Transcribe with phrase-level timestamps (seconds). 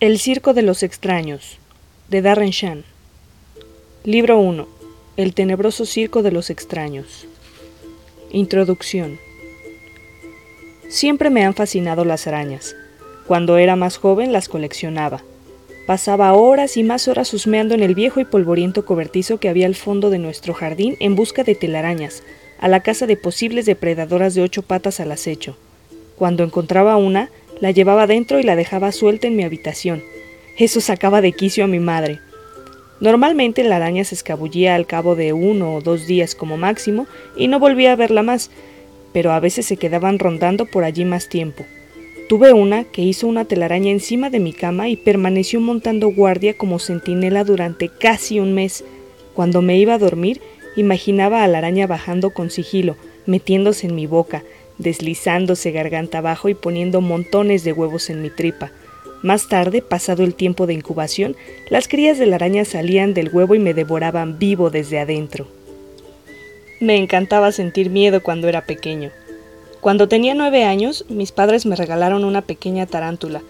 [0.00, 1.58] El Circo de los Extraños,
[2.08, 2.84] de Darren Shan.
[4.02, 4.66] Libro 1.
[5.18, 7.26] El tenebroso Circo de los Extraños.
[8.32, 9.18] Introducción.
[10.88, 12.74] Siempre me han fascinado las arañas.
[13.26, 15.22] Cuando era más joven las coleccionaba.
[15.86, 19.74] Pasaba horas y más horas husmeando en el viejo y polvoriento cobertizo que había al
[19.74, 22.22] fondo de nuestro jardín en busca de telarañas,
[22.58, 25.58] a la caza de posibles depredadoras de ocho patas al acecho.
[26.16, 27.28] Cuando encontraba una,
[27.60, 30.02] la llevaba dentro y la dejaba suelta en mi habitación.
[30.56, 32.20] Eso sacaba de quicio a mi madre.
[33.00, 37.48] Normalmente la araña se escabullía al cabo de uno o dos días como máximo y
[37.48, 38.50] no volvía a verla más,
[39.12, 41.64] pero a veces se quedaban rondando por allí más tiempo.
[42.28, 46.78] Tuve una que hizo una telaraña encima de mi cama y permaneció montando guardia como
[46.78, 48.84] centinela durante casi un mes.
[49.34, 50.40] Cuando me iba a dormir,
[50.76, 52.96] imaginaba a la araña bajando con sigilo,
[53.26, 54.44] metiéndose en mi boca,
[54.80, 58.72] deslizándose garganta abajo y poniendo montones de huevos en mi tripa.
[59.22, 61.36] Más tarde, pasado el tiempo de incubación,
[61.68, 65.46] las crías de la araña salían del huevo y me devoraban vivo desde adentro.
[66.80, 69.10] Me encantaba sentir miedo cuando era pequeño.
[69.82, 73.42] Cuando tenía nueve años, mis padres me regalaron una pequeña tarántula.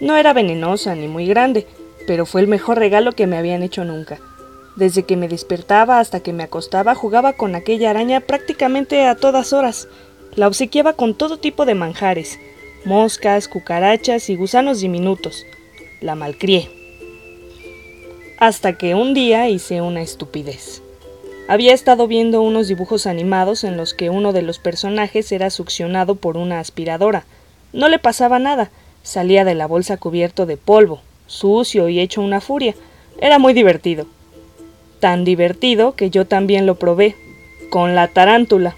[0.00, 1.66] No era venenosa ni muy grande,
[2.06, 4.18] pero fue el mejor regalo que me habían hecho nunca.
[4.76, 9.52] Desde que me despertaba hasta que me acostaba jugaba con aquella araña prácticamente a todas
[9.52, 9.88] horas.
[10.36, 12.38] La obsequiaba con todo tipo de manjares,
[12.84, 15.46] moscas, cucarachas y gusanos diminutos.
[16.02, 16.68] La malcrié.
[18.38, 20.82] Hasta que un día hice una estupidez.
[21.48, 26.16] Había estado viendo unos dibujos animados en los que uno de los personajes era succionado
[26.16, 27.24] por una aspiradora.
[27.72, 28.70] No le pasaba nada,
[29.02, 32.74] salía de la bolsa cubierto de polvo, sucio y hecho una furia.
[33.22, 34.06] Era muy divertido.
[35.00, 37.16] Tan divertido que yo también lo probé,
[37.70, 38.76] con la tarántula.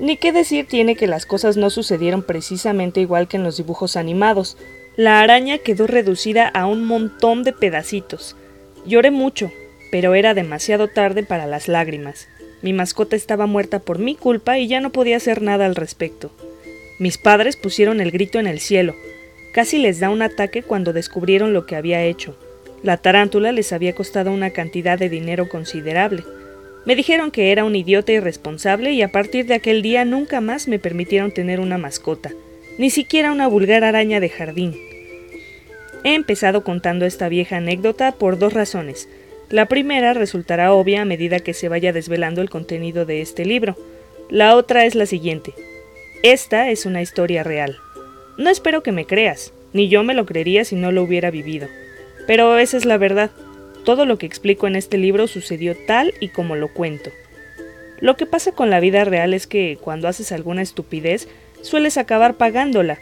[0.00, 3.96] Ni qué decir tiene que las cosas no sucedieron precisamente igual que en los dibujos
[3.96, 4.56] animados.
[4.96, 8.34] La araña quedó reducida a un montón de pedacitos.
[8.86, 9.52] Lloré mucho,
[9.90, 12.28] pero era demasiado tarde para las lágrimas.
[12.62, 16.30] Mi mascota estaba muerta por mi culpa y ya no podía hacer nada al respecto.
[16.98, 18.94] Mis padres pusieron el grito en el cielo.
[19.52, 22.36] Casi les da un ataque cuando descubrieron lo que había hecho.
[22.82, 26.24] La tarántula les había costado una cantidad de dinero considerable.
[26.86, 30.66] Me dijeron que era un idiota irresponsable y a partir de aquel día nunca más
[30.66, 32.32] me permitieron tener una mascota,
[32.78, 34.74] ni siquiera una vulgar araña de jardín.
[36.04, 39.08] He empezado contando esta vieja anécdota por dos razones.
[39.50, 43.76] La primera resultará obvia a medida que se vaya desvelando el contenido de este libro.
[44.30, 45.52] La otra es la siguiente.
[46.22, 47.76] Esta es una historia real.
[48.38, 51.68] No espero que me creas, ni yo me lo creería si no lo hubiera vivido.
[52.26, 53.30] Pero esa es la verdad.
[53.84, 57.10] Todo lo que explico en este libro sucedió tal y como lo cuento.
[58.00, 61.28] Lo que pasa con la vida real es que cuando haces alguna estupidez,
[61.62, 62.98] sueles acabar pagándola.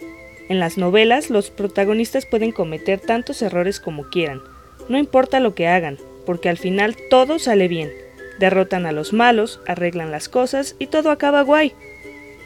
[0.49, 4.41] En las novelas, los protagonistas pueden cometer tantos errores como quieran,
[4.89, 7.91] no importa lo que hagan, porque al final todo sale bien.
[8.39, 11.73] Derrotan a los malos, arreglan las cosas y todo acaba guay.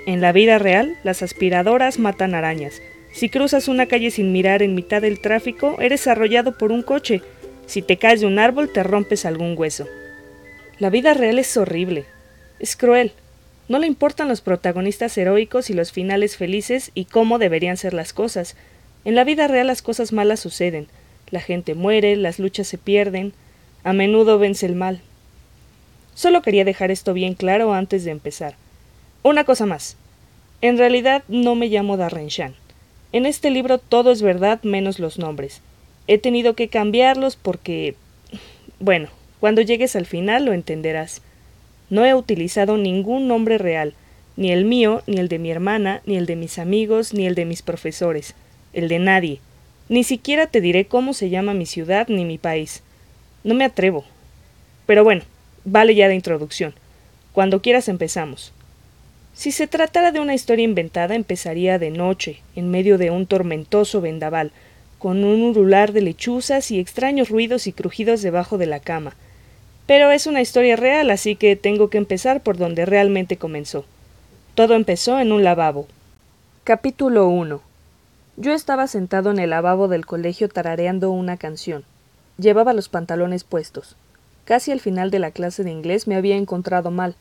[0.06, 2.82] En la vida real, las aspiradoras matan arañas.
[3.12, 7.22] Si cruzas una calle sin mirar en mitad del tráfico, eres arrollado por un coche
[7.72, 9.88] si te caes de un árbol te rompes algún hueso.
[10.78, 12.04] La vida real es horrible,
[12.60, 13.12] es cruel.
[13.66, 18.12] No le importan los protagonistas heroicos y los finales felices y cómo deberían ser las
[18.12, 18.56] cosas.
[19.06, 20.86] En la vida real las cosas malas suceden.
[21.30, 23.32] La gente muere, las luchas se pierden.
[23.84, 25.00] A menudo vence el mal.
[26.14, 28.54] Solo quería dejar esto bien claro antes de empezar.
[29.22, 29.96] Una cosa más.
[30.60, 32.54] En realidad no me llamo Darren Shan.
[33.12, 35.62] En este libro todo es verdad menos los nombres.
[36.06, 37.94] He tenido que cambiarlos porque...
[38.80, 39.08] Bueno,
[39.40, 41.22] cuando llegues al final lo entenderás.
[41.90, 43.94] No he utilizado ningún nombre real,
[44.36, 47.34] ni el mío, ni el de mi hermana, ni el de mis amigos, ni el
[47.34, 48.34] de mis profesores,
[48.72, 49.40] el de nadie.
[49.88, 52.82] Ni siquiera te diré cómo se llama mi ciudad ni mi país.
[53.44, 54.04] No me atrevo.
[54.86, 55.22] Pero bueno,
[55.64, 56.74] vale ya de introducción.
[57.32, 58.52] Cuando quieras empezamos.
[59.34, 64.00] Si se tratara de una historia inventada, empezaría de noche, en medio de un tormentoso
[64.00, 64.52] vendaval,
[65.02, 69.16] con un urular de lechuzas y extraños ruidos y crujidos debajo de la cama.
[69.84, 73.84] Pero es una historia real, así que tengo que empezar por donde realmente comenzó.
[74.54, 75.88] Todo empezó en un lavabo.
[76.62, 77.60] Capítulo 1.
[78.36, 81.82] Yo estaba sentado en el lavabo del colegio tarareando una canción.
[82.38, 83.96] Llevaba los pantalones puestos.
[84.44, 87.16] Casi al final de la clase de inglés me había encontrado mal.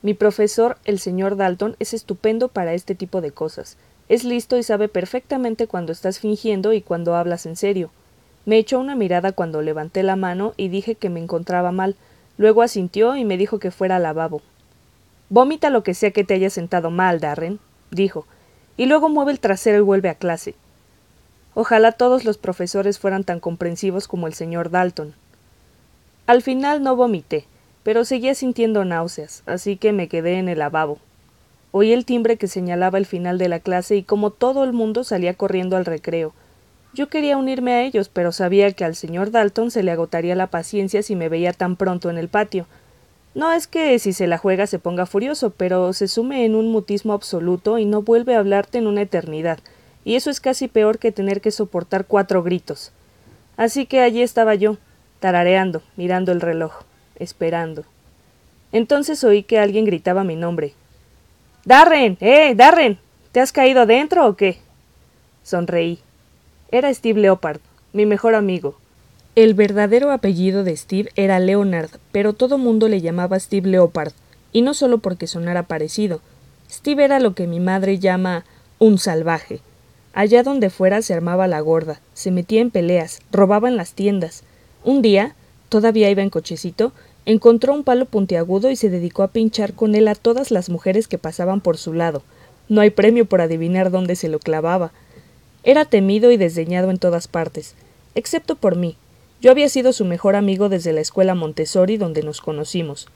[0.00, 3.76] Mi profesor, el señor Dalton, es estupendo para este tipo de cosas.
[4.08, 7.90] Es listo y sabe perfectamente cuando estás fingiendo y cuando hablas en serio.
[8.44, 11.96] Me echó una mirada cuando levanté la mano y dije que me encontraba mal.
[12.38, 14.42] Luego asintió y me dijo que fuera al lavabo.
[15.28, 17.58] Vomita lo que sea que te haya sentado mal, Darren,
[17.90, 18.26] dijo,
[18.76, 20.54] y luego mueve el trasero y vuelve a clase.
[21.54, 25.14] Ojalá todos los profesores fueran tan comprensivos como el señor Dalton.
[26.26, 27.46] Al final no vomité,
[27.82, 30.98] pero seguía sintiendo náuseas, así que me quedé en el lavabo.
[31.78, 35.04] Oí el timbre que señalaba el final de la clase y como todo el mundo
[35.04, 36.32] salía corriendo al recreo.
[36.94, 40.46] Yo quería unirme a ellos, pero sabía que al señor Dalton se le agotaría la
[40.46, 42.66] paciencia si me veía tan pronto en el patio.
[43.34, 46.72] No es que si se la juega se ponga furioso, pero se sume en un
[46.72, 49.58] mutismo absoluto y no vuelve a hablarte en una eternidad,
[50.02, 52.90] y eso es casi peor que tener que soportar cuatro gritos.
[53.58, 54.78] Así que allí estaba yo,
[55.20, 56.72] tarareando, mirando el reloj
[57.16, 57.84] esperando.
[58.72, 60.72] Entonces oí que alguien gritaba mi nombre.
[61.66, 62.96] Darren, eh, Darren,
[63.32, 64.58] ¿te has caído adentro o qué?
[65.42, 65.98] Sonreí.
[66.70, 67.58] Era Steve Leopard,
[67.92, 68.76] mi mejor amigo.
[69.34, 74.12] El verdadero apellido de Steve era Leonard, pero todo mundo le llamaba Steve Leopard,
[74.52, 76.20] y no solo porque sonara parecido.
[76.70, 78.44] Steve era lo que mi madre llama
[78.78, 79.58] un salvaje.
[80.12, 84.44] Allá donde fuera se armaba la gorda, se metía en peleas, robaba en las tiendas.
[84.84, 85.34] Un día,
[85.68, 86.92] todavía iba en cochecito,
[87.26, 91.08] encontró un palo puntiagudo y se dedicó a pinchar con él a todas las mujeres
[91.08, 92.22] que pasaban por su lado.
[92.68, 94.92] No hay premio por adivinar dónde se lo clavaba.
[95.64, 97.74] Era temido y desdeñado en todas partes,
[98.14, 98.96] excepto por mí.
[99.40, 103.08] Yo había sido su mejor amigo desde la escuela Montessori donde nos conocimos.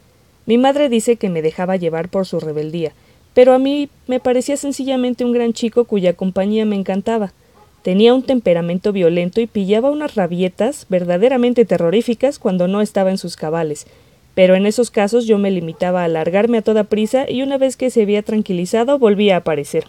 [0.45, 2.93] Mi madre dice que me dejaba llevar por su rebeldía,
[3.33, 7.33] pero a mí me parecía sencillamente un gran chico cuya compañía me encantaba.
[7.83, 13.37] Tenía un temperamento violento y pillaba unas rabietas verdaderamente terroríficas cuando no estaba en sus
[13.37, 13.87] cabales,
[14.35, 17.77] pero en esos casos yo me limitaba a alargarme a toda prisa y una vez
[17.77, 19.85] que se había tranquilizado volvía a aparecer.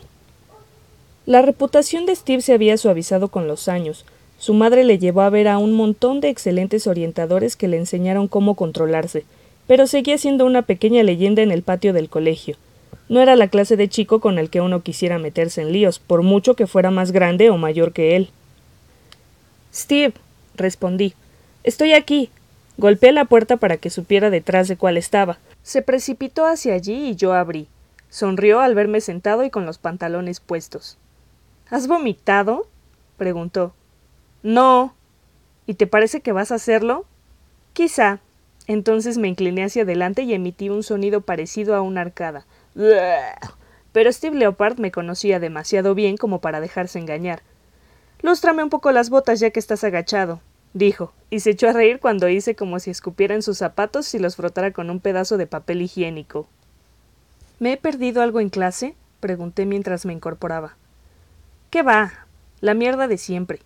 [1.26, 4.06] La reputación de Steve se había suavizado con los años.
[4.40, 8.28] Su madre le llevó a ver a un montón de excelentes orientadores que le enseñaron
[8.28, 9.26] cómo controlarse,
[9.68, 12.56] pero seguía siendo una pequeña leyenda en el patio del colegio.
[13.12, 16.24] No era la clase de chico con el que uno quisiera meterse en líos, por
[16.24, 18.30] mucho que fuera más grande o mayor que él.
[19.74, 20.13] Steve,
[20.56, 21.13] respondí.
[21.66, 22.30] Estoy aquí.
[22.78, 25.40] Golpeé la puerta para que supiera detrás de cuál estaba.
[25.62, 27.68] Se precipitó hacia allí y yo abrí.
[28.10, 30.98] Sonrió al verme sentado y con los pantalones puestos.
[31.69, 32.66] ¿Has vomitado?
[33.18, 33.74] preguntó.
[34.42, 34.96] No.
[35.68, 37.04] ¿Y te parece que vas a hacerlo?
[37.74, 38.22] Quizá.
[38.68, 42.46] Entonces me incliné hacia adelante y emití un sonido parecido a una arcada.
[42.74, 47.42] Pero Steve Leopard me conocía demasiado bien como para dejarse engañar.
[48.22, 50.42] Lústrame un poco las botas ya que estás agachado,
[50.74, 54.20] dijo, y se echó a reír cuando hice como si escupiera en sus zapatos y
[54.20, 56.48] los frotara con un pedazo de papel higiénico.
[57.60, 58.96] ¿Me he perdido algo en clase?
[59.20, 60.76] pregunté mientras me incorporaba.
[61.70, 62.12] ¿Qué va?
[62.60, 63.60] La mierda de siempre.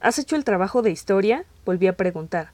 [0.00, 1.44] ¿Has hecho el trabajo de historia?
[1.64, 2.52] volví a preguntar.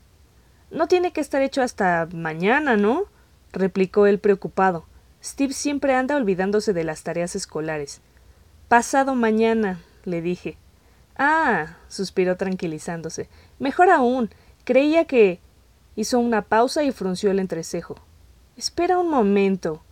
[0.71, 3.05] No tiene que estar hecho hasta mañana, ¿no?
[3.53, 4.85] replicó él preocupado.
[5.26, 8.00] Steve siempre anda olvidándose de las tareas escolares.
[8.69, 10.56] Pasado mañana, le dije.
[11.19, 13.28] Ah, suspiró tranquilizándose.
[13.58, 14.31] Mejor aún.
[14.62, 15.40] Creía que.
[15.96, 17.96] hizo una pausa y frunció el entrecejo.
[18.56, 19.82] Espera un momento.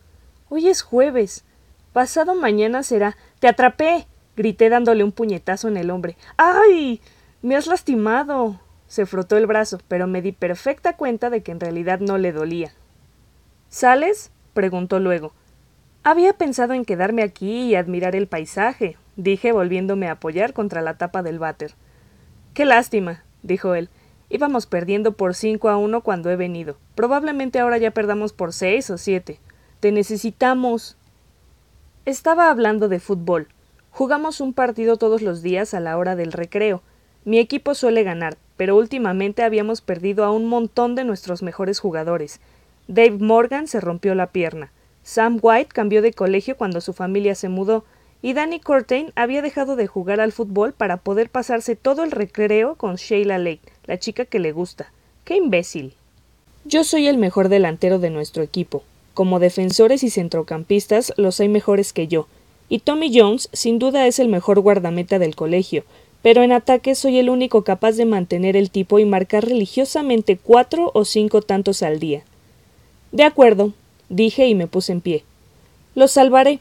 [0.50, 1.44] Hoy es jueves.
[1.92, 3.16] Pasado mañana será.
[3.40, 4.06] Te atrapé.
[4.36, 6.16] grité dándole un puñetazo en el hombre.
[6.36, 7.00] ¡Ay!
[7.42, 8.60] Me has lastimado.
[8.86, 12.30] Se frotó el brazo, pero me di perfecta cuenta de que en realidad no le
[12.30, 12.72] dolía.
[13.68, 14.30] ¿Sales?
[14.54, 15.32] Preguntó luego.
[16.02, 20.96] Había pensado en quedarme aquí y admirar el paisaje, dije volviéndome a apoyar contra la
[20.96, 21.74] tapa del váter.
[22.54, 23.88] Qué lástima, dijo él.
[24.30, 26.76] Íbamos perdiendo por cinco a uno cuando he venido.
[26.94, 29.38] Probablemente ahora ya perdamos por seis o siete.
[29.80, 30.96] Te necesitamos.
[32.04, 33.48] Estaba hablando de fútbol.
[33.90, 36.82] Jugamos un partido todos los días a la hora del recreo.
[37.24, 42.40] Mi equipo suele ganar, pero últimamente habíamos perdido a un montón de nuestros mejores jugadores.
[42.88, 44.70] Dave Morgan se rompió la pierna.
[45.02, 47.84] Sam White cambió de colegio cuando su familia se mudó,
[48.22, 52.74] y Danny Cortain había dejado de jugar al fútbol para poder pasarse todo el recreo
[52.76, 54.92] con Sheila Lake, la chica que le gusta.
[55.24, 55.94] ¡Qué imbécil!
[56.64, 58.82] Yo soy el mejor delantero de nuestro equipo.
[59.12, 62.26] Como defensores y centrocampistas los hay mejores que yo,
[62.68, 65.84] y Tommy Jones sin duda es el mejor guardameta del colegio,
[66.22, 70.90] pero en ataque soy el único capaz de mantener el tipo y marcar religiosamente cuatro
[70.94, 72.24] o cinco tantos al día.
[73.14, 73.72] De acuerdo,
[74.08, 75.22] dije y me puse en pie.
[75.94, 76.58] Lo salvaré.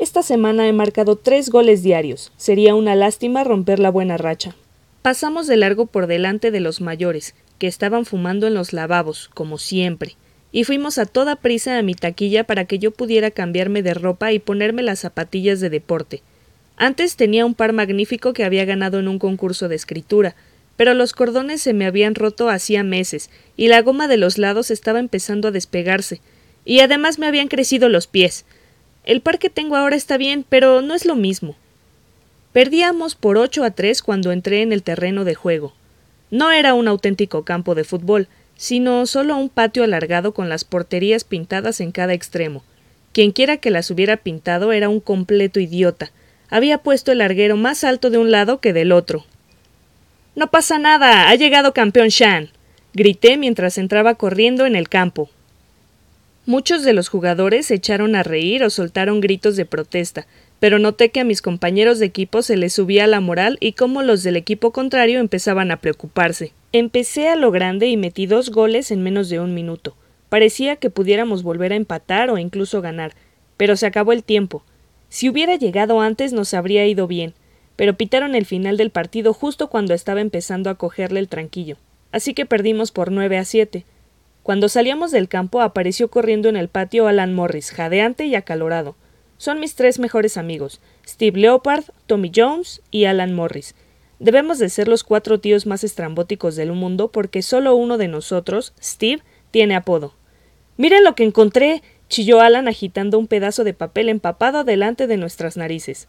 [0.00, 2.32] Esta semana he marcado tres goles diarios.
[2.36, 4.56] Sería una lástima romper la buena racha.
[5.02, 9.56] Pasamos de largo por delante de los mayores, que estaban fumando en los lavabos, como
[9.56, 10.16] siempre,
[10.50, 14.32] y fuimos a toda prisa a mi taquilla para que yo pudiera cambiarme de ropa
[14.32, 16.22] y ponerme las zapatillas de deporte.
[16.76, 20.34] Antes tenía un par magnífico que había ganado en un concurso de escritura,
[20.76, 24.70] pero los cordones se me habían roto hacía meses, y la goma de los lados
[24.70, 26.20] estaba empezando a despegarse,
[26.64, 28.44] y además me habían crecido los pies.
[29.04, 31.56] El par que tengo ahora está bien, pero no es lo mismo.
[32.52, 35.74] Perdíamos por ocho a tres cuando entré en el terreno de juego.
[36.30, 41.24] No era un auténtico campo de fútbol, sino solo un patio alargado con las porterías
[41.24, 42.64] pintadas en cada extremo.
[43.12, 46.10] Quienquiera que las hubiera pintado era un completo idiota.
[46.48, 49.24] Había puesto el larguero más alto de un lado que del otro.
[50.34, 51.28] No pasa nada.
[51.28, 52.50] ha llegado campeón Shan.
[52.92, 55.30] grité mientras entraba corriendo en el campo.
[56.44, 60.26] Muchos de los jugadores se echaron a reír o soltaron gritos de protesta,
[60.58, 64.02] pero noté que a mis compañeros de equipo se les subía la moral y cómo
[64.02, 66.52] los del equipo contrario empezaban a preocuparse.
[66.72, 69.96] Empecé a lo grande y metí dos goles en menos de un minuto.
[70.28, 73.14] Parecía que pudiéramos volver a empatar o incluso ganar,
[73.56, 74.64] pero se acabó el tiempo.
[75.08, 77.34] Si hubiera llegado antes nos habría ido bien,
[77.76, 81.76] pero pitaron el final del partido justo cuando estaba empezando a cogerle el tranquillo.
[82.12, 83.84] Así que perdimos por nueve a siete.
[84.42, 88.94] Cuando salíamos del campo apareció corriendo en el patio Alan Morris, jadeante y acalorado.
[89.38, 93.74] Son mis tres mejores amigos, Steve Leopard, Tommy Jones y Alan Morris.
[94.20, 98.72] Debemos de ser los cuatro tíos más estrambóticos del mundo porque solo uno de nosotros,
[98.80, 100.14] Steve, tiene apodo.
[100.76, 101.82] Miren lo que encontré.
[102.08, 106.08] chilló Alan agitando un pedazo de papel empapado delante de nuestras narices.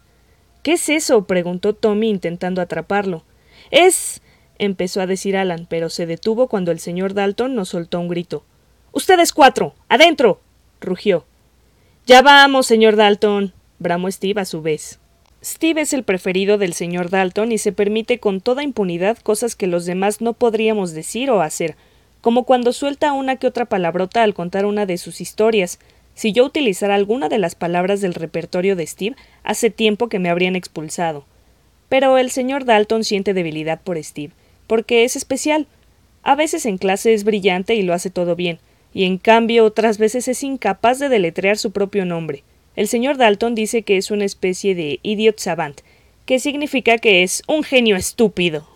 [0.66, 1.28] ¿Qué es eso?
[1.28, 3.22] preguntó Tommy intentando atraparlo.
[3.70, 4.20] Es.
[4.58, 8.42] empezó a decir Alan, pero se detuvo cuando el señor Dalton nos soltó un grito.
[8.90, 9.76] Ustedes cuatro.
[9.88, 10.40] adentro.
[10.80, 11.24] rugió.
[12.04, 13.52] Ya vamos, señor Dalton.
[13.78, 14.98] bramó Steve a su vez.
[15.40, 19.68] Steve es el preferido del señor Dalton y se permite con toda impunidad cosas que
[19.68, 21.76] los demás no podríamos decir o hacer,
[22.20, 25.78] como cuando suelta una que otra palabrota al contar una de sus historias.
[26.16, 30.30] Si yo utilizara alguna de las palabras del repertorio de Steve, hace tiempo que me
[30.30, 31.26] habrían expulsado.
[31.90, 34.32] Pero el señor Dalton siente debilidad por Steve,
[34.66, 35.66] porque es especial.
[36.22, 38.58] A veces en clase es brillante y lo hace todo bien,
[38.94, 42.44] y en cambio otras veces es incapaz de deletrear su propio nombre.
[42.76, 45.82] El señor Dalton dice que es una especie de idiot savant,
[46.24, 48.66] que significa que es un genio estúpido.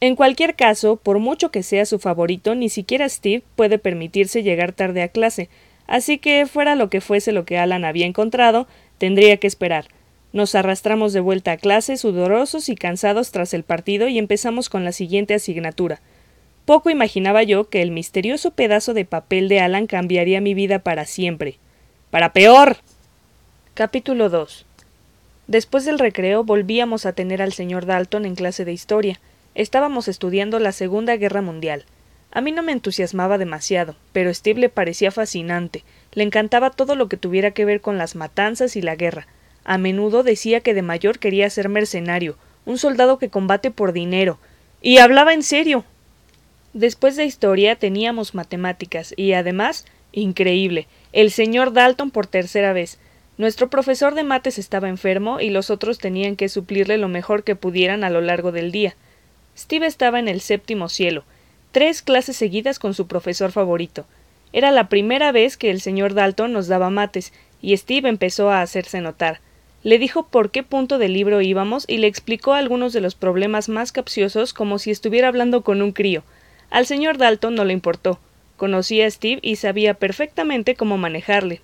[0.00, 4.72] En cualquier caso, por mucho que sea su favorito, ni siquiera Steve puede permitirse llegar
[4.72, 5.48] tarde a clase,
[5.86, 8.66] así que fuera lo que fuese lo que Alan había encontrado,
[8.98, 9.86] tendría que esperar.
[10.32, 14.84] Nos arrastramos de vuelta a clase, sudorosos y cansados tras el partido, y empezamos con
[14.84, 16.00] la siguiente asignatura
[16.64, 21.06] poco imaginaba yo que el misterioso pedazo de papel de Alan cambiaría mi vida para
[21.06, 21.58] siempre.
[22.10, 22.76] ¡Para peor!
[23.74, 24.66] Capítulo 2
[25.48, 29.18] Después del recreo volvíamos a tener al señor Dalton en clase de historia.
[29.54, 31.84] Estábamos estudiando la Segunda Guerra Mundial.
[32.34, 35.84] A mí no me entusiasmaba demasiado, pero Steve le parecía fascinante.
[36.12, 39.26] Le encantaba todo lo que tuviera que ver con las matanzas y la guerra.
[39.64, 44.38] A menudo decía que de mayor quería ser mercenario, un soldado que combate por dinero.
[44.80, 45.84] Y hablaba en serio.
[46.72, 52.98] Después de historia teníamos matemáticas y además, increíble, el señor Dalton por tercera vez.
[53.36, 57.56] Nuestro profesor de mates estaba enfermo y los otros tenían que suplirle lo mejor que
[57.56, 58.96] pudieran a lo largo del día.
[59.56, 61.24] Steve estaba en el séptimo cielo,
[61.72, 64.04] tres clases seguidas con su profesor favorito.
[64.52, 68.60] Era la primera vez que el señor Dalton nos daba mates, y Steve empezó a
[68.60, 69.40] hacerse notar.
[69.82, 73.68] Le dijo por qué punto del libro íbamos y le explicó algunos de los problemas
[73.68, 76.22] más capciosos como si estuviera hablando con un crío.
[76.70, 78.20] Al señor Dalton no le importó.
[78.56, 81.62] Conocía a Steve y sabía perfectamente cómo manejarle.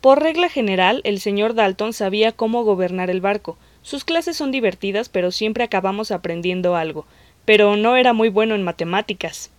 [0.00, 3.58] Por regla general, el señor Dalton sabía cómo gobernar el barco.
[3.82, 7.06] Sus clases son divertidas, pero siempre acabamos aprendiendo algo.
[7.48, 9.50] Pero no era muy bueno en matemáticas.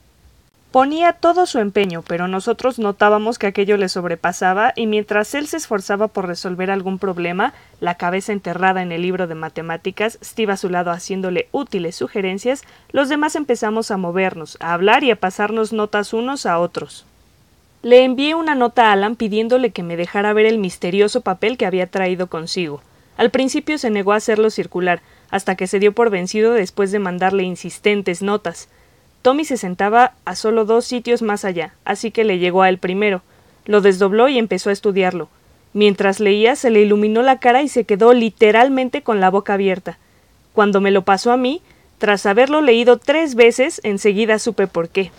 [0.72, 5.58] Ponía todo su empeño, pero nosotros notábamos que aquello le sobrepasaba, y mientras él se
[5.58, 10.58] esforzaba por resolver algún problema, la cabeza enterrada en el libro de matemáticas, Steve a
[10.58, 15.74] su lado haciéndole útiles sugerencias, los demás empezamos a movernos, a hablar y a pasarnos
[15.74, 17.08] notas unos a otros.
[17.81, 21.65] Le envié una nota a Alan pidiéndole que me dejara ver el misterioso papel que
[21.65, 22.84] había traído consigo.
[23.17, 27.00] Al principio se negó a hacerlo circular, hasta que se dio por vencido después de
[27.00, 28.69] mandarle insistentes notas.
[29.21, 32.77] Tommy se sentaba a solo dos sitios más allá, así que le llegó a él
[32.77, 33.21] primero.
[33.65, 35.29] Lo desdobló y empezó a estudiarlo.
[35.74, 39.98] Mientras leía se le iluminó la cara y se quedó literalmente con la boca abierta.
[40.53, 41.62] Cuando me lo pasó a mí,
[42.00, 45.12] tras haberlo leído tres veces, enseguida supe por qué.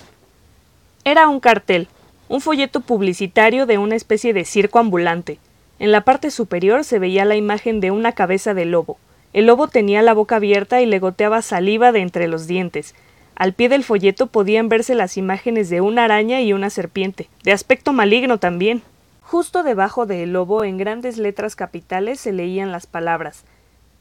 [1.05, 1.89] Era un cartel,
[2.29, 5.39] un folleto publicitario de una especie de circo ambulante.
[5.79, 8.99] En la parte superior se veía la imagen de una cabeza de lobo.
[9.33, 12.95] El lobo tenía la boca abierta y le goteaba saliva de entre los dientes.
[13.37, 17.53] Al pie del folleto podían verse las imágenes de una araña y una serpiente, de
[17.53, 18.83] aspecto maligno también.
[19.23, 23.45] Justo debajo del lobo, en grandes letras capitales, se leían las palabras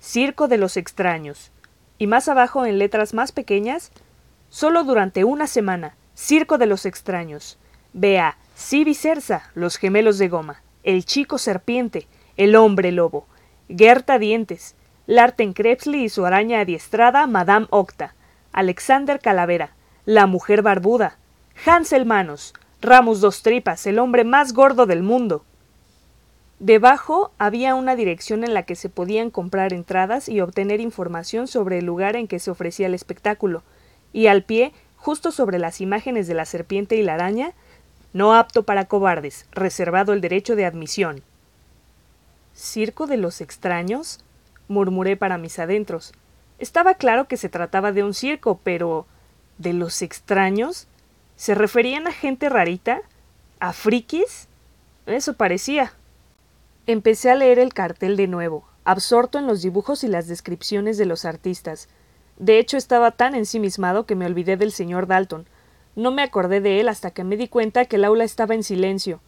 [0.02, 1.52] Circo de los extraños.
[1.98, 3.92] Y más abajo, en letras más pequeñas,
[4.50, 7.60] Solo durante una semana, Circo de los extraños.
[7.94, 13.28] Vea, Cersa, los gemelos de goma, el chico serpiente, el hombre lobo,
[13.70, 14.76] Gerta Dientes,
[15.10, 18.14] Larten Krebsley y su araña adiestrada, Madame Octa,
[18.52, 19.72] Alexander Calavera,
[20.06, 21.18] la mujer barbuda,
[21.66, 25.44] Hansel Manos, Ramos Dos Tripas, el hombre más gordo del mundo.
[26.60, 31.80] Debajo había una dirección en la que se podían comprar entradas y obtener información sobre
[31.80, 33.64] el lugar en que se ofrecía el espectáculo,
[34.14, 37.54] y al pie, justo sobre las imágenes de la serpiente y la araña,
[38.14, 41.24] no apto para cobardes, reservado el derecho de admisión.
[42.54, 44.20] ¿Circo de los extraños?
[44.70, 46.14] Murmuré para mis adentros.
[46.58, 49.06] Estaba claro que se trataba de un circo, pero.
[49.60, 50.88] ¿de los extraños?
[51.36, 53.02] ¿Se referían a gente rarita?
[53.60, 54.48] ¿A frikis?
[55.06, 55.94] Eso parecía.
[56.88, 61.06] Empecé a leer el cartel de nuevo, absorto en los dibujos y las descripciones de
[61.06, 61.88] los artistas.
[62.38, 65.46] De hecho, estaba tan ensimismado que me olvidé del señor Dalton.
[65.96, 68.64] No me acordé de él hasta que me di cuenta que el aula estaba en
[68.64, 69.20] silencio.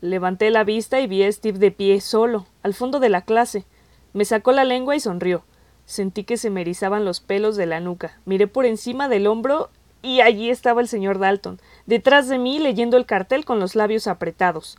[0.00, 3.64] Levanté la vista y vi a Steve de pie, solo, al fondo de la clase.
[4.12, 5.44] Me sacó la lengua y sonrió.
[5.84, 8.18] Sentí que se me erizaban los pelos de la nuca.
[8.24, 9.70] Miré por encima del hombro
[10.02, 14.06] y allí estaba el señor Dalton, detrás de mí leyendo el cartel con los labios
[14.06, 14.78] apretados.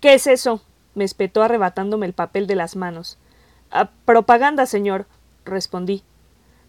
[0.00, 0.62] ¿Qué es eso?
[0.94, 3.16] me espetó arrebatándome el papel de las manos.
[3.70, 5.06] Ah, propaganda, señor,
[5.44, 6.02] respondí.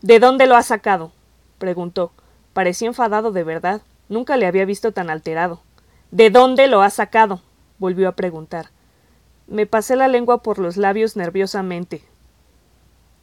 [0.01, 1.12] ¿De dónde lo ha sacado?
[1.58, 2.12] preguntó.
[2.53, 3.82] Parecía enfadado de verdad.
[4.10, 5.62] Nunca le había visto tan alterado.
[6.12, 7.41] ¿De dónde lo ha sacado?
[7.80, 8.68] volvió a preguntar.
[9.51, 12.01] Me pasé la lengua por los labios nerviosamente.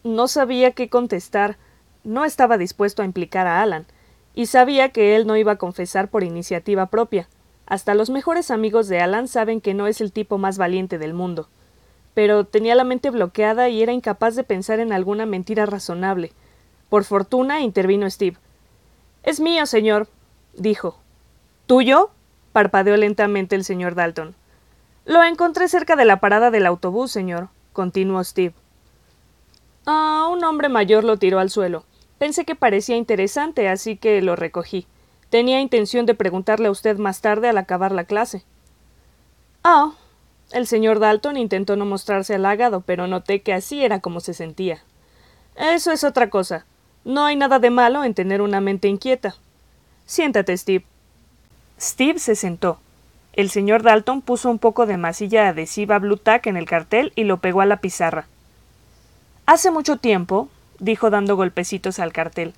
[0.05, 1.57] No sabía qué contestar.
[2.05, 3.87] No estaba dispuesto a implicar a Alan,
[4.35, 7.31] y sabía que él no iba a confesar por iniciativa propia.
[7.65, 11.15] Hasta los mejores amigos de Alan saben que no es el tipo más valiente del
[11.15, 11.49] mundo.
[12.13, 16.33] Pero tenía la mente bloqueada y era incapaz de pensar en alguna mentira razonable.
[16.91, 18.37] Por fortuna intervino Steve.
[19.23, 20.09] Es mío, señor,
[20.53, 20.99] dijo.
[21.67, 22.11] ¿Tuyo?
[22.53, 24.35] parpadeó lentamente el señor Dalton.
[25.09, 28.53] Lo encontré cerca de la parada del autobús, señor, continuó Steve.
[29.87, 31.87] Ah, un hombre mayor lo tiró al suelo.
[32.19, 34.87] Pensé que parecía interesante, así que lo recogí.
[35.31, 38.45] Tenía intención de preguntarle a usted más tarde al acabar la clase.
[39.65, 39.93] Ah.
[40.53, 44.83] El señor Dalton intentó no mostrarse halagado, pero noté que así era como se sentía.
[45.57, 46.67] Eso es otra cosa.
[47.07, 49.37] No hay nada de malo en tener una mente inquieta.
[50.05, 50.85] Siéntate, Steve.
[51.81, 52.79] Steve se sentó.
[53.33, 57.25] El señor Dalton puso un poco de masilla adhesiva Blue Tack en el cartel y
[57.25, 58.27] lo pegó a la pizarra.
[59.47, 62.55] Hace mucho tiempo, dijo dando golpecitos al cartel,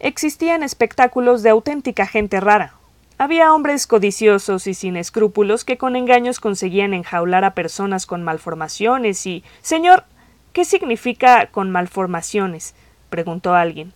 [0.00, 2.74] existían espectáculos de auténtica gente rara.
[3.16, 9.24] Había hombres codiciosos y sin escrúpulos que con engaños conseguían enjaular a personas con malformaciones
[9.26, 9.44] y.
[9.62, 10.04] Señor,
[10.52, 12.74] ¿qué significa con malformaciones?
[13.08, 13.92] preguntó alguien.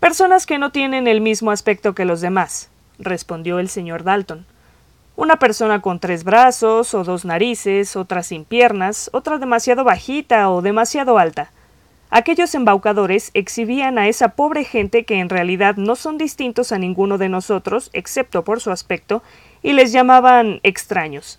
[0.00, 2.68] Personas que no tienen el mismo aspecto que los demás,
[2.98, 4.44] respondió el señor Dalton.
[5.16, 10.60] Una persona con tres brazos, o dos narices, otra sin piernas, otra demasiado bajita o
[10.60, 11.50] demasiado alta.
[12.10, 17.16] Aquellos embaucadores exhibían a esa pobre gente que en realidad no son distintos a ninguno
[17.16, 19.22] de nosotros, excepto por su aspecto,
[19.62, 21.38] y les llamaban extraños.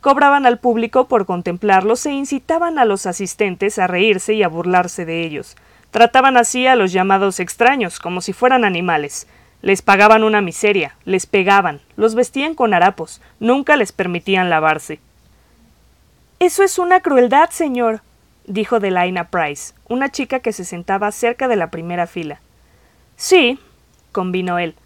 [0.00, 5.04] Cobraban al público por contemplarlos e incitaban a los asistentes a reírse y a burlarse
[5.04, 5.54] de ellos.
[5.90, 9.26] Trataban así a los llamados extraños, como si fueran animales.
[9.60, 15.00] Les pagaban una miseria, les pegaban, los vestían con harapos, nunca les permitían lavarse.
[16.38, 18.00] Eso es una crueldad, señor,
[18.46, 22.40] dijo Delaina Price, una chica que se sentaba cerca de la primera fila.
[23.16, 23.58] Sí,
[24.12, 24.76] convino él.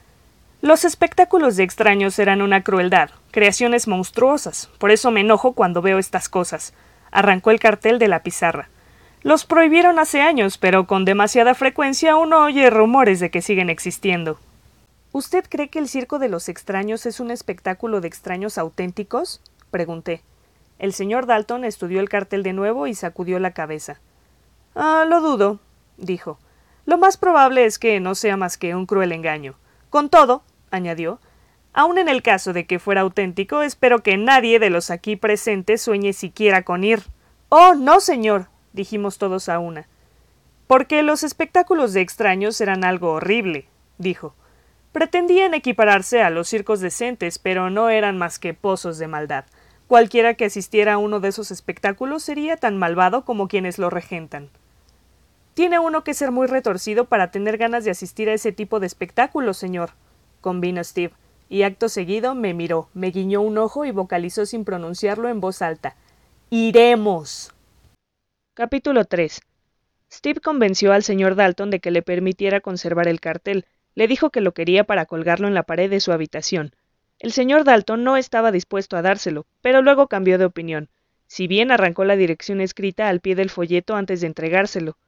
[0.63, 5.99] Los espectáculos de extraños eran una crueldad, creaciones monstruosas, por eso me enojo cuando veo
[5.99, 6.73] estas cosas.
[7.11, 8.71] Arrancó el cartel de la pizarra.
[9.23, 14.39] Los prohibieron hace años, pero con demasiada frecuencia uno oye rumores de que siguen existiendo.
[15.13, 19.43] ¿Usted cree que el circo de los extraños es un espectáculo de extraños auténticos?
[19.71, 20.23] pregunté.
[20.79, 24.01] El señor Dalton estudió el cartel de nuevo y sacudió la cabeza.
[24.75, 25.61] Ah, lo dudo,
[25.99, 26.39] dijo.
[26.87, 29.55] Lo más probable es que no sea más que un cruel engaño.
[29.91, 31.21] Con todo, añadió,
[31.75, 35.83] aun en el caso de que fuera auténtico, espero que nadie de los aquí presentes
[35.83, 37.03] sueñe siquiera con ir.
[37.51, 39.87] Oh, no, señor, dijimos todos a una.
[40.67, 44.35] Porque los espectáculos de extraños eran algo horrible, dijo.
[44.93, 49.47] Pretendían equipararse a los circos decentes, pero no eran más que pozos de maldad.
[49.87, 54.51] Cualquiera que asistiera a uno de esos espectáculos sería tan malvado como quienes lo regentan.
[55.55, 58.87] Tiene uno que ser muy retorcido para tener ganas de asistir a ese tipo de
[58.87, 59.91] espectáculos, señor,
[60.41, 61.13] convino Steve,
[61.51, 65.61] y acto seguido me miró, me guiñó un ojo y vocalizó sin pronunciarlo en voz
[65.61, 65.95] alta.
[66.49, 67.53] Iremos.
[68.55, 69.41] Capítulo 3.
[70.11, 73.67] Steve convenció al señor Dalton de que le permitiera conservar el cartel.
[73.95, 76.75] Le dijo que lo quería para colgarlo en la pared de su habitación.
[77.19, 80.89] El señor Dalton no estaba dispuesto a dárselo, pero luego cambió de opinión.
[81.27, 84.99] si bien arrancó la dirección escrita al pie del folleto antes de entregárselo.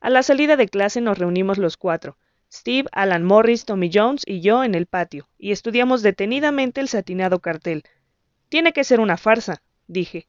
[0.00, 2.18] A la salida de clase nos reunimos los cuatro,
[2.52, 7.38] Steve, Alan Morris, Tommy Jones y yo en el patio, y estudiamos detenidamente el satinado
[7.38, 7.84] cartel.
[8.48, 10.26] Tiene que ser una farsa, dije.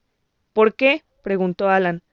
[0.54, 1.04] ¿Por qué?
[1.24, 2.04] preguntó Alan.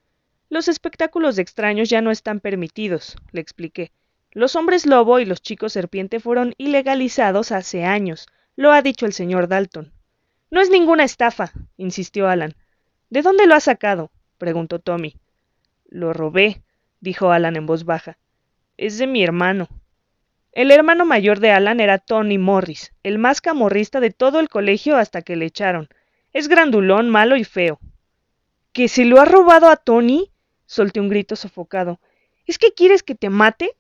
[0.48, 3.92] Los espectáculos extraños ya no están permitidos, le expliqué.
[4.32, 9.12] Los hombres lobo y los chicos serpiente fueron ilegalizados hace años, lo ha dicho el
[9.12, 9.92] señor Dalton.
[10.50, 12.54] No es ninguna estafa, insistió Alan.
[13.10, 14.10] ¿De dónde lo ha sacado?
[14.36, 15.16] preguntó Tommy.
[15.88, 16.62] Lo robé,
[17.00, 18.18] dijo Alan en voz baja.
[18.76, 19.68] Es de mi hermano.
[20.52, 24.96] El hermano mayor de Alan era Tony Morris, el más camorrista de todo el colegio
[24.96, 25.88] hasta que le echaron.
[26.32, 27.78] Es grandulón, malo y feo.
[28.72, 30.32] ¿Que se lo ha robado a Tony?
[30.66, 32.00] solté un grito sofocado.
[32.46, 33.76] ¿Es que quieres que te mate?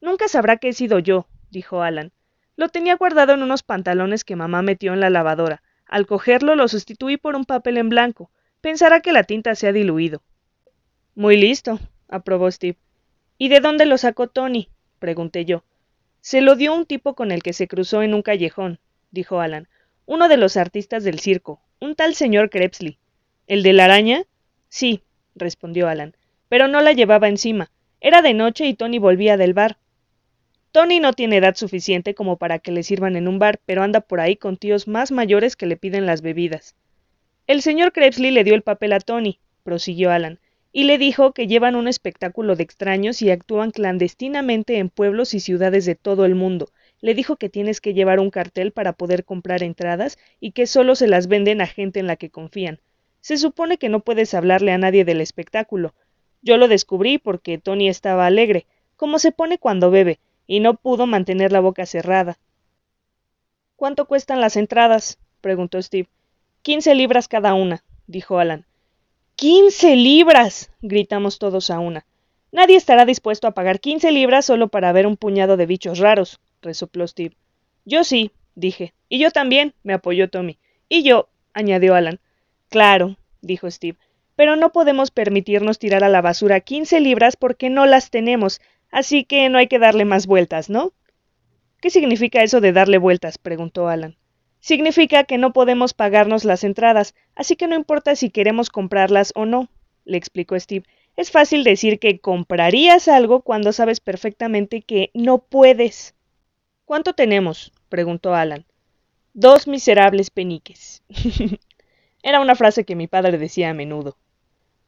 [0.00, 2.12] Nunca sabrá que he sido yo, dijo Alan.
[2.56, 5.62] Lo tenía guardado en unos pantalones que mamá metió en la lavadora.
[5.86, 8.30] Al cogerlo lo sustituí por un papel en blanco.
[8.60, 10.22] Pensará que la tinta se ha diluido.
[11.14, 12.76] Muy listo, aprobó Steve.
[13.38, 14.68] ¿Y de dónde lo sacó Tony?
[14.98, 15.64] pregunté yo.
[16.20, 18.80] Se lo dio un tipo con el que se cruzó en un callejón,
[19.10, 19.68] dijo Alan.
[20.06, 22.98] Uno de los artistas del circo, un tal señor Krebsley.
[23.46, 24.24] ¿El de la araña?
[24.68, 25.02] Sí,
[25.34, 26.16] respondió Alan,
[26.48, 27.70] pero no la llevaba encima.
[28.00, 29.78] Era de noche y Tony volvía del bar.
[30.70, 34.00] Tony no tiene edad suficiente como para que le sirvan en un bar, pero anda
[34.00, 36.74] por ahí con tíos más mayores que le piden las bebidas.
[37.46, 40.38] El señor Krebsley le dio el papel a Tony, prosiguió Alan,
[40.70, 45.40] y le dijo que llevan un espectáculo de extraños y actúan clandestinamente en pueblos y
[45.40, 46.70] ciudades de todo el mundo.
[47.00, 50.94] Le dijo que tienes que llevar un cartel para poder comprar entradas y que solo
[50.94, 52.80] se las venden a gente en la que confían.
[53.22, 55.94] Se supone que no puedes hablarle a nadie del espectáculo.
[56.42, 61.06] Yo lo descubrí porque Tony estaba alegre, como se pone cuando bebe, y no pudo
[61.06, 62.38] mantener la boca cerrada.
[63.76, 65.20] ¿Cuánto cuestan las entradas?
[65.40, 66.08] preguntó Steve.
[66.62, 68.66] Quince libras cada una, dijo Alan.
[69.36, 70.72] ¡Quince libras!
[70.82, 72.04] gritamos todos a una.
[72.50, 76.40] Nadie estará dispuesto a pagar quince libras solo para ver un puñado de bichos raros,
[76.62, 77.36] resopló Steve.
[77.84, 78.94] Yo sí, dije.
[79.08, 80.58] Y yo también, me apoyó Tommy.
[80.88, 82.20] Y yo, añadió Alan.
[82.68, 83.98] Claro, dijo Steve,
[84.34, 89.24] pero no podemos permitirnos tirar a la basura quince libras porque no las tenemos, así
[89.24, 90.92] que no hay que darle más vueltas, ¿no?
[91.80, 93.38] ¿Qué significa eso de darle vueltas?
[93.38, 94.16] preguntó Alan.
[94.60, 99.46] Significa que no podemos pagarnos las entradas, así que no importa si queremos comprarlas o
[99.46, 99.68] no,
[100.04, 100.86] le explicó Steve.
[101.16, 106.14] Es fácil decir que comprarías algo cuando sabes perfectamente que no puedes.
[106.84, 107.72] ¿Cuánto tenemos?
[107.88, 108.64] preguntó Alan.
[109.34, 111.02] Dos miserables peniques.
[112.22, 114.16] Era una frase que mi padre decía a menudo.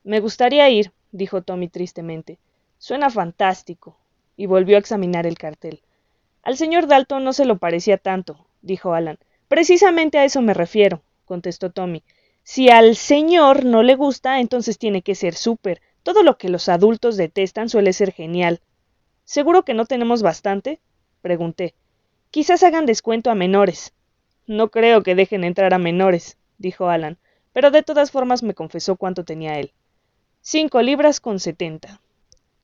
[0.02, 2.38] Me gustaría ir, dijo Tommy tristemente.
[2.80, 3.98] Suena fantástico.
[4.38, 5.82] Y volvió a examinar el cartel.
[6.42, 9.18] Al señor Dalton no se lo parecía tanto, dijo Alan.
[9.48, 12.02] Precisamente a eso me refiero, contestó Tommy.
[12.42, 15.82] Si al señor no le gusta, entonces tiene que ser súper.
[16.02, 18.62] Todo lo que los adultos detestan suele ser genial.
[19.24, 20.80] ¿Seguro que no tenemos bastante?
[21.20, 21.74] pregunté.
[22.30, 23.92] Quizás hagan descuento a menores.
[24.46, 27.18] No creo que dejen entrar a menores, dijo Alan,
[27.52, 29.74] pero de todas formas me confesó cuánto tenía él.
[30.40, 32.00] Cinco libras con setenta.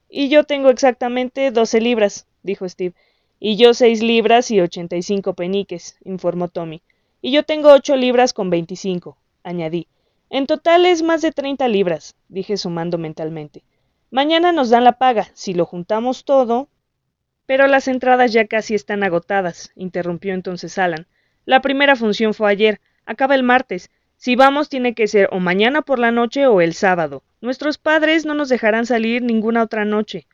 [0.08, 2.94] Y yo tengo exactamente doce libras, dijo Steve.
[3.38, 6.82] Y yo seis libras y ochenta y cinco peniques, informó Tommy.
[7.20, 9.88] Y yo tengo ocho libras con veinticinco, añadí.
[10.30, 13.62] En total es más de treinta libras, dije sumando mentalmente.
[14.10, 16.68] Mañana nos dan la paga, si lo juntamos todo.
[17.46, 21.06] Pero las entradas ya casi están agotadas, interrumpió entonces Alan.
[21.44, 23.90] La primera función fue ayer, Acaba el martes.
[24.16, 27.22] Si vamos tiene que ser o mañana por la noche o el sábado.
[27.46, 30.26] Nuestros padres no nos dejarán salir ninguna otra noche.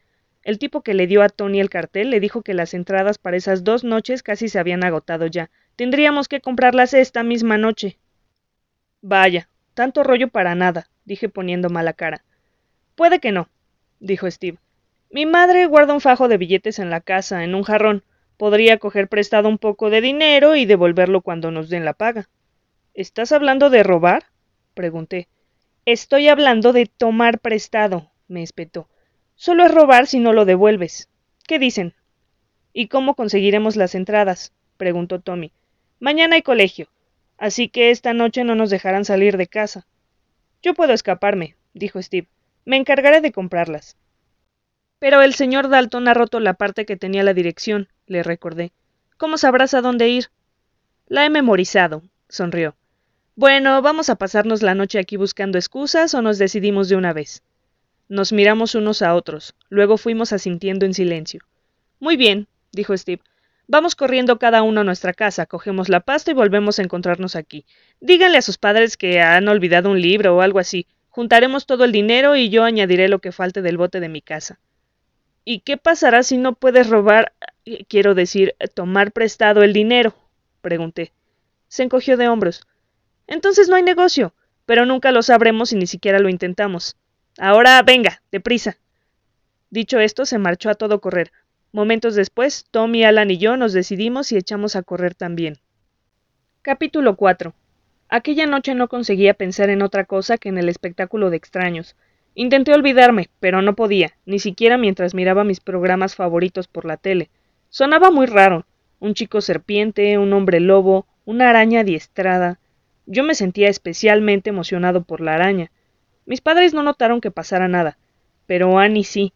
[0.44, 3.36] El tipo que le dio a Tony el cartel le dijo que las entradas para
[3.36, 5.50] esas dos noches casi se habían agotado ya.
[5.76, 7.98] Tendríamos que comprarlas esta misma noche.
[9.02, 12.24] Vaya, tanto rollo para nada, dije poniendo mala cara.
[12.94, 13.50] Puede que no,
[14.00, 14.56] dijo Steve.
[15.10, 18.04] Mi madre guarda un fajo de billetes en la casa, en un jarrón.
[18.38, 22.30] Podría coger prestado un poco de dinero y devolverlo cuando nos den la paga.
[22.94, 24.24] ¿Estás hablando de robar?
[24.72, 25.28] pregunté.
[25.84, 28.88] Estoy hablando de tomar prestado, me espetó.
[29.34, 31.08] Solo es robar si no lo devuelves.
[31.48, 31.94] ¿Qué dicen?
[32.72, 34.52] ¿Y cómo conseguiremos las entradas?
[34.76, 35.52] preguntó Tommy.
[35.98, 36.86] Mañana hay colegio,
[37.36, 39.88] así que esta noche no nos dejarán salir de casa.
[40.62, 42.28] Yo puedo escaparme, dijo Steve.
[42.64, 43.96] Me encargaré de comprarlas.
[45.00, 48.70] Pero el señor Dalton ha roto la parte que tenía la dirección, le recordé.
[49.16, 50.30] ¿Cómo sabrás a dónde ir?
[51.08, 52.76] La he memorizado, sonrió.
[53.34, 57.42] Bueno, ¿vamos a pasarnos la noche aquí buscando excusas o nos decidimos de una vez?
[58.10, 61.40] Nos miramos unos a otros, luego fuimos asintiendo en silencio.
[61.98, 63.22] Muy bien, dijo Steve.
[63.66, 67.64] Vamos corriendo cada uno a nuestra casa, cogemos la pasta y volvemos a encontrarnos aquí.
[68.02, 70.86] Díganle a sus padres que han olvidado un libro o algo así.
[71.08, 74.60] Juntaremos todo el dinero y yo añadiré lo que falte del bote de mi casa.
[75.46, 77.32] ¿Y qué pasará si no puedes robar,
[77.64, 80.14] eh, quiero decir, tomar prestado el dinero?
[80.60, 81.12] pregunté.
[81.68, 82.66] Se encogió de hombros.
[83.26, 84.34] Entonces no hay negocio,
[84.66, 86.96] pero nunca lo sabremos si ni siquiera lo intentamos.
[87.38, 88.76] Ahora venga, deprisa.
[89.70, 91.32] Dicho esto, se marchó a todo correr.
[91.72, 95.58] Momentos después, Tommy, Alan y yo nos decidimos y echamos a correr también.
[96.60, 97.54] Capítulo 4.
[98.10, 101.96] Aquella noche no conseguía pensar en otra cosa que en el espectáculo de extraños.
[102.34, 107.30] Intenté olvidarme, pero no podía, ni siquiera mientras miraba mis programas favoritos por la tele.
[107.70, 108.66] Sonaba muy raro.
[109.00, 112.58] Un chico serpiente, un hombre lobo, una araña adiestrada.
[113.06, 115.70] Yo me sentía especialmente emocionado por la araña.
[116.24, 117.98] Mis padres no notaron que pasara nada,
[118.46, 119.32] pero Annie sí.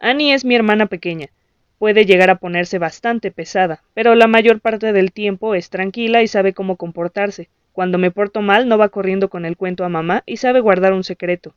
[0.00, 1.28] Annie es mi hermana pequeña.
[1.78, 6.28] Puede llegar a ponerse bastante pesada, pero la mayor parte del tiempo es tranquila y
[6.28, 7.50] sabe cómo comportarse.
[7.72, 10.92] Cuando me porto mal no va corriendo con el cuento a mamá y sabe guardar
[10.92, 11.54] un secreto.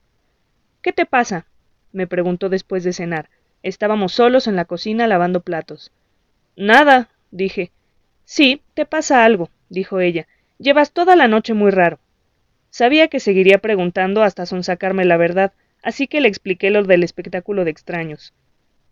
[0.82, 1.46] ¿Qué te pasa?
[1.92, 3.30] me preguntó después de cenar.
[3.64, 5.92] Estábamos solos en la cocina lavando platos.
[6.56, 7.72] Nada, dije.
[8.26, 10.28] Sí, te pasa algo, dijo ella.
[10.60, 12.00] Llevas toda la noche muy raro.
[12.70, 17.64] Sabía que seguiría preguntando hasta sonsacarme la verdad, así que le expliqué lo del espectáculo
[17.64, 18.34] de extraños.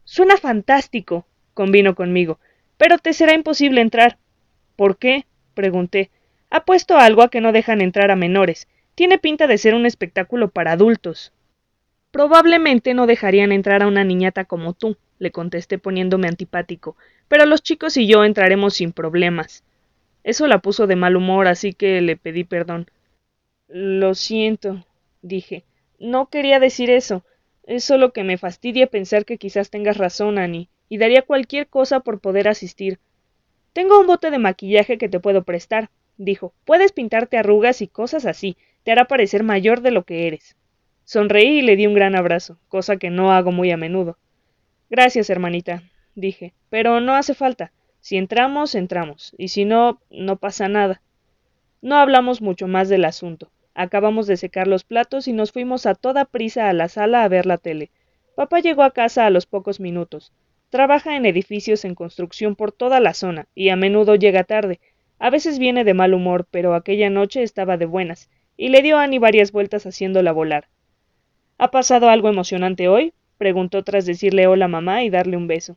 [0.04, 2.40] Suena fantástico, convino conmigo,
[2.78, 4.18] pero te será imposible entrar.
[4.76, 5.26] ¿Por qué?
[5.56, 6.12] pregunté.
[6.52, 8.68] Ha puesto algo a que no dejan entrar a menores.
[8.94, 11.34] Tiene pinta de ser un espectáculo para adultos.
[12.12, 16.96] Probablemente no dejarían entrar a una niñata como tú, le contesté poniéndome antipático,
[17.28, 19.65] pero los chicos y yo entraremos sin problemas.
[20.26, 22.88] Eso la puso de mal humor, así que le pedí perdón.
[23.68, 24.84] Lo siento,
[25.22, 25.66] dije.
[26.00, 27.24] No quería decir eso.
[27.68, 32.00] Es solo que me fastidia pensar que quizás tengas razón, Annie, y daría cualquier cosa
[32.00, 32.98] por poder asistir.
[33.72, 36.56] Tengo un bote de maquillaje que te puedo prestar, dijo.
[36.66, 38.58] Puedes pintarte arrugas y cosas así.
[38.84, 40.56] Te hará parecer mayor de lo que eres.
[41.04, 44.18] Sonreí y le di un gran abrazo, cosa que no hago muy a menudo.
[44.90, 45.84] Gracias, hermanita,
[46.16, 47.72] dije, pero no hace falta.
[48.06, 51.02] Si entramos, entramos, y si no, no pasa nada.
[51.82, 53.50] No hablamos mucho más del asunto.
[53.74, 57.28] Acabamos de secar los platos y nos fuimos a toda prisa a la sala a
[57.28, 57.90] ver la tele.
[58.36, 60.34] Papá llegó a casa a los pocos minutos.
[60.70, 64.80] Trabaja en edificios en construcción por toda la zona, y a menudo llega tarde,
[65.18, 69.00] a veces viene de mal humor, pero aquella noche estaba de buenas, y le dio
[69.00, 70.68] a Annie varias vueltas haciéndola volar.
[71.58, 73.14] ¿Ha pasado algo emocionante hoy?
[73.40, 75.76] preguntó tras decirle hola mamá y darle un beso.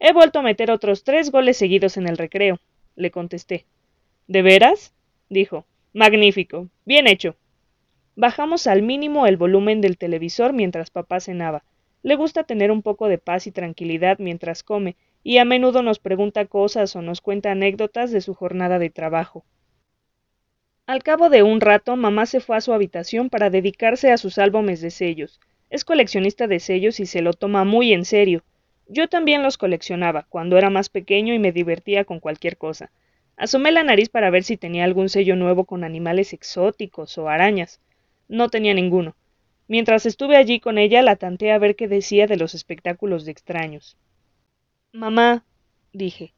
[0.00, 2.60] He vuelto a meter otros tres goles seguidos en el recreo,
[2.96, 3.66] le contesté.
[4.26, 4.92] ¿De veras?
[5.28, 5.64] dijo.
[5.92, 6.68] Magnífico.
[6.84, 7.36] Bien hecho.
[8.14, 11.64] Bajamos al mínimo el volumen del televisor mientras papá cenaba.
[12.02, 15.98] Le gusta tener un poco de paz y tranquilidad mientras come, y a menudo nos
[15.98, 19.44] pregunta cosas o nos cuenta anécdotas de su jornada de trabajo.
[20.86, 24.38] Al cabo de un rato, mamá se fue a su habitación para dedicarse a sus
[24.38, 25.40] álbumes de sellos.
[25.70, 28.42] Es coleccionista de sellos y se lo toma muy en serio.
[28.90, 32.90] Yo también los coleccionaba, cuando era más pequeño y me divertía con cualquier cosa.
[33.36, 37.82] Asomé la nariz para ver si tenía algún sello nuevo con animales exóticos o arañas.
[38.28, 39.14] No tenía ninguno.
[39.66, 43.32] Mientras estuve allí con ella, la tanteé a ver qué decía de los espectáculos de
[43.32, 43.98] extraños.
[44.92, 45.44] Mamá,
[45.92, 46.32] dije,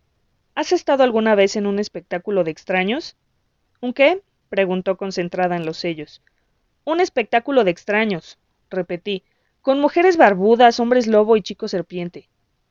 [0.56, 3.16] ¿has estado alguna vez en un espectáculo de extraños?
[3.80, 4.22] ¿Un qué?
[4.48, 6.20] preguntó concentrada en los sellos.
[6.84, 9.22] Un espectáculo de extraños, repetí,
[9.60, 12.28] con mujeres barbudas, hombres lobo y chico serpiente.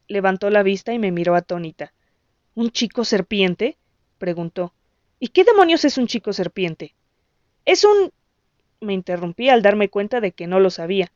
[0.09, 1.93] Levantó la vista y me miró atónita.
[2.55, 3.77] ¿Un chico serpiente?
[4.17, 4.73] preguntó.
[5.19, 6.95] ¿Y qué demonios es un chico serpiente?
[7.63, 8.11] Es un.
[8.81, 11.11] me interrumpí al darme cuenta de que no lo sabía.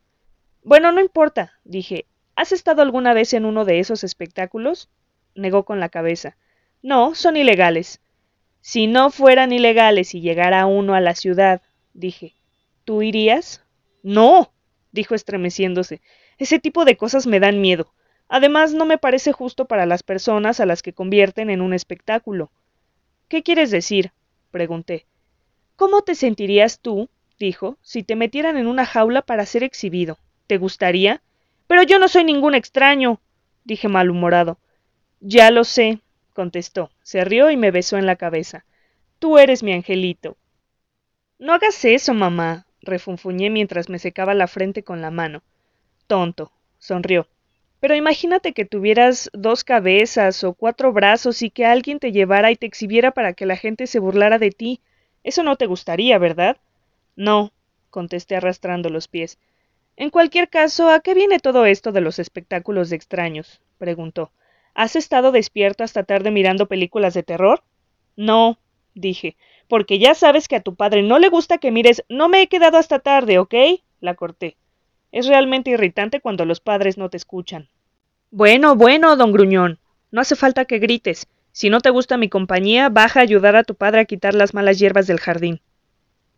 [0.62, 2.06] Bueno, no importa, dije.
[2.36, 4.88] ¿Has estado alguna vez en uno de esos espectáculos?
[5.34, 6.36] negó con la cabeza.
[6.80, 8.00] No, son ilegales.
[8.60, 12.34] Si no fueran ilegales y llegara uno a la ciudad, dije,
[12.84, 13.64] ¿tú irías?
[14.02, 14.52] No,
[14.92, 16.00] dijo estremeciéndose.
[16.38, 17.92] Ese tipo de cosas me dan miedo.
[18.36, 22.50] Además, no me parece justo para las personas a las que convierten en un espectáculo.
[23.28, 24.10] ¿Qué quieres decir?
[24.50, 25.06] pregunté.
[25.76, 30.18] ¿Cómo te sentirías tú, dijo, si te metieran en una jaula para ser exhibido?
[30.48, 31.22] ¿Te gustaría?
[31.68, 33.20] Pero yo no soy ningún extraño,
[33.62, 34.58] dije malhumorado.
[35.20, 36.00] Ya lo sé,
[36.32, 36.90] contestó.
[37.04, 38.64] Se rió y me besó en la cabeza.
[39.20, 40.36] Tú eres mi angelito.
[41.38, 45.44] No hagas eso, mamá, refunfuñé mientras me secaba la frente con la mano.
[46.08, 47.28] Tonto, sonrió.
[47.84, 52.56] Pero imagínate que tuvieras dos cabezas o cuatro brazos y que alguien te llevara y
[52.56, 54.80] te exhibiera para que la gente se burlara de ti.
[55.22, 56.56] Eso no te gustaría, ¿verdad?
[57.14, 57.52] No,
[57.90, 59.38] contesté arrastrando los pies.
[59.98, 63.60] En cualquier caso, ¿a qué viene todo esto de los espectáculos de extraños?
[63.76, 64.32] preguntó.
[64.72, 67.64] ¿Has estado despierto hasta tarde mirando películas de terror?
[68.16, 68.56] No,
[68.94, 69.36] dije,
[69.68, 72.46] porque ya sabes que a tu padre no le gusta que mires No me he
[72.46, 73.54] quedado hasta tarde, ¿ok?
[74.00, 74.56] La corté.
[75.12, 77.68] Es realmente irritante cuando los padres no te escuchan.
[78.36, 79.78] Bueno, bueno, don Gruñón.
[80.10, 81.28] No hace falta que grites.
[81.52, 84.54] Si no te gusta mi compañía, baja a ayudar a tu padre a quitar las
[84.54, 85.60] malas hierbas del jardín.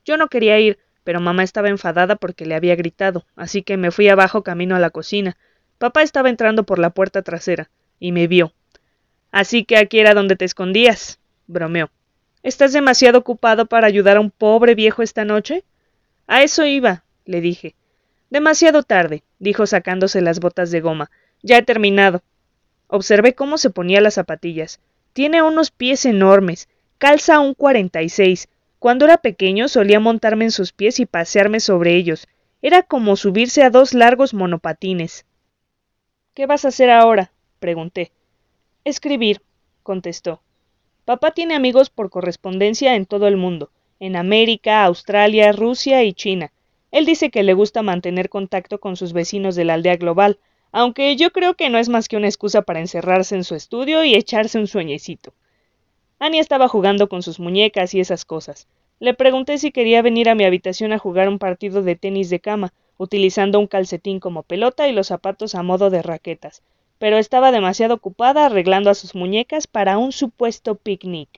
[0.05, 3.91] Yo no quería ir, pero mamá estaba enfadada porque le había gritado, así que me
[3.91, 5.39] fui abajo camino a la cocina.
[5.79, 8.53] Papá estaba entrando por la puerta trasera, y me vio.
[9.31, 11.89] Así que aquí era donde te escondías, bromeó.
[12.43, 15.65] ¿Estás demasiado ocupado para ayudar a un pobre viejo esta noche?
[16.27, 17.75] A eso iba, le dije.
[18.29, 21.11] Demasiado tarde, dijo sacándose las botas de goma.
[21.47, 22.25] Ya he terminado.
[22.89, 24.81] Observé cómo se ponía las zapatillas.
[25.13, 26.69] Tiene unos pies enormes.
[26.99, 28.49] Calza un cuarenta y seis.
[28.81, 32.27] Cuando era pequeño solía montarme en sus pies y pasearme sobre ellos.
[32.63, 35.25] Era como subirse a dos largos monopatines.
[36.35, 37.31] ¿Qué vas a hacer ahora?
[37.61, 38.11] pregunté.
[38.83, 39.41] Escribir,
[39.85, 40.43] contestó.
[41.05, 46.51] Papá tiene amigos por correspondencia en todo el mundo, en América, Australia, Rusia y China.
[46.91, 50.41] Él dice que le gusta mantener contacto con sus vecinos de la aldea global,
[50.73, 54.05] aunque yo creo que no es más que una excusa para encerrarse en su estudio
[54.05, 55.33] y echarse un sueñecito.
[56.19, 58.69] Annie estaba jugando con sus muñecas y esas cosas.
[58.99, 62.41] Le pregunté si quería venir a mi habitación a jugar un partido de tenis de
[62.41, 66.63] cama, utilizando un calcetín como pelota y los zapatos a modo de raquetas,
[66.99, 71.29] pero estaba demasiado ocupada arreglando a sus muñecas para un supuesto picnic.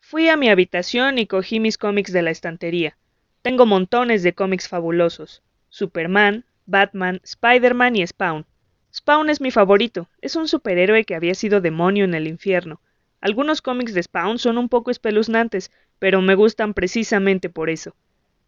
[0.00, 2.96] Fui a mi habitación y cogí mis cómics de la estantería.
[3.42, 5.42] Tengo montones de cómics fabulosos.
[5.68, 8.46] Superman, Batman, Spider-Man y Spawn.
[8.94, 12.80] Spawn es mi favorito, es un superhéroe que había sido demonio en el infierno.
[13.20, 17.94] Algunos cómics de Spawn son un poco espeluznantes, pero me gustan precisamente por eso.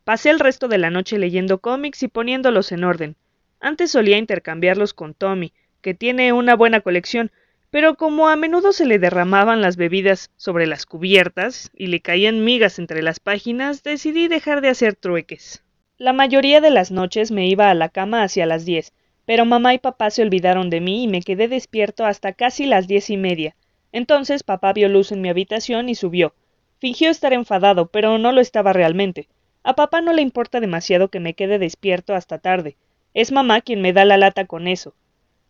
[0.04, 3.16] Pasé el resto de la noche leyendo cómics y poniéndolos en orden.
[3.60, 5.52] Antes solía intercambiarlos con Tommy,
[5.82, 7.32] que tiene una buena colección,
[7.70, 12.44] pero como a menudo se le derramaban las bebidas sobre las cubiertas y le caían
[12.44, 15.62] migas entre las páginas, decidí dejar de hacer trueques.
[15.98, 18.92] La mayoría de las noches me iba a la cama hacia las diez,
[19.24, 22.86] pero mamá y papá se olvidaron de mí y me quedé despierto hasta casi las
[22.86, 23.56] diez y media.
[23.92, 26.34] Entonces papá vio luz en mi habitación y subió.
[26.80, 29.28] Fingió estar enfadado, pero no lo estaba realmente.
[29.62, 32.76] A papá no le importa demasiado que me quede despierto hasta tarde.
[33.14, 34.94] Es mamá quien me da la lata con eso.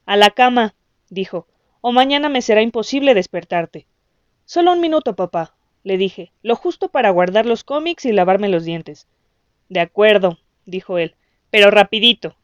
[0.05, 0.77] A la cama,
[1.11, 1.49] dijo,
[1.81, 3.89] o mañana me será imposible despertarte.
[4.45, 8.65] Solo un minuto, papá, le dije, lo justo para guardar los cómics y lavarme los
[8.65, 9.09] dientes.
[9.69, 11.15] De acuerdo, dijo él,
[11.51, 12.37] pero rapidito.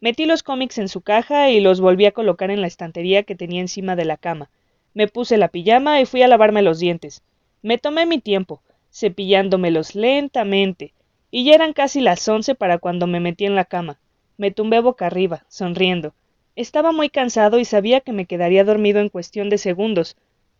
[0.00, 3.34] Metí los cómics en su caja y los volví a colocar en la estantería que
[3.34, 4.50] tenía encima de la cama.
[4.94, 7.22] Me puse la pijama y fui a lavarme los dientes.
[7.62, 10.92] Me tomé mi tiempo, cepillándomelos lentamente,
[11.30, 13.98] y ya eran casi las once para cuando me metí en la cama.
[14.36, 16.14] Me tumbé boca arriba, sonriendo.
[16.56, 20.16] Estaba muy cansado y sabía que me quedaría dormido en cuestión de segundos.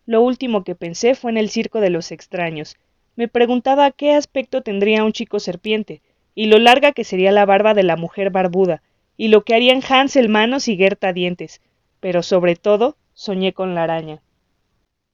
[0.07, 2.77] Lo último que pensé fue en el circo de los extraños.
[3.17, 6.03] Me preguntaba qué aspecto tendría un chico serpiente,
[6.35, 8.83] y lo larga que sería la barba de la mujer barbuda,
[9.17, 11.61] y lo que harían Hansel manos y Gerta dientes,
[12.01, 14.21] pero sobre todo soñé con la araña.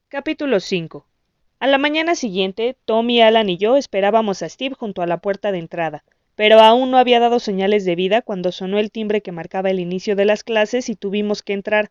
[0.09, 1.07] Capítulo 5
[1.59, 5.53] A la mañana siguiente, Tommy, Alan y yo esperábamos a Steve junto a la puerta
[5.53, 6.03] de entrada,
[6.37, 9.79] pero aún no había dado señales de vida cuando sonó el timbre que marcaba el
[9.79, 11.91] inicio de las clases y tuvimos que entrar.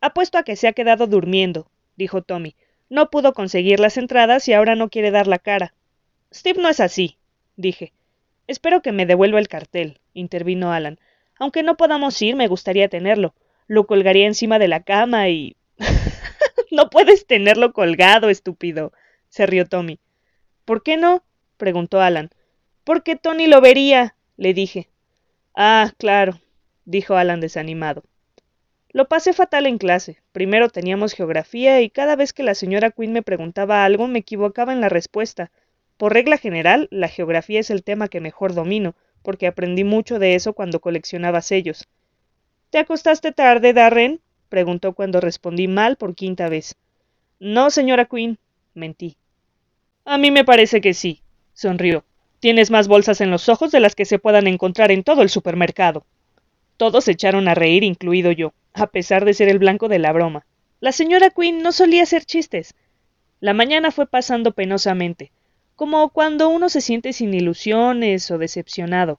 [0.00, 2.56] Apuesto a que se ha quedado durmiendo, dijo Tommy,
[2.90, 5.72] no pudo conseguir las entradas y ahora no quiere dar la cara.
[6.34, 7.16] Steve no es así,
[7.56, 7.92] dije.
[8.46, 10.98] Espero que me devuelva el cartel, intervino Alan.
[11.38, 13.32] Aunque no podamos ir, me gustaría tenerlo.
[13.68, 15.56] Lo colgaría encima de la cama y.
[16.72, 18.92] no puedes tenerlo colgado, estúpido,
[19.28, 20.00] se rió Tommy.
[20.64, 21.22] ¿Por qué no?
[21.56, 22.30] preguntó Alan.
[22.82, 24.88] Porque Tony lo vería, le dije.
[25.54, 26.40] Ah, claro,
[26.84, 28.02] dijo Alan desanimado.
[28.92, 30.18] Lo pasé fatal en clase.
[30.32, 34.72] Primero teníamos geografía y cada vez que la señora Quinn me preguntaba algo me equivocaba
[34.72, 35.52] en la respuesta.
[35.96, 40.34] Por regla general, la geografía es el tema que mejor domino, porque aprendí mucho de
[40.34, 41.86] eso cuando coleccionaba sellos.
[42.70, 44.20] ¿Te acostaste tarde, Darren?
[44.48, 46.74] preguntó cuando respondí mal por quinta vez.
[47.38, 48.38] No, señora Quinn,
[48.74, 49.16] mentí.
[50.04, 51.22] A mí me parece que sí,
[51.54, 52.04] sonrió.
[52.40, 55.28] Tienes más bolsas en los ojos de las que se puedan encontrar en todo el
[55.28, 56.04] supermercado.
[56.76, 60.12] Todos se echaron a reír, incluido yo a pesar de ser el blanco de la
[60.12, 60.46] broma.
[60.80, 62.74] La señora Quinn no solía hacer chistes.
[63.40, 65.32] La mañana fue pasando penosamente,
[65.76, 69.18] como cuando uno se siente sin ilusiones o decepcionado.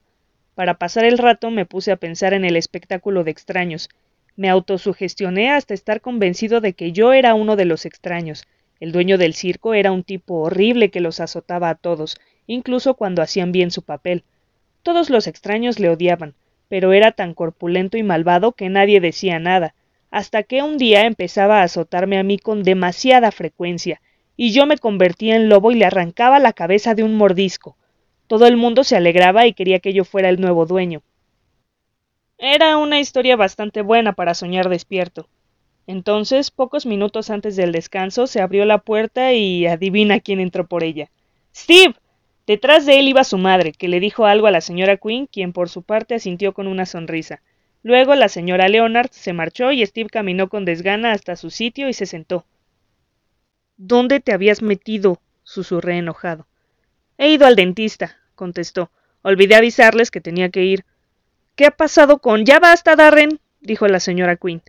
[0.54, 3.88] Para pasar el rato me puse a pensar en el espectáculo de extraños.
[4.36, 8.44] Me autosugestioné hasta estar convencido de que yo era uno de los extraños.
[8.80, 13.22] El dueño del circo era un tipo horrible que los azotaba a todos, incluso cuando
[13.22, 14.24] hacían bien su papel.
[14.82, 16.34] Todos los extraños le odiaban,
[16.72, 19.74] pero era tan corpulento y malvado que nadie decía nada.
[20.10, 24.00] hasta que un día empezaba a azotarme a mí con demasiada frecuencia,
[24.38, 27.76] y yo me convertía en lobo y le arrancaba la cabeza de un mordisco.
[28.26, 31.02] Todo el mundo se alegraba y quería que yo fuera el nuevo dueño.
[32.38, 35.28] Era una historia bastante buena para soñar despierto.
[35.86, 40.84] Entonces, pocos minutos antes del descanso, se abrió la puerta y adivina quién entró por
[40.84, 41.10] ella.
[41.54, 41.96] Steve.
[42.52, 45.54] Detrás de él iba su madre, que le dijo algo a la señora Quinn, quien
[45.54, 47.40] por su parte asintió con una sonrisa.
[47.82, 51.94] Luego la señora Leonard se marchó y Steve caminó con desgana hasta su sitio y
[51.94, 52.44] se sentó.
[53.78, 55.22] ¿Dónde te habías metido?
[55.44, 56.46] susurré enojado.
[57.16, 58.90] He ido al dentista, contestó.
[59.22, 60.84] Olvidé avisarles que tenía que ir.
[61.56, 62.44] ¿Qué ha pasado con...
[62.44, 64.60] Ya basta, Darren, dijo la señora Quinn.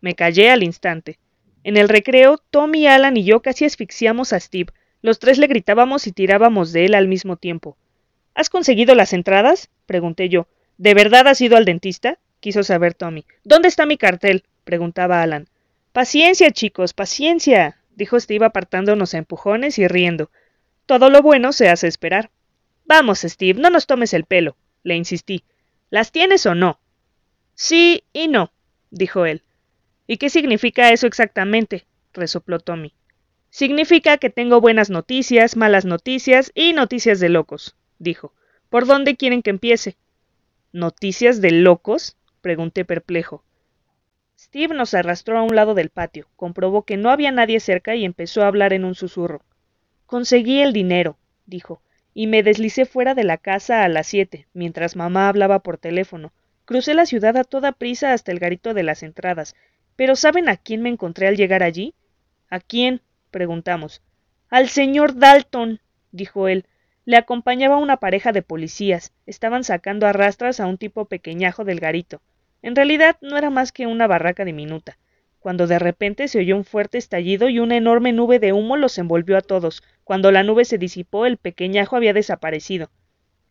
[0.00, 1.20] Me callé al instante.
[1.62, 4.72] En el recreo, Tommy, Alan y yo casi asfixiamos a Steve.
[5.00, 7.76] Los tres le gritábamos y tirábamos de él al mismo tiempo.
[8.34, 9.70] ¿Has conseguido las entradas?
[9.86, 10.48] pregunté yo.
[10.76, 12.18] ¿De verdad has ido al dentista?
[12.40, 13.24] quiso saber Tommy.
[13.44, 14.44] ¿Dónde está mi cartel?
[14.64, 15.48] preguntaba Alan.
[15.92, 20.30] Paciencia, chicos, paciencia, dijo Steve apartándonos a empujones y riendo.
[20.86, 22.30] Todo lo bueno se hace esperar.
[22.84, 25.44] Vamos, Steve, no nos tomes el pelo, le insistí.
[25.90, 26.80] ¿Las tienes o no?
[27.54, 28.52] Sí y no,
[28.90, 29.42] dijo él.
[30.06, 31.86] ¿Y qué significa eso exactamente?
[32.12, 32.94] resopló Tommy.
[33.50, 38.32] Significa que tengo buenas noticias, malas noticias y noticias de locos, dijo.
[38.68, 39.96] ¿Por dónde quieren que empiece?
[40.72, 42.16] ¿Noticias de locos?
[42.42, 43.42] pregunté perplejo.
[44.38, 48.04] Steve nos arrastró a un lado del patio, comprobó que no había nadie cerca y
[48.04, 49.42] empezó a hablar en un susurro.
[50.06, 51.82] Conseguí el dinero, dijo,
[52.14, 56.32] y me deslicé fuera de la casa a las siete, mientras mamá hablaba por teléfono.
[56.66, 59.56] Crucé la ciudad a toda prisa hasta el garito de las entradas,
[59.96, 61.94] pero ¿saben a quién me encontré al llegar allí?
[62.50, 63.00] ¿A quién?
[63.30, 64.02] Preguntamos.
[64.50, 66.66] Al señor Dalton, dijo él.
[67.04, 69.12] Le acompañaba una pareja de policías.
[69.26, 72.20] Estaban sacando a rastras a un tipo pequeñajo del garito.
[72.60, 74.98] En realidad no era más que una barraca diminuta,
[75.38, 78.98] cuando de repente se oyó un fuerte estallido y una enorme nube de humo los
[78.98, 79.82] envolvió a todos.
[80.04, 82.90] Cuando la nube se disipó, el pequeñajo había desaparecido.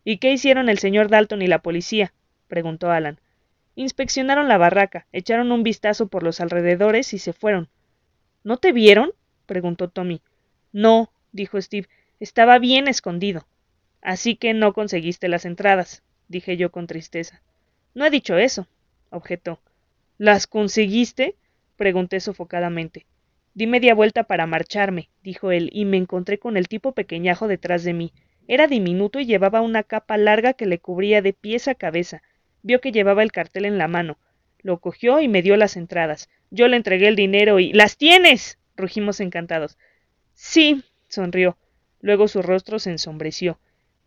[0.04, 2.12] ¿Y qué hicieron el señor Dalton y la policía?
[2.46, 3.18] preguntó Alan.
[3.74, 7.68] Inspeccionaron la barraca, echaron un vistazo por los alrededores y se fueron.
[8.42, 9.12] ¿No te vieron?
[9.48, 10.22] Preguntó Tommy.
[10.72, 11.88] No, dijo Steve,
[12.20, 13.48] estaba bien escondido.
[14.00, 17.42] Así que no conseguiste las entradas, dije yo con tristeza.
[17.94, 18.68] No he dicho eso,
[19.10, 19.58] objetó.
[20.18, 21.34] ¿Las conseguiste?
[21.76, 23.06] pregunté sofocadamente.
[23.54, 27.82] Di media vuelta para marcharme, dijo él, y me encontré con el tipo pequeñajo detrás
[27.82, 28.12] de mí.
[28.46, 32.22] Era diminuto y llevaba una capa larga que le cubría de pies a cabeza,
[32.62, 34.18] Vio que llevaba el cartel en la mano.
[34.60, 36.28] Lo cogió y me dio las entradas.
[36.50, 37.72] Yo le entregué el dinero y.
[37.72, 38.57] ¡Las tienes!
[38.78, 39.76] Rugimos encantados.
[40.32, 41.58] Sí, sonrió.
[42.00, 43.58] Luego su rostro se ensombreció.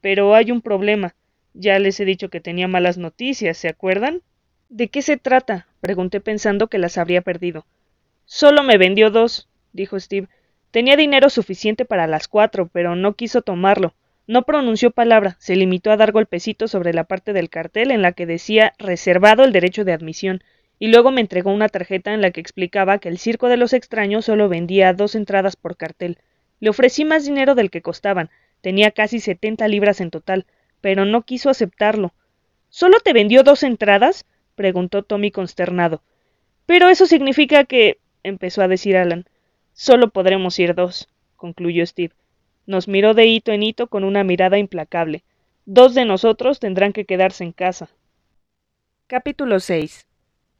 [0.01, 1.13] Pero hay un problema.
[1.53, 4.22] Ya les he dicho que tenía malas noticias, ¿se acuerdan?
[4.69, 5.67] ¿De qué se trata?
[5.82, 7.65] pregunté pensando que las habría perdido.
[8.26, 10.30] Solo me vendió dos, dijo Steve.
[10.72, 13.93] Tenía dinero suficiente para las cuatro, pero no quiso tomarlo.
[14.28, 18.13] No pronunció palabra, se limitó a dar golpecitos sobre la parte del cartel en la
[18.13, 20.41] que decía reservado el derecho de admisión,
[20.82, 23.71] y luego me entregó una tarjeta en la que explicaba que el Circo de los
[23.71, 26.17] Extraños solo vendía dos entradas por cartel.
[26.59, 30.47] Le ofrecí más dinero del que costaban, tenía casi setenta libras en total,
[30.82, 32.15] pero no quiso aceptarlo.
[32.69, 34.25] ¿Solo te vendió dos entradas?
[34.55, 36.01] preguntó Tommy consternado.
[36.65, 39.25] Pero eso significa que empezó a decir Alan.
[39.73, 42.15] Solo podremos ir dos, concluyó Steve.
[42.65, 45.23] Nos miró de hito en hito con una mirada implacable.
[45.65, 47.91] Dos de nosotros tendrán que quedarse en casa.
[49.05, 50.07] Capítulo 6.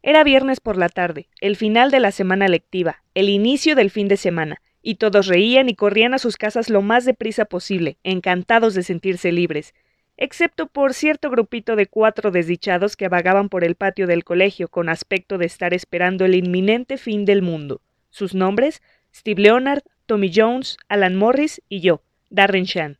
[0.04, 4.08] Era viernes por la tarde, el final de la semana lectiva, el inicio del fin
[4.08, 8.74] de semana, y todos reían y corrían a sus casas lo más deprisa posible, encantados
[8.74, 9.76] de sentirse libres,
[10.18, 14.89] excepto por cierto grupito de cuatro desdichados que vagaban por el patio del colegio con
[14.89, 17.82] aspecto de estar esperando el inminente fin del mundo.
[18.10, 18.82] Sus nombres,
[19.14, 22.97] Steve Leonard, Tommy Jones, Alan Morris y yo, Darren Shan.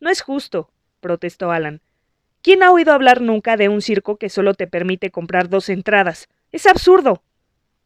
[0.00, 0.70] No es justo,
[1.00, 1.80] protestó Alan.
[2.42, 6.28] ¿Quién ha oído hablar nunca de un circo que solo te permite comprar dos entradas?
[6.52, 7.22] Es absurdo.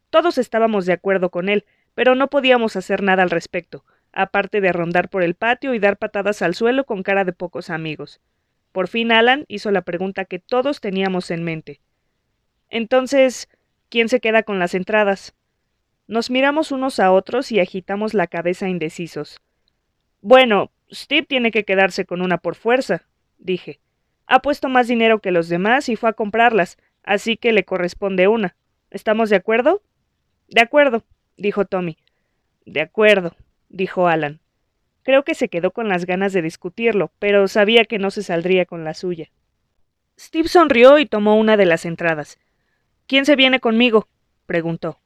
[0.09, 4.71] Todos estábamos de acuerdo con él, pero no podíamos hacer nada al respecto, aparte de
[4.71, 8.21] rondar por el patio y dar patadas al suelo con cara de pocos amigos.
[8.71, 11.79] Por fin Alan hizo la pregunta que todos teníamos en mente.
[12.69, 13.49] Entonces,
[13.89, 15.33] ¿quién se queda con las entradas?
[16.07, 19.39] Nos miramos unos a otros y agitamos la cabeza indecisos.
[20.21, 23.03] Bueno, Steve tiene que quedarse con una por fuerza,
[23.37, 23.79] dije.
[24.27, 28.27] Ha puesto más dinero que los demás y fue a comprarlas, así que le corresponde
[28.27, 28.55] una.
[28.89, 29.81] ¿Estamos de acuerdo?
[30.47, 31.03] De acuerdo,
[31.37, 31.97] dijo Tommy.
[32.65, 33.35] De acuerdo,
[33.69, 34.39] dijo Alan.
[35.03, 38.65] Creo que se quedó con las ganas de discutirlo, pero sabía que no se saldría
[38.65, 39.29] con la suya.
[40.17, 42.39] Steve sonrió y tomó una de las entradas.
[43.07, 44.07] ¿Quién se viene conmigo?
[44.45, 44.99] preguntó.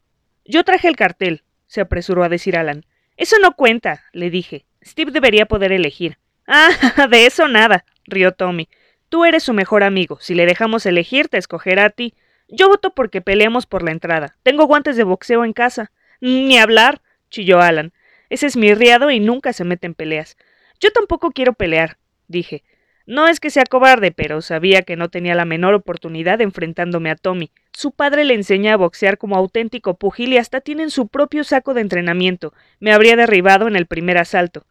[0.46, 2.86] Yo traje el cartel, se apresuró a decir Alan.
[3.16, 4.66] Eso no cuenta, le dije.
[4.86, 6.20] Steve debería poder elegir.
[6.46, 6.70] Ah,
[7.10, 8.70] de eso nada, rió Tommy.
[9.10, 10.18] Tú eres su mejor amigo.
[10.22, 12.14] Si le dejamos elegir, te escogerá a ti.
[12.50, 14.38] Yo voto porque peleemos por la entrada.
[14.44, 15.92] Tengo guantes de boxeo en casa.
[16.20, 17.94] Ni hablar, chilló Alan.
[18.30, 20.38] Ese es mi riado y nunca se mete en peleas.
[20.80, 21.98] Yo tampoco quiero pelear,
[22.28, 22.64] dije.
[23.06, 27.16] No es que sea cobarde, pero sabía que no tenía la menor oportunidad enfrentándome a
[27.16, 27.52] Tommy.
[27.72, 31.74] Su padre le enseña a boxear como auténtico pugil y hasta tienen su propio saco
[31.74, 32.54] de entrenamiento.
[32.82, 34.66] Me habría derribado en el primer asalto.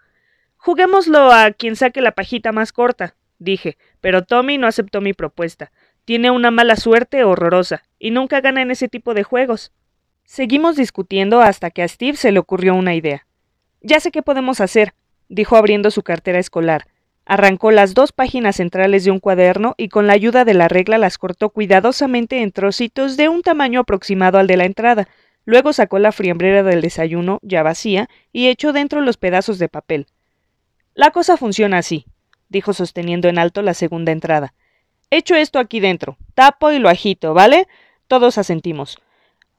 [0.59, 5.73] Juguémoslo a quien saque la pajita más corta, dije, pero Tommy no aceptó mi propuesta.
[6.05, 9.73] Tiene una mala suerte horrorosa, y nunca gana en ese tipo de juegos.
[10.25, 13.27] Seguimos discutiendo hasta que a Steve se le ocurrió una idea.
[13.81, 14.95] Ya sé qué podemos hacer,
[15.29, 16.87] dijo abriendo su cartera escolar.
[17.25, 20.97] Arrancó las dos páginas centrales de un cuaderno y con la ayuda de la regla
[20.99, 25.09] las cortó cuidadosamente en trocitos de un tamaño aproximado al de la entrada.
[25.45, 30.07] Luego sacó la friembrera del desayuno, ya vacía, y echó dentro los pedazos de papel.
[30.95, 32.07] La cosa funciona así,
[32.49, 34.55] dijo sosteniendo en alto la segunda entrada.
[35.11, 37.69] Echo esto aquí dentro, tapo y lo agito, ¿vale?
[38.09, 38.99] Todos asentimos.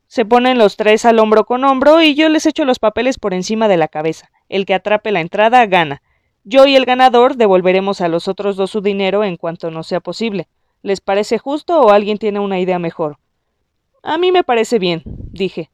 [0.07, 3.33] Se ponen los tres al hombro con hombro y yo les echo los papeles por
[3.33, 4.31] encima de la cabeza.
[4.47, 6.01] El que atrape la entrada gana.
[6.43, 9.99] Yo y el ganador devolveremos a los otros dos su dinero en cuanto nos sea
[9.99, 10.47] posible.
[10.81, 13.17] ¿Les parece justo o alguien tiene una idea mejor?
[14.01, 15.69] A mí me parece bien, dije.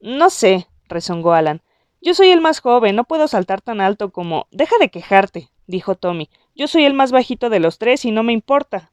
[0.00, 1.62] No sé, rezongó Alan.
[2.02, 4.46] Yo soy el más joven, no puedo saltar tan alto como.
[4.50, 6.28] Deja de quejarte, dijo Tommy.
[6.58, 8.90] Yo soy el más bajito de los tres y no me importa.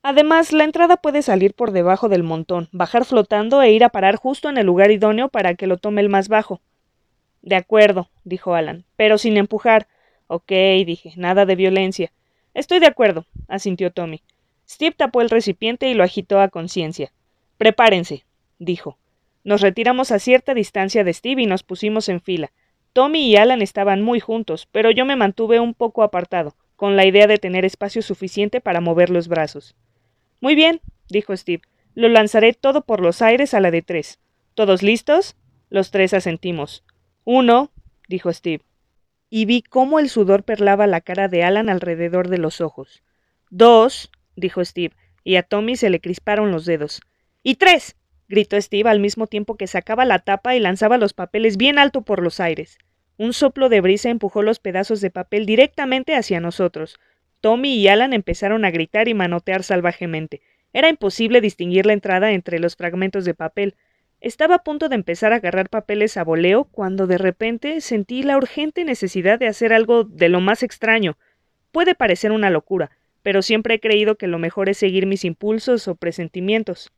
[0.00, 4.14] Además, la entrada puede salir por debajo del montón, bajar flotando e ir a parar
[4.14, 6.60] justo en el lugar idóneo para que lo tome el más bajo.
[7.40, 9.88] De acuerdo, dijo Alan, pero sin empujar.
[10.28, 10.52] Ok,
[10.86, 12.12] dije, nada de violencia.
[12.54, 14.22] Estoy de acuerdo, asintió Tommy.
[14.68, 17.12] Steve tapó el recipiente y lo agitó a conciencia.
[17.58, 18.24] Prepárense,
[18.60, 18.98] dijo.
[19.42, 22.52] Nos retiramos a cierta distancia de Steve y nos pusimos en fila.
[22.92, 27.06] Tommy y Alan estaban muy juntos, pero yo me mantuve un poco apartado, con la
[27.06, 29.74] idea de tener espacio suficiente para mover los brazos.
[30.40, 31.62] Muy bien, dijo Steve.
[31.94, 34.18] Lo lanzaré todo por los aires a la de tres.
[34.54, 35.36] ¿Todos listos?
[35.68, 36.84] Los tres asentimos.
[37.24, 37.70] Uno,
[38.08, 38.62] dijo Steve
[39.34, 43.02] y vi cómo el sudor perlaba la cara de Alan alrededor de los ojos.
[43.48, 47.00] Dos, dijo Steve, y a Tommy se le crisparon los dedos.
[47.42, 47.96] Y tres,
[48.28, 52.02] gritó Steve al mismo tiempo que sacaba la tapa y lanzaba los papeles bien alto
[52.02, 52.78] por los aires.
[53.16, 56.98] Un soplo de brisa empujó los pedazos de papel directamente hacia nosotros.
[57.40, 60.40] Tommy y Alan empezaron a gritar y manotear salvajemente.
[60.72, 63.76] Era imposible distinguir la entrada entre los fragmentos de papel.
[64.20, 68.36] Estaba a punto de empezar a agarrar papeles a voleo cuando de repente sentí la
[68.36, 71.18] urgente necesidad de hacer algo de lo más extraño.
[71.72, 72.90] Puede parecer una locura,
[73.22, 76.92] pero siempre he creído que lo mejor es seguir mis impulsos o presentimientos.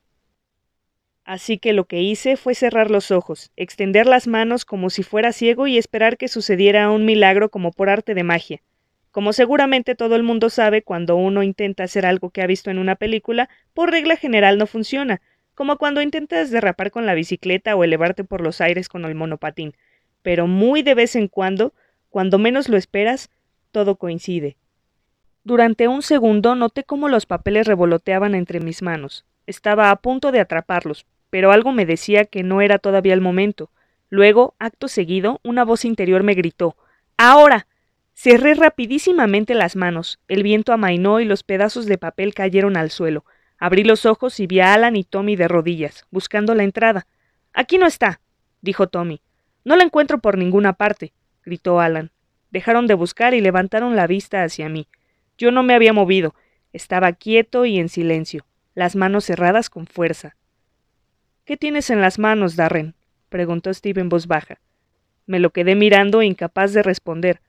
[1.24, 5.32] Así que lo que hice fue cerrar los ojos, extender las manos como si fuera
[5.32, 8.60] ciego y esperar que sucediera un milagro como por arte de magia.
[9.10, 12.78] Como seguramente todo el mundo sabe, cuando uno intenta hacer algo que ha visto en
[12.78, 15.22] una película, por regla general no funciona,
[15.54, 19.74] como cuando intentas derrapar con la bicicleta o elevarte por los aires con el monopatín,
[20.22, 21.72] pero muy de vez en cuando,
[22.10, 23.30] cuando menos lo esperas,
[23.70, 24.56] todo coincide.
[25.42, 29.24] Durante un segundo noté cómo los papeles revoloteaban entre mis manos.
[29.46, 33.68] Estaba a punto de atraparlos, pero algo me decía que no era todavía el momento.
[34.08, 36.76] Luego, acto seguido, una voz interior me gritó
[37.16, 37.66] Ahora.
[38.12, 40.20] Cerré rapidísimamente las manos.
[40.28, 43.24] El viento amainó y los pedazos de papel cayeron al suelo.
[43.58, 47.08] Abrí los ojos y vi a Alan y Tommy de rodillas, buscando la entrada.
[47.52, 48.20] Aquí no está,
[48.60, 49.20] dijo Tommy.
[49.64, 51.14] No la encuentro por ninguna parte,
[51.44, 52.12] gritó Alan.
[52.52, 54.86] Dejaron de buscar y levantaron la vista hacia mí.
[55.36, 56.36] Yo no me había movido.
[56.72, 60.36] Estaba quieto y en silencio, las manos cerradas con fuerza.
[61.44, 62.94] ¿Qué tienes en las manos, Darren?
[63.28, 64.60] preguntó Steve en voz baja.
[65.26, 67.42] Me lo quedé mirando, incapaz de responder.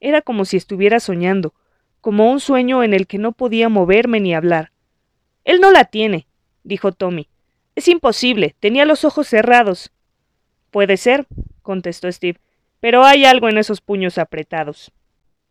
[0.00, 1.52] Era como si estuviera soñando,
[2.00, 4.72] como un sueño en el que no podía moverme ni hablar.
[5.44, 6.26] Él no la tiene,
[6.64, 7.28] dijo Tommy.
[7.74, 9.92] Es imposible, tenía los ojos cerrados.
[10.70, 11.26] Puede ser,
[11.60, 12.40] contestó Steve,
[12.80, 14.92] pero hay algo en esos puños apretados.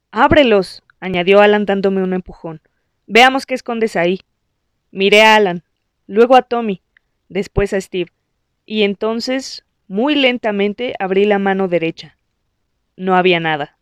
[0.10, 2.62] Ábrelos, añadió Alan dándome un empujón.
[3.06, 4.22] Veamos qué escondes ahí.
[4.90, 5.64] Miré a Alan,
[6.08, 6.82] luego a Tommy,
[7.32, 8.12] después a Steve,
[8.66, 12.18] y entonces, muy lentamente, abrí la mano derecha.
[12.98, 13.78] No había nada.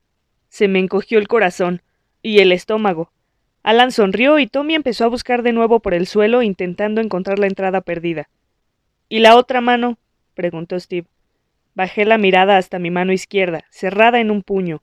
[0.50, 1.82] Se me encogió el corazón
[2.22, 3.12] y el estómago.
[3.64, 7.48] Alan sonrió y Tommy empezó a buscar de nuevo por el suelo intentando encontrar la
[7.48, 8.30] entrada perdida.
[9.10, 9.98] ¿Y la otra mano?
[10.36, 11.08] preguntó Steve.
[11.74, 14.82] Bajé la mirada hasta mi mano izquierda, cerrada en un puño.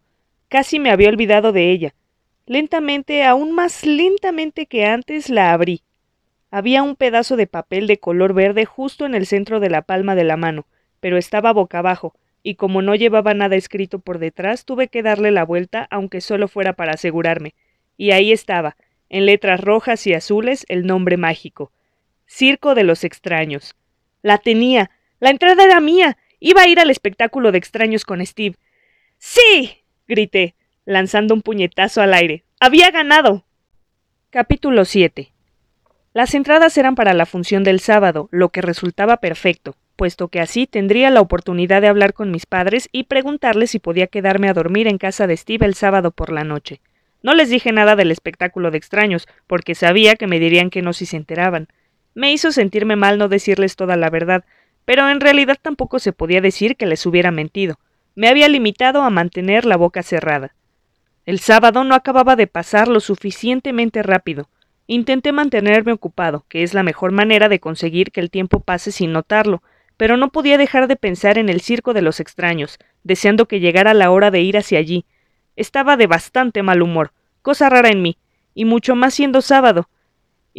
[0.49, 1.95] Casi me había olvidado de ella.
[2.47, 5.83] Lentamente, aún más lentamente que antes, la abrí.
[6.51, 10.15] Había un pedazo de papel de color verde justo en el centro de la palma
[10.15, 10.67] de la mano,
[11.01, 15.33] pero estaba boca abajo, y como no llevaba nada escrito por detrás, tuve que darle
[15.33, 17.55] la vuelta, aunque solo fuera para asegurarme.
[17.97, 18.77] Y ahí estaba,
[19.09, 21.73] en letras rojas y azules, el nombre mágico.
[22.27, 23.75] Circo de los extraños.
[24.23, 24.91] La tenía.
[25.19, 26.17] La entrada era mía.
[26.39, 28.57] Iba a ir al espectáculo de extraños con Steve.
[29.19, 29.83] ¡Sí!
[30.07, 32.45] grité, lanzando un puñetazo al aire.
[32.61, 33.45] ¡Había ganado!
[34.31, 35.36] Capítulo 7
[36.17, 40.67] Las entradas eran para la función del sábado, lo que resultaba perfecto, puesto que así
[40.67, 44.89] tendría la oportunidad de hablar con mis padres y preguntarles si podía quedarme a dormir
[44.89, 46.81] en casa de Steve el sábado por la noche.
[47.23, 50.95] No les dije nada del espectáculo de extraños, porque sabía que me dirían que no
[50.95, 51.69] si se enteraban.
[52.15, 54.47] Me hizo sentirme mal no decirles toda la verdad,
[54.87, 57.79] pero en realidad tampoco se podía decir que les hubiera mentido.
[58.15, 60.55] Me había limitado a mantener la boca cerrada.
[61.27, 64.49] El sábado no acababa de pasar lo suficientemente rápido.
[64.87, 69.13] Intenté mantenerme ocupado, que es la mejor manera de conseguir que el tiempo pase sin
[69.13, 69.63] notarlo,
[69.97, 73.95] pero no podía dejar de pensar en el circo de los extraños, deseando que llegara
[73.95, 75.05] la hora de ir hacia allí.
[75.57, 77.13] Estaba de bastante mal humor,
[77.43, 78.19] cosa rara en mí,
[78.55, 79.89] y mucho más siendo sábado,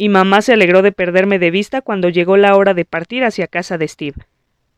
[0.00, 3.48] y mamá se alegró de perderme de vista cuando llegó la hora de partir hacia
[3.48, 4.26] casa de Steve.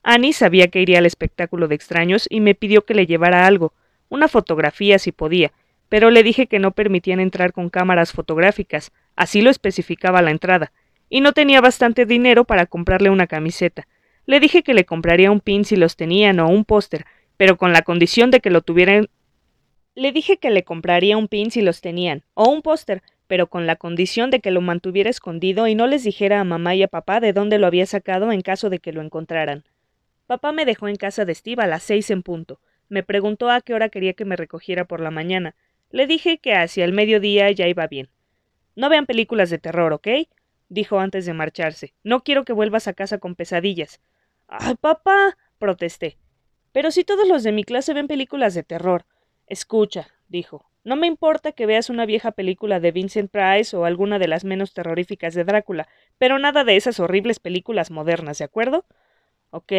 [0.02, 3.74] Annie sabía que iría al espectáculo de extraños y me pidió que le llevara algo,
[4.08, 5.52] una fotografía si podía,
[5.90, 10.72] pero le dije que no permitían entrar con cámaras fotográficas, así lo especificaba la entrada,
[11.10, 13.86] y no tenía bastante dinero para comprarle una camiseta.
[14.24, 17.04] Le dije que le compraría un pin si los tenían o un póster,
[17.36, 19.10] pero con la condición de que lo tuvieran.
[19.94, 23.66] Le dije que le compraría un pin si los tenían, o un póster, pero con
[23.66, 26.88] la condición de que lo mantuviera escondido y no les dijera a mamá y a
[26.88, 29.64] papá de dónde lo había sacado en caso de que lo encontraran.
[30.26, 32.58] Papá me dejó en casa de Steve a las seis en punto.
[32.88, 35.56] Me preguntó a qué hora quería que me recogiera por la mañana.
[35.90, 38.08] Le dije que hacia el mediodía ya iba bien.
[38.76, 40.08] No vean películas de terror, ¿ok?
[40.70, 41.94] dijo antes de marcharse.
[42.02, 44.00] No quiero que vuelvas a casa con pesadillas.
[44.48, 45.36] ¡Ay, papá!
[45.58, 46.16] protesté.
[46.72, 49.04] Pero si todos los de mi clase ven películas de terror.
[49.46, 50.70] Escucha, dijo.
[50.82, 54.44] No me importa que veas una vieja película de Vincent Price o alguna de las
[54.44, 58.86] menos terroríficas de Drácula, pero nada de esas horribles películas modernas, ¿de acuerdo?
[59.50, 59.72] Ok,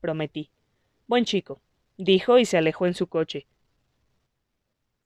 [0.00, 0.50] prometí.
[1.06, 1.62] Buen chico,
[1.96, 3.46] dijo y se alejó en su coche.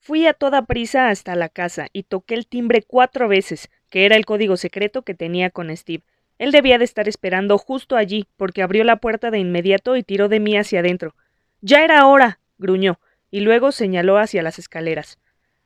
[0.09, 4.17] Fui a toda prisa hasta la casa y toqué el timbre cuatro veces, que era
[4.17, 6.03] el código secreto que tenía con Steve.
[6.39, 10.31] Él debía de estar esperando justo allí, porque abrió la puerta de inmediato y tiró
[10.31, 11.15] de mí hacia adentro.
[11.61, 12.41] Ya era hora.
[12.57, 12.99] gruñó,
[13.31, 15.19] y luego señaló hacia las escaleras.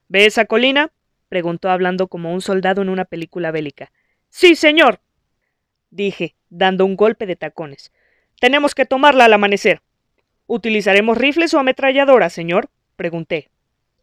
[0.09, 0.91] ¿Ve esa colina?
[1.29, 3.93] preguntó hablando como un soldado en una película bélica.
[4.29, 4.99] Sí, señor.
[5.91, 7.93] dije, dando un golpe de tacones.
[8.41, 9.83] Tenemos que tomarla al amanecer.
[10.49, 12.71] ¿Utilizaremos rifles o ametralladoras, señor?
[12.97, 13.52] pregunté.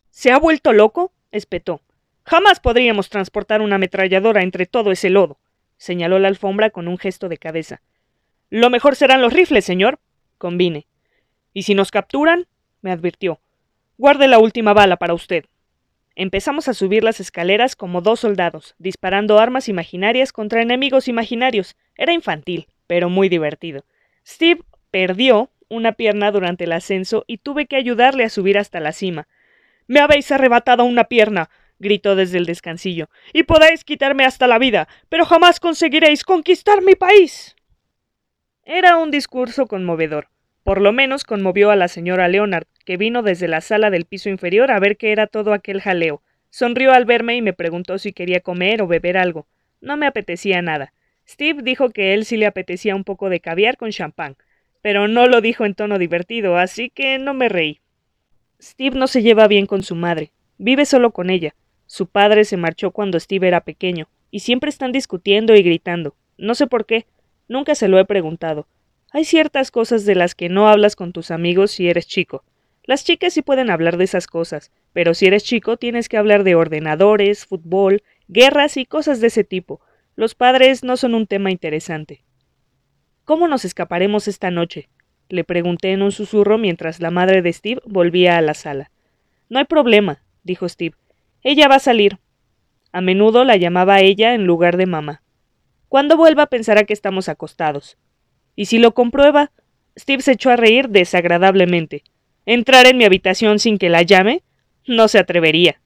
[0.10, 1.12] ¿Se ha vuelto loco?
[1.32, 1.82] espetó.
[2.24, 5.40] Jamás podríamos transportar una ametralladora entre todo ese lodo,
[5.78, 7.82] señaló la alfombra con un gesto de cabeza.
[8.50, 10.00] Lo mejor serán los rifles, señor,
[10.38, 10.88] convine.
[11.54, 12.48] ¿Y si nos capturan?
[12.82, 13.40] me advirtió.
[13.98, 15.46] Guarde la última bala para usted.
[16.16, 21.76] Empezamos a subir las escaleras como dos soldados, disparando armas imaginarias contra enemigos imaginarios.
[21.96, 23.86] Era infantil, pero muy divertido.
[24.26, 28.92] Steve perdió una pierna durante el ascenso y tuve que ayudarle a subir hasta la
[28.92, 29.28] cima.
[29.90, 34.88] Me habéis arrebatado una pierna, gritó desde el descansillo, y podéis quitarme hasta la vida,
[35.10, 37.56] pero jamás conseguiréis conquistar mi país.
[38.64, 40.28] Era un discurso conmovedor.
[40.64, 44.30] Por lo menos conmovió a la señora Leonard, que vino desde la sala del piso
[44.30, 46.22] inferior a ver qué era todo aquel jaleo.
[46.52, 49.48] Sonrió al verme y me preguntó si quería comer o beber algo.
[49.82, 50.94] No me apetecía nada.
[51.28, 54.38] Steve dijo que él sí le apetecía un poco de caviar con champán,
[54.84, 57.82] pero no lo dijo en tono divertido, así que no me reí.
[58.62, 61.56] Steve no se lleva bien con su madre, vive solo con ella.
[61.86, 66.16] Su padre se marchó cuando Steve era pequeño, y siempre están discutiendo y gritando.
[66.38, 67.06] No sé por qué,
[67.48, 68.68] nunca se lo he preguntado.
[69.12, 72.44] Hay ciertas cosas de las que no hablas con tus amigos si eres chico.
[72.84, 76.44] Las chicas sí pueden hablar de esas cosas, pero si eres chico tienes que hablar
[76.44, 79.80] de ordenadores, fútbol, guerras y cosas de ese tipo.
[80.16, 82.24] Los padres no son un tema interesante.
[83.24, 84.90] ¿Cómo nos escaparemos esta noche?
[85.30, 88.92] Le pregunté en un susurro mientras la madre de Steve volvía a la sala.
[89.48, 90.96] No hay problema, dijo Steve.
[91.44, 92.18] Ella va a salir.
[92.92, 95.22] A menudo la llamaba ella en lugar de mamá.
[95.88, 97.98] Cuando vuelva pensará que estamos acostados.
[98.56, 99.52] ¿Y si lo comprueba?
[99.98, 102.04] Steve se echó a reír desagradablemente.
[102.46, 104.44] ¿Entrar en mi habitación sin que la llame?
[104.88, 105.82] No se atrevería.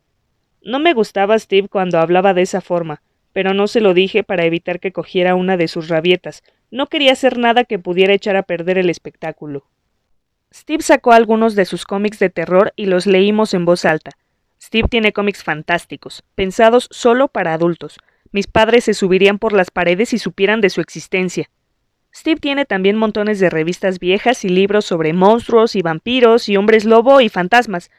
[0.61, 3.01] No me gustaba Steve cuando hablaba de esa forma,
[3.33, 6.43] pero no se lo dije para evitar que cogiera una de sus rabietas.
[6.73, 9.63] No quería hacer nada que pudiera echar a perder el espectáculo.
[10.51, 14.09] Steve sacó algunos de sus cómics de terror y los leímos en voz alta.
[14.59, 17.99] Steve tiene cómics fantásticos, pensados solo para adultos,
[18.31, 21.51] Mis padres se subirían por las paredes si supieran de su existencia.
[22.11, 26.85] Steve tiene también montones de revistas viejas y libros sobre monstruos y vampiros y hombres
[26.85, 27.91] lobo y fantasmas.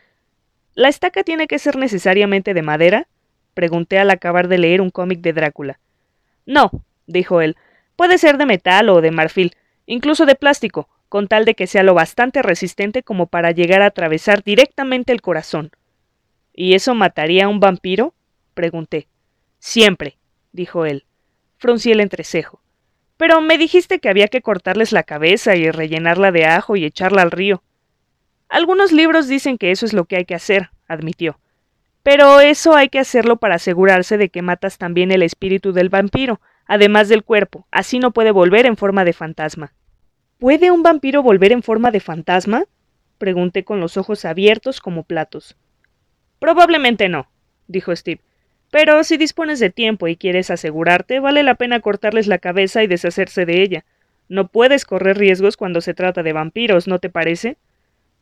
[0.75, 3.07] ¿La estaca tiene que ser necesariamente de madera?
[3.55, 5.79] pregunté al acabar de leer un cómic de Drácula.
[6.45, 6.73] No,
[7.07, 7.55] dijo él.
[7.97, 11.83] Puede ser de metal o de marfil, incluso de plástico, con tal de que sea
[11.83, 15.71] lo bastante resistente como para llegar a atravesar directamente el corazón.
[16.53, 18.15] ¿Y eso mataría a un vampiro?
[18.55, 19.09] pregunté.
[19.59, 20.19] Siempre,
[20.53, 21.05] dijo él.
[21.57, 22.61] Fruncí el entrecejo.
[23.17, 27.23] Pero me dijiste que había que cortarles la cabeza y rellenarla de ajo y echarla
[27.23, 27.63] al río.
[28.49, 31.39] Algunos libros dicen que eso es lo que hay que hacer, admitió.
[32.03, 36.41] Pero eso hay que hacerlo para asegurarse de que matas también el espíritu del vampiro,
[36.67, 39.73] además del cuerpo, así no puede volver en forma de fantasma.
[40.39, 42.65] ¿Puede un vampiro volver en forma de fantasma?
[43.19, 45.57] pregunté con los ojos abiertos como platos.
[46.39, 47.29] Probablemente no,
[47.69, 48.21] dijo Steve.
[48.71, 52.87] Pero si dispones de tiempo y quieres asegurarte, vale la pena cortarles la cabeza y
[52.87, 53.85] deshacerse de ella.
[54.29, 57.57] No puedes correr riesgos cuando se trata de vampiros, ¿no te parece?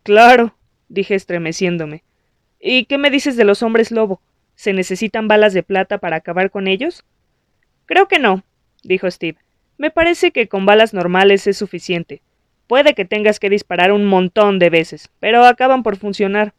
[0.02, 0.54] Claro,
[0.88, 2.04] dije estremeciéndome.
[2.60, 4.20] ¿Y qué me dices de los hombres lobo?
[4.54, 7.04] ¿Se necesitan balas de plata para acabar con ellos?
[7.92, 8.42] Creo que no,
[8.82, 9.36] dijo Steve.
[9.76, 12.22] Me parece que con balas normales es suficiente.
[12.66, 16.54] Puede que tengas que disparar un montón de veces, pero acaban por funcionar.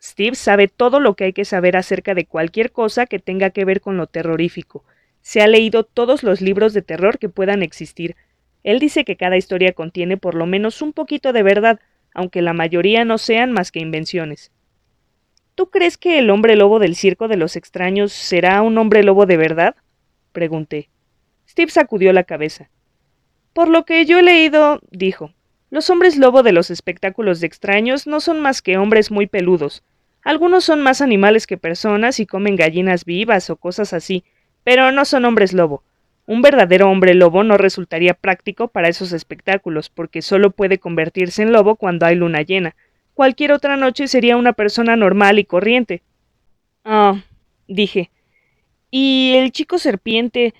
[0.00, 3.64] Steve sabe todo lo que hay que saber acerca de cualquier cosa que tenga que
[3.64, 4.84] ver con lo terrorífico.
[5.20, 8.14] Se ha leído todos los libros de terror que puedan existir.
[8.62, 11.80] Él dice que cada historia contiene por lo menos un poquito de verdad,
[12.14, 14.52] aunque la mayoría no sean más que invenciones.
[15.56, 19.26] ¿Tú crees que el hombre lobo del circo de los extraños será un hombre lobo
[19.26, 19.74] de verdad?
[20.36, 20.90] Pregunté.
[21.48, 22.68] Steve sacudió la cabeza.
[23.54, 25.32] Por lo que yo he leído, dijo,
[25.70, 29.82] los hombres lobo de los espectáculos de extraños no son más que hombres muy peludos,
[30.22, 34.24] algunos son más animales que personas y comen gallinas vivas o cosas así,
[34.62, 35.82] pero no son hombres lobo.
[36.26, 41.52] Un verdadero hombre lobo no resultaría práctico para esos espectáculos, porque solo puede convertirse en
[41.52, 42.76] lobo cuando hay luna llena.
[43.14, 46.02] Cualquier otra noche sería una persona normal y corriente.
[46.84, 47.22] Ah,
[47.68, 48.10] dije.
[48.98, 50.54] ¿Y el chico serpiente?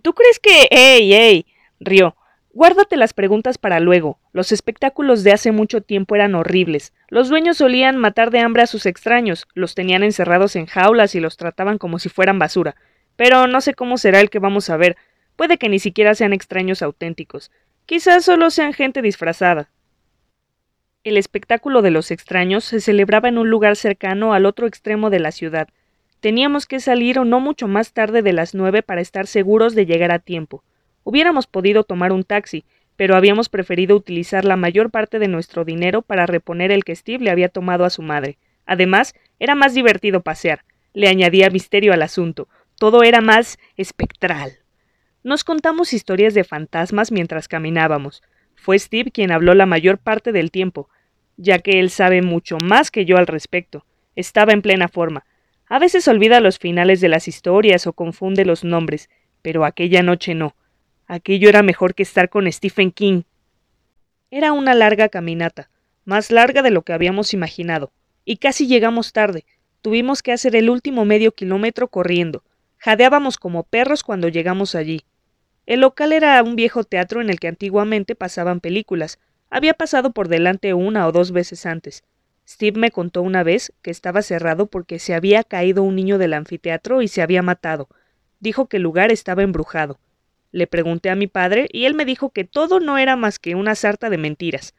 [0.00, 0.66] ¿Tú crees que...
[0.70, 1.46] ¡Ey, ey!
[1.78, 2.16] rió.
[2.54, 4.18] Guárdate las preguntas para luego.
[4.32, 6.94] Los espectáculos de hace mucho tiempo eran horribles.
[7.08, 11.20] Los dueños solían matar de hambre a sus extraños, los tenían encerrados en jaulas y
[11.20, 12.76] los trataban como si fueran basura.
[13.16, 14.96] Pero no sé cómo será el que vamos a ver.
[15.36, 17.50] Puede que ni siquiera sean extraños auténticos.
[17.84, 19.68] Quizás solo sean gente disfrazada.
[21.04, 25.20] El espectáculo de los extraños se celebraba en un lugar cercano al otro extremo de
[25.20, 25.68] la ciudad.
[26.22, 29.86] Teníamos que salir o no mucho más tarde de las nueve para estar seguros de
[29.86, 30.62] llegar a tiempo.
[31.02, 32.64] Hubiéramos podido tomar un taxi,
[32.94, 37.24] pero habíamos preferido utilizar la mayor parte de nuestro dinero para reponer el que Steve
[37.24, 38.38] le había tomado a su madre.
[38.66, 40.64] Además, era más divertido pasear.
[40.94, 42.46] Le añadía misterio al asunto.
[42.78, 44.52] Todo era más espectral.
[45.24, 48.22] Nos contamos historias de fantasmas mientras caminábamos.
[48.54, 50.88] Fue Steve quien habló la mayor parte del tiempo,
[51.36, 53.84] ya que él sabe mucho más que yo al respecto.
[54.14, 55.24] Estaba en plena forma.
[55.72, 59.08] A veces olvida los finales de las historias o confunde los nombres,
[59.40, 60.54] pero aquella noche no.
[61.06, 63.22] Aquello era mejor que estar con Stephen King.
[64.30, 65.70] Era una larga caminata,
[66.04, 67.90] más larga de lo que habíamos imaginado,
[68.26, 69.46] y casi llegamos tarde.
[69.80, 72.44] Tuvimos que hacer el último medio kilómetro corriendo.
[72.76, 75.06] Jadeábamos como perros cuando llegamos allí.
[75.64, 79.18] El local era un viejo teatro en el que antiguamente pasaban películas.
[79.48, 82.04] Había pasado por delante una o dos veces antes.
[82.48, 86.34] Steve me contó una vez que estaba cerrado porque se había caído un niño del
[86.34, 87.88] anfiteatro y se había matado.
[88.40, 90.00] Dijo que el lugar estaba embrujado.
[90.50, 93.54] Le pregunté a mi padre y él me dijo que todo no era más que
[93.54, 94.74] una sarta de mentiras.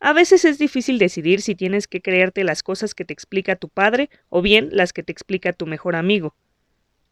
[0.00, 3.70] A veces es difícil decidir si tienes que creerte las cosas que te explica tu
[3.70, 6.34] padre o bien las que te explica tu mejor amigo.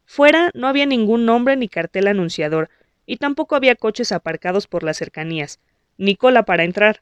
[0.05, 2.69] Fuera no había ningún nombre ni cartel anunciador,
[3.05, 5.59] y tampoco había coches aparcados por las cercanías,
[5.97, 6.99] ni cola para entrar.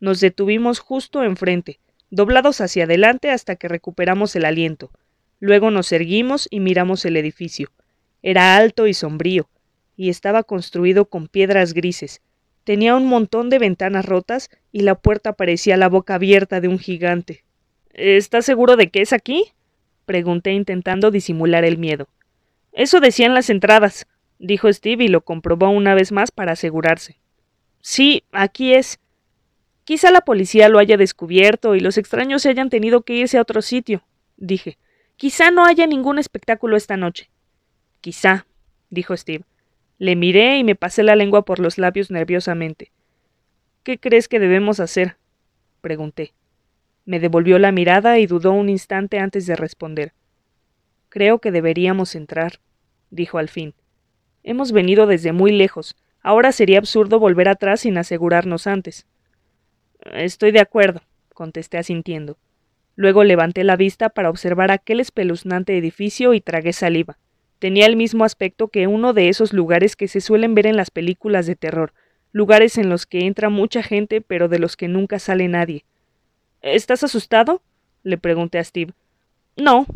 [0.00, 1.78] Nos detuvimos justo enfrente,
[2.10, 4.90] doblados hacia adelante hasta que recuperamos el aliento.
[5.38, 7.70] Luego nos erguimos y miramos el edificio.
[8.22, 9.48] Era alto y sombrío,
[9.96, 12.20] y estaba construido con piedras grises.
[12.64, 16.78] Tenía un montón de ventanas rotas y la puerta parecía la boca abierta de un
[16.78, 17.44] gigante.
[17.92, 19.52] ¿Estás seguro de que es aquí?
[20.04, 22.08] pregunté intentando disimular el miedo.
[22.72, 24.06] Eso decían las entradas,
[24.38, 27.18] dijo Steve y lo comprobó una vez más para asegurarse.
[27.80, 29.00] Sí, aquí es.
[29.90, 33.42] Quizá la policía lo haya descubierto y los extraños se hayan tenido que irse a
[33.42, 34.04] otro sitio,
[34.36, 34.78] dije.
[35.16, 37.28] Quizá no haya ningún espectáculo esta noche.
[38.00, 38.46] Quizá,
[38.88, 39.44] dijo Steve.
[39.98, 42.92] Le miré y me pasé la lengua por los labios nerviosamente.
[43.82, 45.16] ¿Qué crees que debemos hacer?
[45.80, 46.34] pregunté.
[47.04, 50.12] Me devolvió la mirada y dudó un instante antes de responder.
[51.08, 52.60] Creo que deberíamos entrar.
[53.10, 53.74] dijo al fin.
[54.44, 55.96] Hemos venido desde muy lejos.
[56.22, 59.04] Ahora sería absurdo volver atrás sin asegurarnos antes.
[60.02, 61.02] Estoy de acuerdo,
[61.34, 62.38] contesté asintiendo.
[62.96, 67.18] Luego levanté la vista para observar aquel espeluznante edificio y tragué saliva.
[67.58, 70.90] Tenía el mismo aspecto que uno de esos lugares que se suelen ver en las
[70.90, 71.92] películas de terror,
[72.32, 75.84] lugares en los que entra mucha gente pero de los que nunca sale nadie.
[76.62, 77.62] ¿Estás asustado?
[78.02, 78.94] le pregunté a Steve.
[79.56, 79.86] No,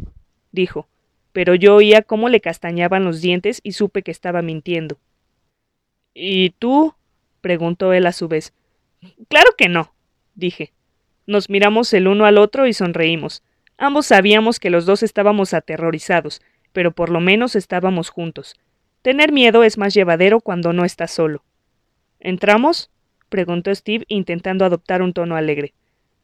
[0.53, 0.89] dijo,
[1.33, 4.99] pero yo oía cómo le castañaban los dientes y supe que estaba mintiendo.
[6.13, 6.95] ¿Y tú?
[7.41, 8.53] preguntó él a su vez.
[9.29, 9.94] Claro que no,
[10.35, 10.73] dije.
[11.27, 13.43] Nos miramos el uno al otro y sonreímos.
[13.79, 18.55] Ambos sabíamos que los dos estábamos aterrorizados, pero por lo menos estábamos juntos.
[19.03, 21.45] Tener miedo es más llevadero cuando no estás solo.
[22.21, 22.91] ¿Entramos?
[23.29, 25.75] preguntó Steve intentando adoptar un tono alegre.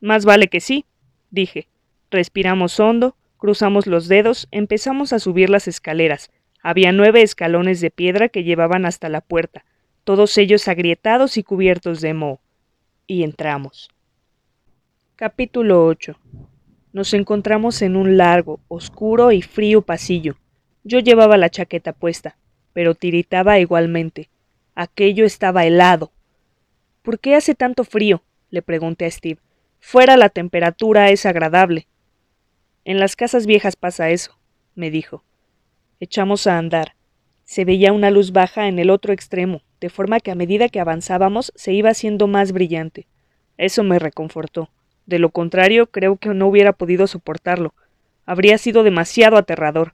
[0.00, 0.84] Más vale que sí,
[1.30, 1.66] dije.
[2.10, 6.30] Respiramos hondo, cruzamos los dedos, empezamos a subir las escaleras.
[6.62, 9.64] Había nueve escalones de piedra que llevaban hasta la puerta,
[10.04, 12.40] todos ellos agrietados y cubiertos de moho.
[13.06, 13.90] Y entramos.
[15.20, 16.18] Capítulo 8.
[16.94, 20.38] Nos encontramos en un largo, oscuro y frío pasillo.
[20.82, 22.38] Yo llevaba la chaqueta puesta,
[22.72, 24.30] pero tiritaba igualmente.
[24.74, 26.10] Aquello estaba helado.
[27.02, 28.22] ¿Por qué hace tanto frío?
[28.48, 29.38] le pregunté a Steve.
[29.78, 31.86] Fuera la temperatura es agradable.
[32.86, 34.38] En las casas viejas pasa eso,
[34.74, 35.22] me dijo.
[36.00, 36.94] Echamos a andar.
[37.44, 40.80] Se veía una luz baja en el otro extremo, de forma que a medida que
[40.80, 43.06] avanzábamos se iba haciendo más brillante.
[43.58, 44.70] Eso me reconfortó.
[45.10, 47.74] De lo contrario, creo que no hubiera podido soportarlo.
[48.26, 49.92] Habría sido demasiado aterrador.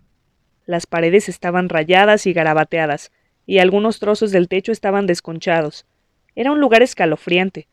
[0.66, 3.12] Las paredes estaban rayadas y garabateadas,
[3.46, 5.86] y algunos trozos del techo estaban desconchados.
[6.34, 7.66] Era un lugar escalofriante.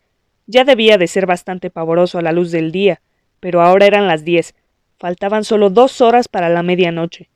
[0.47, 3.01] Ya debía de ser bastante pavoroso a la luz del día,
[3.41, 4.55] pero ahora eran las diez.
[4.97, 7.27] Faltaban solo dos horas para la medianoche.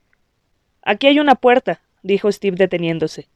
[0.84, 3.28] Aquí hay una puerta, dijo Steve deteniéndose.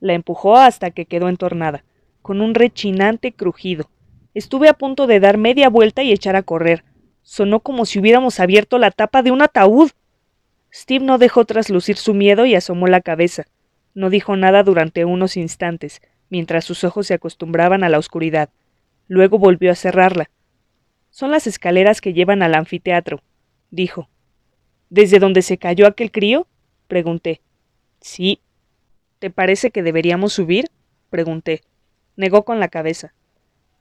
[0.00, 1.84] La empujó hasta que quedó entornada,
[2.22, 3.88] con un rechinante crujido.
[4.34, 6.84] Estuve a punto de dar media vuelta y echar a correr.
[7.22, 9.90] Sonó como si hubiéramos abierto la tapa de un ataúd.
[10.72, 13.46] Steve no dejó traslucir su miedo y asomó la cabeza.
[13.94, 16.00] No dijo nada durante unos instantes,
[16.30, 18.50] mientras sus ojos se acostumbraban a la oscuridad.
[19.08, 20.30] Luego volvió a cerrarla.
[21.10, 23.22] Son las escaleras que llevan al anfiteatro,
[23.70, 24.08] dijo.
[24.90, 26.46] ¿Desde donde se cayó aquel crío?
[26.86, 27.40] pregunté.
[28.00, 28.40] Sí,
[29.18, 30.66] ¿Te parece que deberíamos subir?
[31.10, 31.62] pregunté.
[32.16, 33.14] Negó con la cabeza.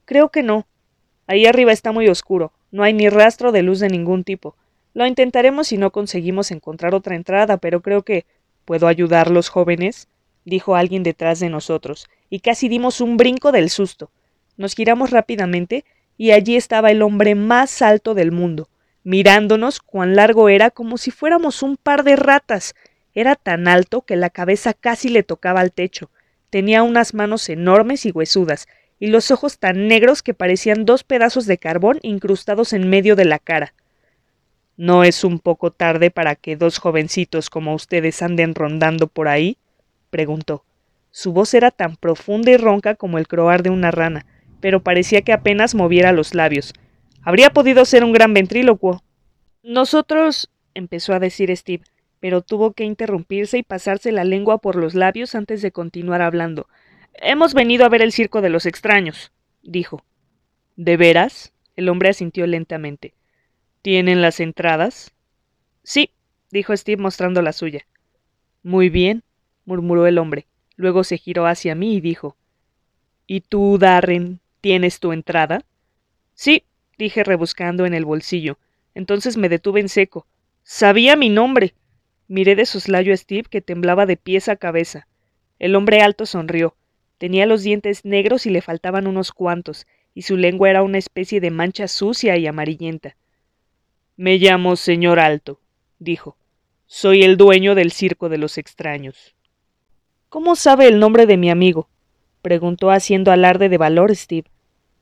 [0.08, 0.66] Creo que no.
[1.28, 2.54] Ahí arriba está muy oscuro.
[2.72, 4.56] No hay ni rastro de luz de ningún tipo.
[4.94, 8.26] Lo intentaremos si no conseguimos encontrar otra entrada, pero creo que.
[8.64, 10.08] ¿Puedo ayudarlos, jóvenes?
[10.46, 14.10] dijo alguien detrás de nosotros, y casi dimos un brinco del susto.
[14.56, 15.84] Nos giramos rápidamente,
[16.18, 18.70] y allí estaba el hombre más alto del mundo,
[19.04, 22.76] mirándonos cuán largo era como si fuéramos un par de ratas,
[23.14, 26.10] era tan alto que la cabeza casi le tocaba al techo.
[26.50, 28.68] Tenía unas manos enormes y huesudas,
[29.00, 33.26] y los ojos tan negros que parecían dos pedazos de carbón incrustados en medio de
[33.26, 33.74] la cara.
[34.76, 39.58] ¿No es un poco tarde para que dos jovencitos como ustedes anden rondando por ahí?
[40.10, 40.64] preguntó.
[41.12, 44.26] Su voz era tan profunda y ronca como el croar de una rana,
[44.62, 46.74] pero parecía que apenas moviera los labios.
[47.24, 49.04] Habría podido ser un gran ventrílocuo.
[49.64, 51.84] Nosotros, empezó a decir Steve,
[52.20, 56.68] pero tuvo que interrumpirse y pasarse la lengua por los labios antes de continuar hablando.
[57.20, 59.32] Hemos venido a ver el circo de los extraños,
[59.64, 60.04] dijo.
[60.76, 61.54] ¿De veras?
[61.76, 63.16] El hombre asintió lentamente.
[63.82, 65.14] ¿Tienen las entradas?
[65.84, 66.12] Sí,
[66.52, 67.88] dijo Steve mostrando la suya.
[68.62, 69.24] Muy bien,
[69.66, 70.46] murmuró el hombre.
[70.76, 72.38] Luego se giró hacia mí y dijo
[73.26, 75.66] ¿Y tú, Darren, tienes tu entrada?
[76.36, 76.66] Sí,
[76.98, 78.60] dije rebuscando en el bolsillo.
[78.94, 80.28] Entonces me detuve en seco.
[80.64, 81.74] Sabía mi nombre.
[82.28, 85.08] Miré de soslayo a Steve que temblaba de pies a cabeza.
[85.58, 86.76] El hombre alto sonrió.
[87.18, 91.40] Tenía los dientes negros y le faltaban unos cuantos, y su lengua era una especie
[91.40, 93.16] de mancha sucia y amarillenta.
[94.16, 95.60] Me llamo señor Alto,
[96.00, 96.38] dijo.
[96.86, 99.36] Soy el dueño del circo de los extraños.
[100.30, 101.90] ¿Cómo sabe el nombre de mi amigo?
[102.42, 104.50] preguntó haciendo alarde de valor Steve.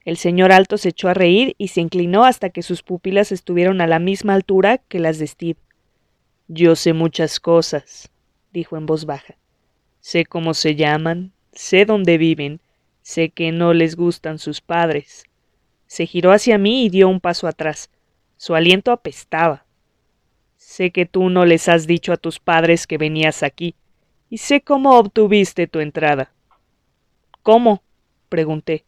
[0.04, 3.82] El señor Alto se echó a reír y se inclinó hasta que sus pupilas estuvieron
[3.82, 5.60] a la misma altura que las de Steve.
[6.48, 8.10] Yo sé muchas cosas,
[8.52, 9.38] dijo en voz baja.
[10.00, 12.62] Sé cómo se llaman, sé dónde viven,
[13.02, 15.26] sé que no les gustan sus padres.
[15.88, 17.90] Se giró hacia mí y dio un paso atrás.
[18.38, 19.66] Su aliento apestaba.
[20.58, 23.76] Sé que tú no les has dicho a tus padres que venías aquí,
[24.30, 26.34] y sé cómo obtuviste tu entrada.
[27.44, 27.84] ¿Cómo?
[28.30, 28.84] pregunté.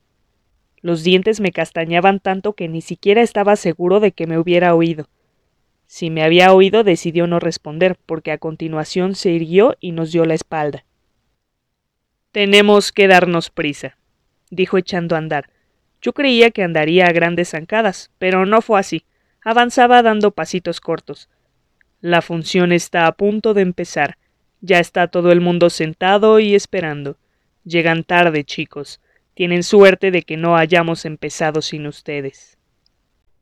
[0.82, 5.08] Los dientes me castañaban tanto que ni siquiera estaba seguro de que me hubiera oído.
[5.86, 10.26] Si me había oído, decidió no responder, porque a continuación se irguió y nos dio
[10.26, 10.87] la espalda.
[12.38, 13.98] Tenemos que darnos prisa,
[14.52, 15.50] dijo echando a andar.
[16.04, 19.06] Yo creía que andaría a grandes zancadas, pero no fue así.
[19.44, 21.30] Avanzaba dando pasitos cortos.
[22.00, 24.20] La función está a punto de empezar.
[24.62, 27.18] Ya está todo el mundo sentado y esperando.
[27.64, 29.02] Llegan tarde, chicos.
[29.34, 32.60] Tienen suerte de que no hayamos empezado sin ustedes.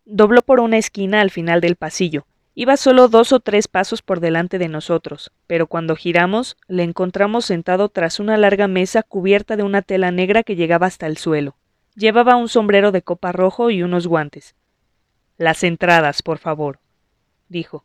[0.06, 2.26] Dobló por una esquina al final del pasillo.
[2.58, 7.44] Iba solo dos o tres pasos por delante de nosotros, pero cuando giramos le encontramos
[7.44, 11.58] sentado tras una larga mesa cubierta de una tela negra que llegaba hasta el suelo.
[11.96, 14.56] Llevaba un sombrero de copa rojo y unos guantes.
[15.38, 16.80] Las entradas, por favor,
[17.50, 17.84] dijo.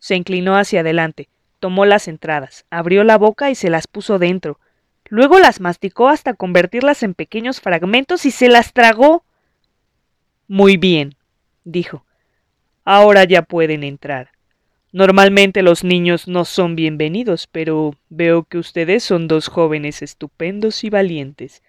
[0.00, 1.28] Se inclinó hacia adelante,
[1.60, 4.58] tomó las entradas, abrió la boca y se las puso dentro.
[5.08, 9.24] Luego las masticó hasta convertirlas en pequeños fragmentos y se las tragó.
[10.48, 11.14] Muy bien,
[11.62, 12.04] dijo.
[12.90, 14.30] Ahora ya pueden entrar.
[14.92, 20.88] Normalmente los niños no son bienvenidos, pero veo que ustedes son dos jóvenes estupendos y
[20.88, 21.62] valientes.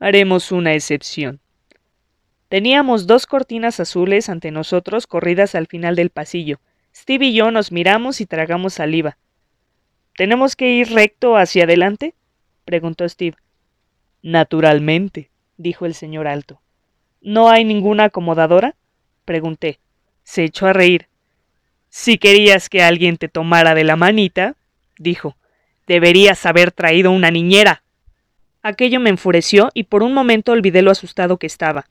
[0.00, 1.38] Haremos una excepción.
[2.48, 6.58] Teníamos dos cortinas azules ante nosotros corridas al final del pasillo.
[6.92, 9.18] Steve y yo nos miramos y tragamos saliva.
[10.16, 12.16] ¿Tenemos que ir recto hacia adelante?
[12.64, 13.36] preguntó Steve.
[14.20, 16.60] Naturalmente, dijo el señor Alto.
[17.20, 18.74] ¿No hay ninguna acomodadora?
[19.24, 19.78] pregunté.
[20.26, 21.06] Se echó a reír.
[21.88, 24.56] Si querías que alguien te tomara de la manita,
[24.98, 25.36] dijo,
[25.86, 27.84] deberías haber traído una niñera.
[28.60, 31.86] Aquello me enfureció y por un momento olvidé lo asustado que estaba.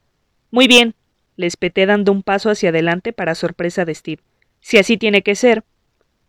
[0.50, 0.94] Muy bien,
[1.36, 4.22] le espeté dando un paso hacia adelante para sorpresa de Steve.
[4.60, 5.64] Si así tiene que ser.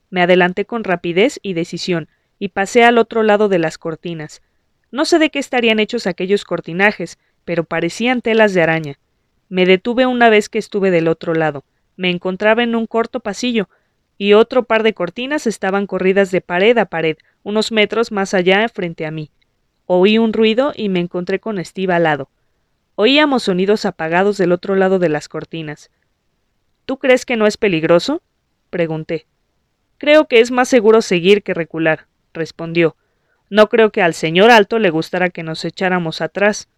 [0.10, 2.08] Me adelanté con rapidez y decisión,
[2.40, 4.42] y pasé al otro lado de las cortinas.
[4.92, 8.98] No sé de qué estarían hechos aquellos cortinajes, pero parecían telas de araña.
[9.50, 11.66] Me detuve una vez que estuve del otro lado.
[11.98, 13.68] Me encontraba en un corto pasillo,
[14.18, 18.68] y otro par de cortinas estaban corridas de pared a pared, unos metros más allá
[18.70, 19.32] frente a mí.
[19.86, 22.30] Oí un ruido y me encontré con Steve al lado.
[22.96, 25.92] Oíamos sonidos apagados del otro lado de las cortinas.
[26.86, 28.22] ¿Tú crees que no es peligroso?
[28.70, 29.28] pregunté.
[29.98, 32.96] Creo que es más seguro seguir que recular, respondió.
[33.50, 36.70] No creo que al señor Alto le gustara que nos echáramos atrás.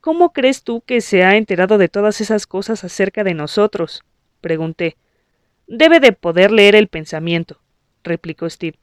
[0.00, 4.02] ¿Cómo crees tú que se ha enterado de todas esas cosas acerca de nosotros?
[4.44, 4.98] Pregunté.
[5.66, 7.62] Debe de poder leer el pensamiento,
[8.02, 8.76] replicó Steve.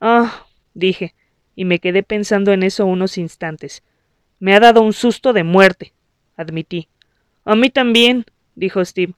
[0.00, 1.14] Ah, dije,
[1.54, 3.82] y me quedé pensando en eso unos instantes.
[4.38, 5.92] Me ha dado un susto de muerte,
[6.36, 6.88] admití.
[7.44, 8.24] A mí también,
[8.54, 9.12] dijo Steve,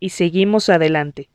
[0.00, 1.28] y seguimos adelante.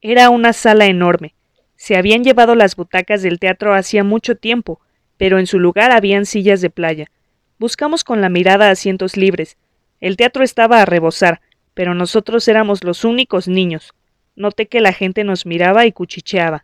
[0.00, 1.34] Era una sala enorme.
[1.74, 4.80] Se habían llevado las butacas del teatro hacía mucho tiempo,
[5.16, 7.10] pero en su lugar habían sillas de playa.
[7.58, 9.56] Buscamos con la mirada asientos libres.
[10.00, 11.40] El teatro estaba a rebosar,
[11.74, 13.92] pero nosotros éramos los únicos niños.
[14.36, 16.62] Noté que la gente nos miraba y cuchicheaba.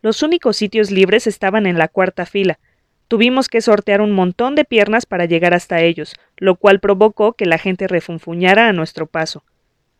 [0.00, 2.58] Los únicos sitios libres estaban en la cuarta fila.
[3.06, 7.46] Tuvimos que sortear un montón de piernas para llegar hasta ellos, lo cual provocó que
[7.46, 9.44] la gente refunfuñara a nuestro paso.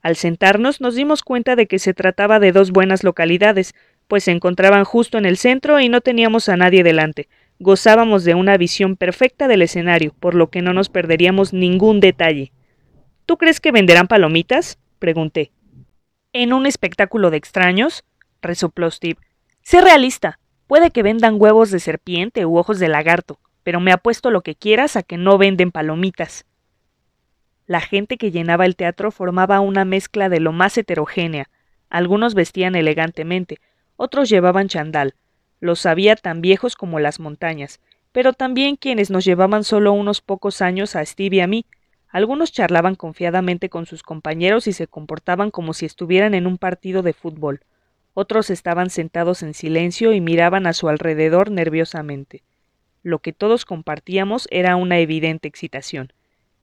[0.01, 3.75] Al sentarnos nos dimos cuenta de que se trataba de dos buenas localidades,
[4.09, 7.29] pues se encontraban justo en el centro y no teníamos a nadie delante.
[7.61, 12.51] Gozábamos de una visión perfecta del escenario, por lo que no nos perderíamos ningún detalle.
[13.27, 14.79] ¿Tú crees que venderán palomitas?
[14.99, 15.53] pregunté.
[16.33, 18.05] ¿En un espectáculo de extraños?
[18.41, 19.21] resopló Steve.
[19.63, 20.39] Sé realista.
[20.67, 24.55] Puede que vendan huevos de serpiente u ojos de lagarto, pero me apuesto lo que
[24.55, 26.47] quieras a que no venden palomitas.
[27.67, 31.49] La gente que llenaba el teatro formaba una mezcla de lo más heterogénea.
[31.91, 33.61] Algunos vestían elegantemente,
[33.97, 35.15] otros llevaban chandal.
[35.61, 40.61] Los había tan viejos como las montañas, pero también quienes nos llevaban solo unos pocos
[40.61, 41.67] años a Steve y a mí,
[42.13, 47.03] algunos charlaban confiadamente con sus compañeros y se comportaban como si estuvieran en un partido
[47.03, 47.63] de fútbol.
[48.13, 52.43] Otros estaban sentados en silencio y miraban a su alrededor nerviosamente.
[53.03, 56.13] Lo que todos compartíamos era una evidente excitación.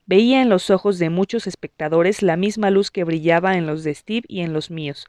[0.06, 3.92] Veía en los ojos de muchos espectadores la misma luz que brillaba en los de
[3.92, 5.08] Steve y en los míos.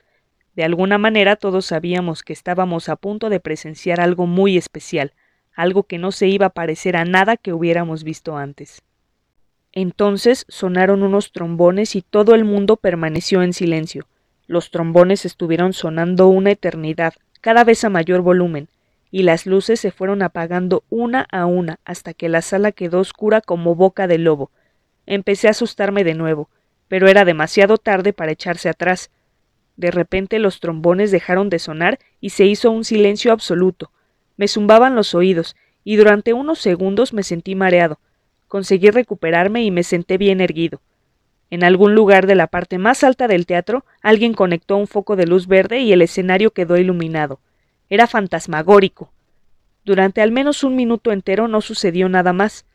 [0.55, 5.13] De alguna manera todos sabíamos que estábamos a punto de presenciar algo muy especial,
[5.53, 8.81] algo que no se iba a parecer a nada que hubiéramos visto antes.
[9.74, 14.07] Entonces sonaron unos trombones y todo el mundo permaneció en silencio.
[14.47, 18.67] Los trombones estuvieron sonando una eternidad, cada vez a mayor volumen,
[19.11, 23.39] y las luces se fueron apagando una a una hasta que la sala quedó oscura
[23.39, 24.51] como boca de lobo.
[25.05, 26.49] Empecé a asustarme de nuevo,
[26.88, 29.09] pero era demasiado tarde para echarse atrás.
[29.78, 33.91] De repente los trombones dejaron de sonar y se hizo un silencio absoluto.
[34.36, 37.99] Me zumbaban los oídos, y durante unos segundos me sentí mareado,
[38.51, 40.81] Conseguí recuperarme y me senté bien erguido.
[41.51, 45.25] En algún lugar de la parte más alta del teatro, alguien conectó un foco de
[45.25, 47.39] luz verde y el escenario quedó iluminado.
[47.89, 49.13] Era fantasmagórico.
[49.85, 52.65] Durante al menos un minuto entero no sucedió nada más.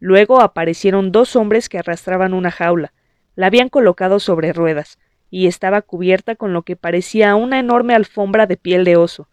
[0.00, 2.92] Luego aparecieron dos hombres que arrastraban una jaula.
[3.36, 4.98] La habían colocado sobre ruedas,
[5.30, 9.28] y estaba cubierta con lo que parecía una enorme alfombra de piel de oso.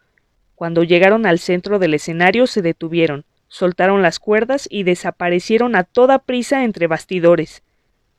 [0.54, 6.18] Cuando llegaron al centro del escenario se detuvieron, soltaron las cuerdas y desaparecieron a toda
[6.18, 7.62] prisa entre bastidores.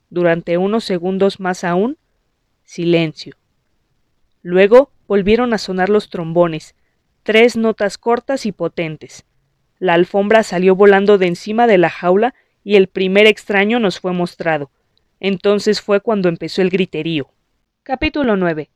[0.09, 1.97] Durante unos segundos más aún,
[2.63, 3.35] silencio.
[4.43, 6.73] Luego volvieron a sonar los trombones,
[7.23, 9.25] tres notas cortas y potentes.
[9.77, 12.33] La alfombra salió volando de encima de la jaula
[12.63, 14.71] y el primer extraño nos fue mostrado.
[15.19, 17.27] Entonces fue cuando empezó el griterío.
[17.83, 18.69] Capítulo 9.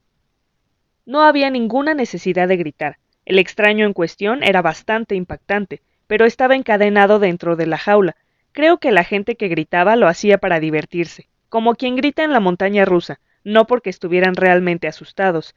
[1.05, 2.97] No había ninguna necesidad de gritar.
[3.24, 8.16] El extraño en cuestión era bastante impactante, pero estaba encadenado dentro de la jaula.
[8.51, 12.39] Creo que la gente que gritaba lo hacía para divertirse, como quien grita en la
[12.39, 15.53] montaña rusa, no porque estuvieran realmente asustados.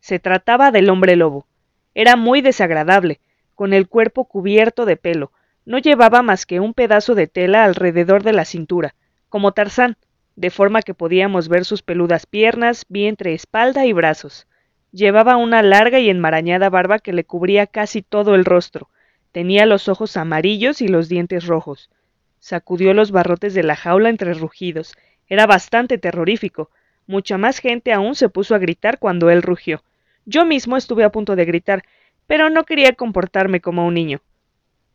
[0.00, 1.46] Se trataba del hombre lobo.
[1.94, 3.20] Era muy desagradable,
[3.54, 5.30] con el cuerpo cubierto de pelo.
[5.64, 8.96] No llevaba más que un pedazo de tela alrededor de la cintura,
[9.28, 9.96] como Tarzán,
[10.34, 14.48] de forma que podíamos ver sus peludas piernas, vientre, espalda y brazos.
[14.90, 18.88] Llevaba una larga y enmarañada barba que le cubría casi todo el rostro.
[19.34, 21.90] Tenía los ojos amarillos y los dientes rojos.
[22.38, 24.94] Sacudió los barrotes de la jaula entre rugidos.
[25.26, 26.70] Era bastante terrorífico.
[27.08, 29.82] Mucha más gente aún se puso a gritar cuando él rugió.
[30.24, 31.82] Yo mismo estuve a punto de gritar,
[32.28, 34.20] pero no quería comportarme como un niño.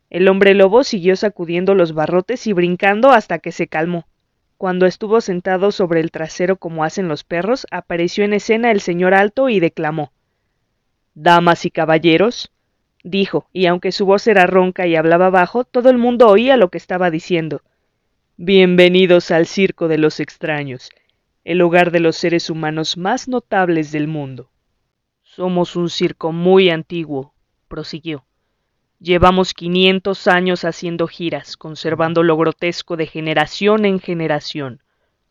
[0.08, 4.06] El hombre lobo siguió sacudiendo los barrotes y brincando hasta que se calmó.
[4.56, 9.12] Cuando estuvo sentado sobre el trasero como hacen los perros, apareció en escena el señor
[9.12, 10.12] alto y declamó
[11.12, 12.50] Damas y caballeros,
[13.02, 16.68] dijo, y aunque su voz era ronca y hablaba bajo, todo el mundo oía lo
[16.68, 17.62] que estaba diciendo.
[18.36, 20.90] Bienvenidos al circo de los extraños,
[21.44, 24.50] el hogar de los seres humanos más notables del mundo.
[25.22, 27.34] Somos un circo muy antiguo,
[27.68, 28.24] prosiguió.
[28.98, 34.82] Llevamos quinientos años haciendo giras, conservando lo grotesco de generación en generación.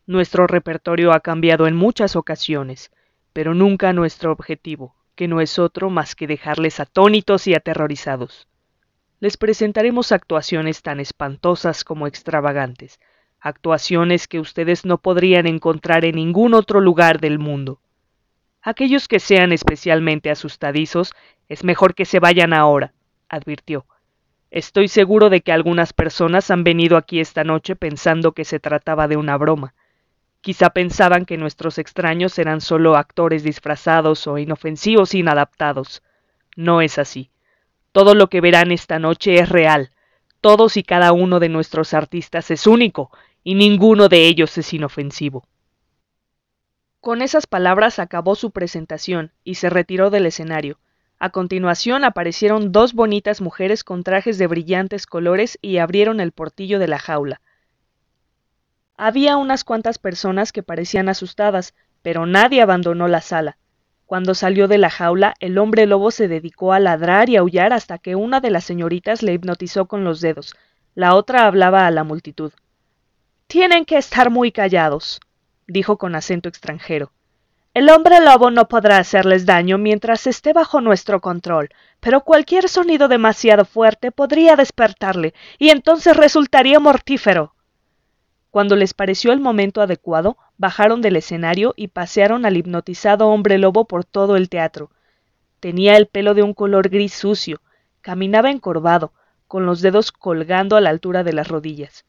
[0.08, 2.92] Nuestro repertorio ha cambiado en muchas ocasiones,
[3.32, 8.48] pero nunca nuestro objetivo, que no es otro más que dejarles atónitos y aterrorizados.
[9.20, 13.02] Les presentaremos actuaciones tan espantosas como extravagantes,
[13.42, 17.82] actuaciones que ustedes no podrían encontrar en ningún otro lugar del mundo.
[18.62, 21.14] Aquellos que sean especialmente asustadizos,
[21.50, 22.94] es mejor que se vayan ahora
[23.28, 23.86] advirtió.
[24.52, 29.10] Estoy seguro de que algunas personas han venido aquí esta noche pensando que se trataba
[29.10, 29.74] de una broma.
[30.42, 36.02] Quizá pensaban que nuestros extraños eran solo actores disfrazados o inofensivos inadaptados.
[36.56, 37.32] No es así.
[37.92, 39.92] Todo lo que verán esta noche es real.
[40.42, 43.12] Todos y cada uno de nuestros artistas es único,
[43.44, 45.46] y ninguno de ellos es inofensivo.
[47.02, 50.80] Con esas palabras acabó su presentación y se retiró del escenario,
[51.22, 56.80] a continuación aparecieron dos bonitas mujeres con trajes de brillantes colores y abrieron el portillo
[56.80, 57.42] de la jaula.
[59.02, 63.58] Había unas cuantas personas que parecían asustadas, pero nadie abandonó la sala.
[64.06, 67.98] Cuando salió de la jaula, el hombre lobo se dedicó a ladrar y aullar hasta
[67.98, 70.54] que una de las señoritas le hipnotizó con los dedos.
[70.96, 72.52] La otra hablaba a la multitud.
[73.48, 75.22] Tienen que estar muy callados,
[75.66, 77.14] dijo con acento extranjero.
[77.74, 81.70] El hombre lobo no podrá hacerles daño mientras esté bajo nuestro control,
[82.02, 87.54] pero cualquier sonido demasiado fuerte podría despertarle, y entonces resultaría mortífero.
[88.52, 93.86] Cuando les pareció el momento adecuado, bajaron del escenario y pasearon al hipnotizado hombre lobo
[93.86, 94.90] por todo el teatro.
[95.60, 97.62] Tenía el pelo de un color gris sucio,
[98.02, 99.14] caminaba encorvado,
[99.48, 102.06] con los dedos colgando a la altura de las rodillas.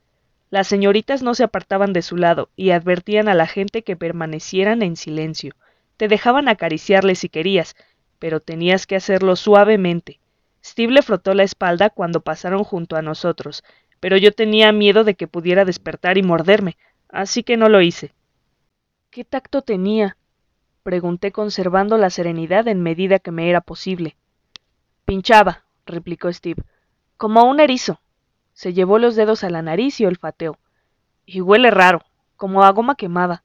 [0.50, 4.82] Las señoritas no se apartaban de su lado y advertían a la gente que permanecieran
[4.82, 5.54] en silencio.
[5.96, 7.76] Te dejaban acariciarle si querías,
[8.18, 10.20] pero tenías que hacerlo suavemente.
[10.64, 13.62] Steve le frotó la espalda cuando pasaron junto a nosotros,
[14.00, 16.76] pero yo tenía miedo de que pudiera despertar y morderme,
[17.08, 18.14] así que no lo hice.
[19.10, 20.16] ¿Qué tacto tenía?
[20.82, 24.16] pregunté conservando la serenidad en medida que me era posible.
[25.04, 26.62] Pinchaba, replicó Steve,
[27.16, 28.00] como un erizo.
[28.54, 30.58] Se llevó los dedos a la nariz y olfateó.
[31.26, 32.02] Y huele raro,
[32.36, 33.44] como a goma quemada.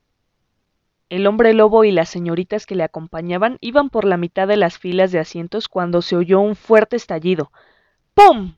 [1.09, 4.77] El hombre lobo y las señoritas que le acompañaban iban por la mitad de las
[4.79, 7.51] filas de asientos cuando se oyó un fuerte estallido.
[8.13, 8.55] ¡Pum!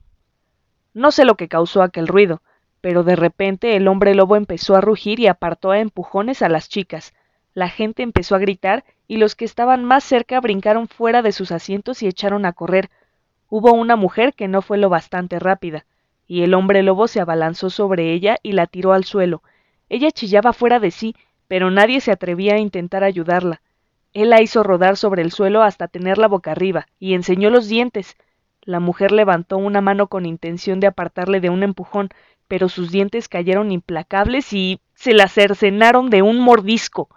[0.97, 2.41] No sé lo que causó aquel ruido,
[2.81, 6.69] pero de repente el hombre lobo empezó a rugir y apartó a empujones a las
[6.69, 7.13] chicas.
[7.53, 11.51] La gente empezó a gritar y los que estaban más cerca brincaron fuera de sus
[11.51, 12.89] asientos y echaron a correr.
[13.47, 15.85] Hubo una mujer que no fue lo bastante rápida
[16.25, 19.43] y el hombre lobo se abalanzó sobre ella y la tiró al suelo.
[19.89, 21.15] Ella chillaba fuera de sí,
[21.47, 23.61] pero nadie se atrevía a intentar ayudarla.
[24.13, 28.17] Él la hizo rodar sobre el suelo hasta tenerla boca arriba, y enseñó los dientes.
[28.67, 32.09] La mujer levantó una mano con intención de apartarle de un empujón,
[32.49, 37.07] pero sus dientes cayeron implacables y se la cercenaron de un mordisco.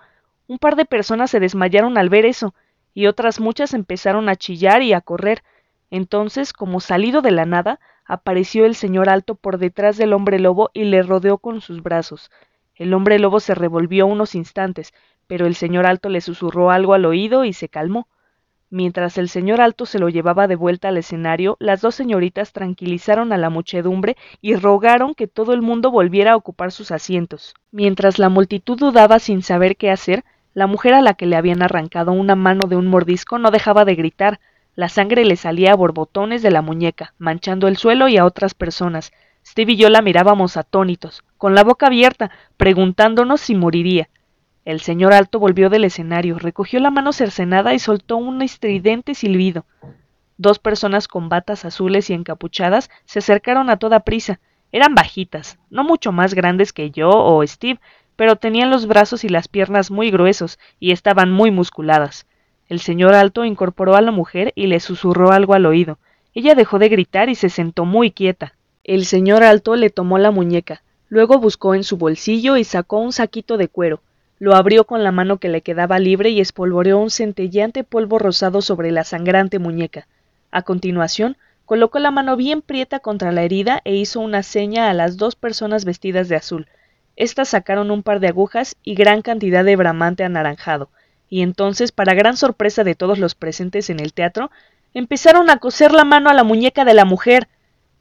[0.47, 2.55] Un par de personas se desmayaron al ver eso,
[2.95, 5.43] y otras muchas empezaron a chillar y a correr.
[5.91, 10.71] Entonces, como salido de la nada, apareció el señor alto por detrás del hombre lobo
[10.73, 12.31] y le rodeó con sus brazos.
[12.77, 14.95] El hombre lobo se revolvió unos instantes,
[15.27, 18.07] pero el señor alto le susurró algo al oído y se calmó.
[18.73, 23.33] Mientras el señor alto se lo llevaba de vuelta al escenario, las dos señoritas tranquilizaron
[23.33, 27.55] a la muchedumbre y rogaron que todo el mundo volviera a ocupar sus asientos.
[27.73, 30.25] Mientras la multitud dudaba sin saber qué hacer,
[30.55, 33.85] la mujer a la que le habían arrancado una mano de un mordisco no dejaba
[33.85, 34.39] de gritar.
[34.77, 38.55] La sangre le salía a borbotones de la muñeca, manchando el suelo y a otras
[38.55, 39.13] personas.
[39.45, 44.09] Steve y yo la mirábamos atónitos, con la boca abierta, preguntándonos si moriría.
[44.65, 49.65] El señor alto volvió del escenario, recogió la mano cercenada y soltó un estridente silbido.
[50.37, 54.41] Dos personas con batas azules y encapuchadas se acercaron a toda prisa.
[54.71, 57.81] Eran bajitas, no mucho más grandes que yo o Steve,
[58.17, 62.27] pero tenían los brazos y las piernas muy gruesos y estaban muy musculadas.
[62.69, 65.99] El señor alto incorporó a la mujer y le susurró algo al oído.
[66.35, 68.55] Ella dejó de gritar y se sentó muy quieta.
[68.85, 73.13] El señor alto le tomó la muñeca, luego buscó en su bolsillo y sacó un
[73.13, 74.03] saquito de cuero,
[74.41, 78.63] lo abrió con la mano que le quedaba libre y espolvoreó un centelleante polvo rosado
[78.63, 80.09] sobre la sangrante muñeca.
[80.51, 81.37] A continuación,
[81.67, 85.37] colocó la mano bien prieta contra la herida e hizo una seña a las dos
[85.37, 86.67] personas vestidas de azul.
[87.17, 90.89] Estas sacaron un par de agujas y gran cantidad de bramante anaranjado,
[91.29, 94.51] y entonces, para gran sorpresa de todos los presentes en el teatro,
[94.95, 97.47] empezaron a coser la mano a la muñeca de la mujer.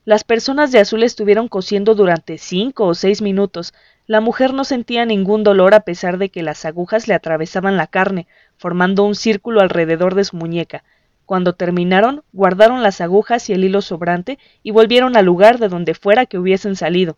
[0.05, 3.73] Las personas de azul estuvieron cosiendo durante cinco o seis minutos,
[4.09, 7.85] la mujer no sentía ningún dolor a pesar de que las agujas le atravesaban la
[7.85, 8.25] carne,
[8.57, 10.83] formando un círculo alrededor de su muñeca.
[11.27, 15.93] Cuando terminaron, guardaron las agujas y el hilo sobrante y volvieron al lugar de donde
[15.93, 17.17] fuera que hubiesen salido.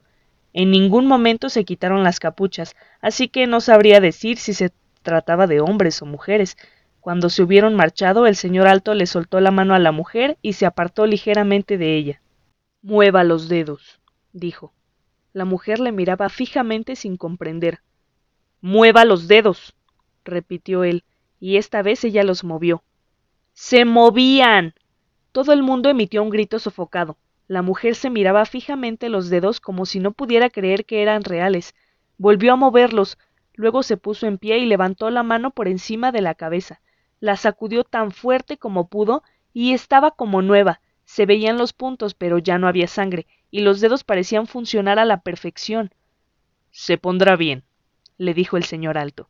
[0.51, 5.47] En ningún momento se quitaron las capuchas, así que no sabría decir si se trataba
[5.47, 6.57] de hombres o mujeres.
[6.99, 10.53] Cuando se hubieron marchado, el señor alto le soltó la mano a la mujer y
[10.53, 12.21] se apartó ligeramente de ella.
[12.81, 14.01] Mueva los dedos,
[14.33, 14.73] dijo.
[15.33, 17.79] La mujer le miraba fijamente sin comprender.
[18.59, 19.73] Mueva los dedos,
[20.25, 21.05] repitió él,
[21.39, 22.83] y esta vez ella los movió.
[23.53, 24.73] ¡Se movían!
[25.31, 27.17] Todo el mundo emitió un grito sofocado.
[27.47, 31.75] La mujer se miraba fijamente los dedos como si no pudiera creer que eran reales.
[32.17, 33.17] Volvió a moverlos,
[33.53, 36.81] luego se puso en pie y levantó la mano por encima de la cabeza.
[37.21, 40.81] La sacudió tan fuerte como pudo y estaba como nueva.
[41.05, 45.05] Se veían los puntos, pero ya no había sangre, y los dedos parecían funcionar a
[45.05, 45.93] la perfección.
[46.71, 47.63] Se pondrá bien,
[48.17, 49.29] le dijo el señor alto.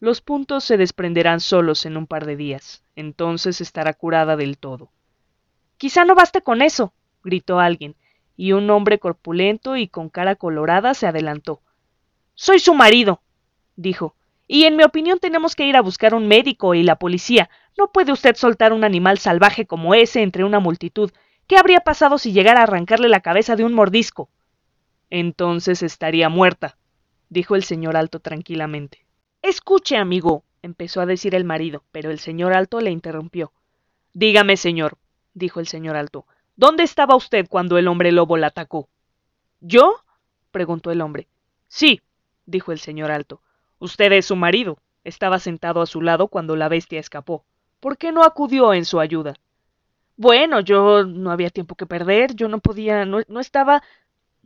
[0.00, 2.84] Los puntos se desprenderán solos en un par de días.
[2.94, 4.90] Entonces estará curada del todo.
[5.76, 6.92] Quizá no baste con eso,
[7.24, 7.96] gritó alguien,
[8.36, 11.60] y un hombre corpulento y con cara colorada se adelantó.
[12.34, 13.20] Soy su marido,
[13.74, 14.14] dijo,
[14.46, 17.50] y en mi opinión tenemos que ir a buscar un médico y la policía.
[17.76, 21.10] No puede usted soltar un animal salvaje como ese entre una multitud.
[21.48, 24.28] ¿Qué habría pasado si llegara a arrancarle la cabeza de un mordisco?
[25.08, 26.76] Entonces estaría muerta,
[27.30, 29.06] dijo el señor Alto tranquilamente.
[29.40, 33.50] Escuche, amigo, empezó a decir el marido, pero el señor Alto le interrumpió.
[34.12, 34.98] Dígame, señor,
[35.32, 38.90] dijo el señor Alto, ¿dónde estaba usted cuando el hombre lobo la atacó?
[39.60, 40.04] ¿Yo?
[40.50, 41.28] preguntó el hombre.
[41.66, 42.02] Sí,
[42.44, 43.40] dijo el señor Alto.
[43.78, 44.78] Usted es su marido.
[45.02, 47.46] Estaba sentado a su lado cuando la bestia escapó.
[47.80, 49.34] ¿Por qué no acudió en su ayuda?
[50.18, 53.84] Bueno, yo no había tiempo que perder, yo no podía, no, no estaba,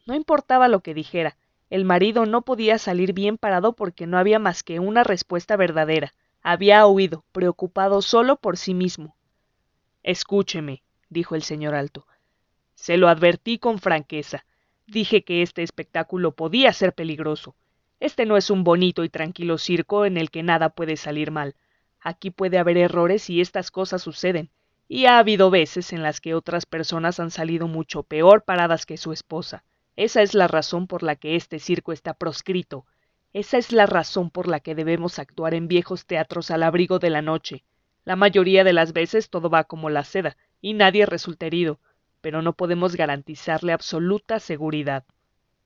[0.04, 1.38] no importaba lo que dijera.
[1.70, 6.12] El marido no podía salir bien parado porque no había más que una respuesta verdadera.
[6.42, 9.16] Había huido, preocupado solo por sí mismo.
[10.02, 12.06] Escúcheme, dijo el señor Alto.
[12.74, 14.44] Se lo advertí con franqueza.
[14.86, 17.56] Dije que este espectáculo podía ser peligroso.
[17.98, 21.56] Este no es un bonito y tranquilo circo en el que nada puede salir mal.
[21.98, 24.50] Aquí puede haber errores y estas cosas suceden
[24.88, 28.96] y ha habido veces en las que otras personas han salido mucho peor paradas que
[28.96, 29.64] su esposa.
[29.96, 32.86] Esa es la razón por la que este circo está proscrito.
[33.32, 37.10] Esa es la razón por la que debemos actuar en viejos teatros al abrigo de
[37.10, 37.64] la noche.
[38.04, 41.78] La mayoría de las veces todo va como la seda, y nadie resulta herido,
[42.20, 45.04] pero no podemos garantizarle absoluta seguridad.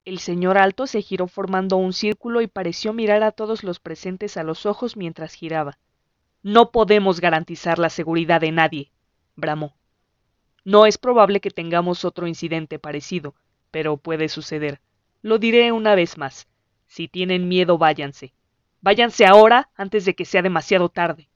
[0.05, 4.37] El señor Alto se giró formando un círculo y pareció mirar a todos los presentes
[4.37, 5.77] a los ojos mientras giraba.
[6.43, 8.91] No podemos garantizar la seguridad de nadie,
[9.37, 9.77] bramó.
[10.65, 13.35] No es probable que tengamos otro incidente parecido,
[13.71, 14.81] pero puede suceder.
[15.21, 16.47] Lo diré una vez más.
[16.87, 18.33] Si tienen miedo, váyanse.
[18.81, 21.29] Váyanse ahora antes de que sea demasiado tarde.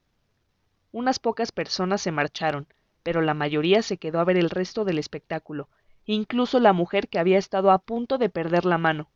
[0.90, 2.66] Unas pocas personas se marcharon,
[3.02, 5.68] pero la mayoría se quedó a ver el resto del espectáculo,
[6.04, 9.10] incluso la mujer que había estado a punto de perder la mano.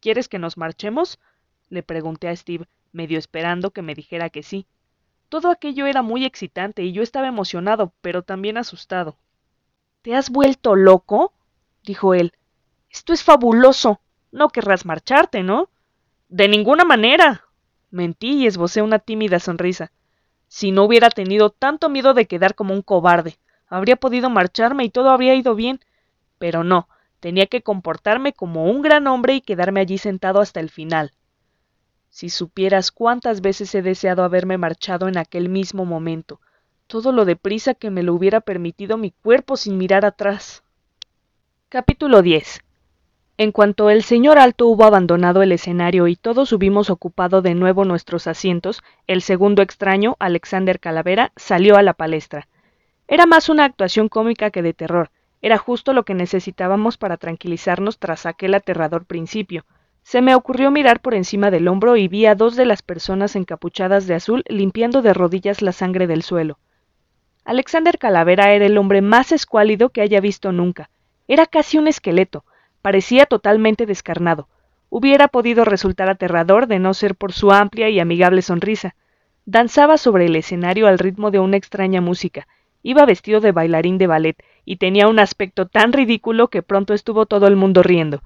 [0.00, 1.18] ¿Quieres que nos marchemos?
[1.68, 4.66] le pregunté a Steve, medio esperando que me dijera que sí.
[5.32, 9.16] Todo aquello era muy excitante y yo estaba emocionado, pero también asustado.
[10.02, 11.32] ¿Te has vuelto loco?
[11.82, 12.34] dijo él.
[12.90, 14.02] Esto es fabuloso.
[14.30, 15.70] No querrás marcharte, ¿no?
[16.28, 17.46] De ninguna manera.
[17.90, 19.90] Mentí y esbocé una tímida sonrisa.
[20.48, 23.38] Si no hubiera tenido tanto miedo de quedar como un cobarde,
[23.68, 25.80] habría podido marcharme y todo habría ido bien.
[26.36, 26.90] Pero no,
[27.20, 31.12] tenía que comportarme como un gran hombre y quedarme allí sentado hasta el final.
[32.12, 36.42] Si supieras cuántas veces he deseado haberme marchado en aquel mismo momento,
[36.86, 40.62] todo lo deprisa que me lo hubiera permitido mi cuerpo sin mirar atrás.
[41.70, 42.60] Capítulo 10
[43.38, 47.86] En cuanto el señor Alto hubo abandonado el escenario y todos hubimos ocupado de nuevo
[47.86, 52.46] nuestros asientos, el segundo extraño, Alexander Calavera, salió a la palestra.
[53.08, 55.10] Era más una actuación cómica que de terror,
[55.40, 59.64] era justo lo que necesitábamos para tranquilizarnos tras aquel aterrador principio.
[60.02, 63.36] Se me ocurrió mirar por encima del hombro y vi a dos de las personas
[63.36, 66.58] encapuchadas de azul limpiando de rodillas la sangre del suelo.
[67.44, 70.90] Alexander Calavera era el hombre más escuálido que haya visto nunca.
[71.28, 72.44] Era casi un esqueleto,
[72.82, 74.48] parecía totalmente descarnado.
[74.90, 78.94] Hubiera podido resultar aterrador de no ser por su amplia y amigable sonrisa.
[79.46, 82.46] Danzaba sobre el escenario al ritmo de una extraña música,
[82.82, 87.26] Iba vestido de bailarín de ballet y tenía un aspecto tan ridículo que pronto estuvo
[87.26, 88.22] todo el mundo riendo.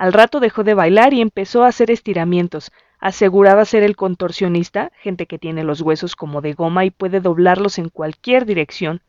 [0.00, 2.72] Al rato dejó de bailar y empezó a hacer estiramientos.
[3.00, 7.76] Aseguraba ser el contorsionista, gente que tiene los huesos como de goma y puede doblarlos
[7.78, 9.02] en cualquier dirección.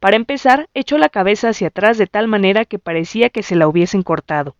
[0.00, 3.68] Para empezar, echó la cabeza hacia atrás de tal manera que parecía que se la
[3.68, 4.56] hubiesen cortado.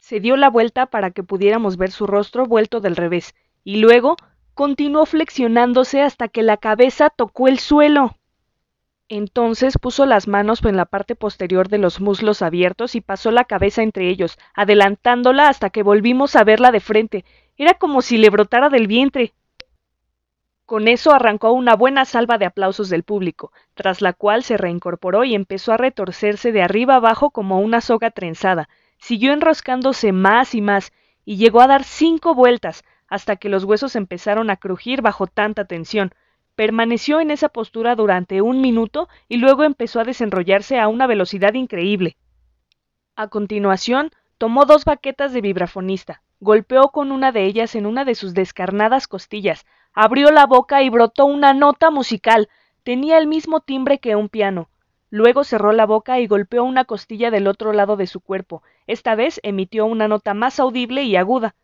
[0.00, 4.16] Se dio la vuelta para que pudiéramos ver su rostro vuelto del revés, y luego
[4.54, 8.16] continuó flexionándose hasta que la cabeza tocó el suelo.
[9.08, 13.44] Entonces puso las manos en la parte posterior de los muslos abiertos y pasó la
[13.44, 17.24] cabeza entre ellos, adelantándola hasta que volvimos a verla de frente.
[17.56, 19.32] Era como si le brotara del vientre.
[20.64, 25.22] Con eso arrancó una buena salva de aplausos del público, tras la cual se reincorporó
[25.22, 28.68] y empezó a retorcerse de arriba abajo como una soga trenzada.
[28.98, 30.92] Siguió enroscándose más y más,
[31.24, 35.66] y llegó a dar cinco vueltas, hasta que los huesos empezaron a crujir bajo tanta
[35.66, 36.12] tensión.
[36.56, 41.52] Permaneció en esa postura durante un minuto y luego empezó a desenrollarse a una velocidad
[41.52, 42.16] increíble.
[43.14, 48.14] A continuación, tomó dos baquetas de vibrafonista, golpeó con una de ellas en una de
[48.14, 52.48] sus descarnadas costillas, abrió la boca y brotó una nota musical.
[52.82, 54.68] Tenía el mismo timbre que un piano.
[55.10, 58.62] Luego cerró la boca y golpeó una costilla del otro lado de su cuerpo.
[58.86, 61.54] Esta vez emitió una nota más audible y aguda.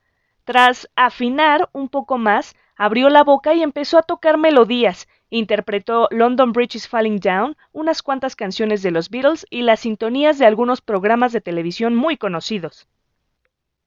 [0.44, 5.06] Tras afinar un poco más, abrió la boca y empezó a tocar melodías.
[5.30, 10.36] Interpretó London Bridge is Falling Down, unas cuantas canciones de los Beatles y las sintonías
[10.36, 12.88] de algunos programas de televisión muy conocidos.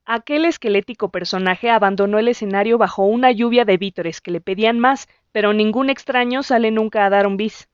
[0.06, 5.08] Aquel esquelético personaje abandonó el escenario bajo una lluvia de vítores que le pedían más,
[5.30, 7.68] pero ningún extraño sale nunca a dar un bis.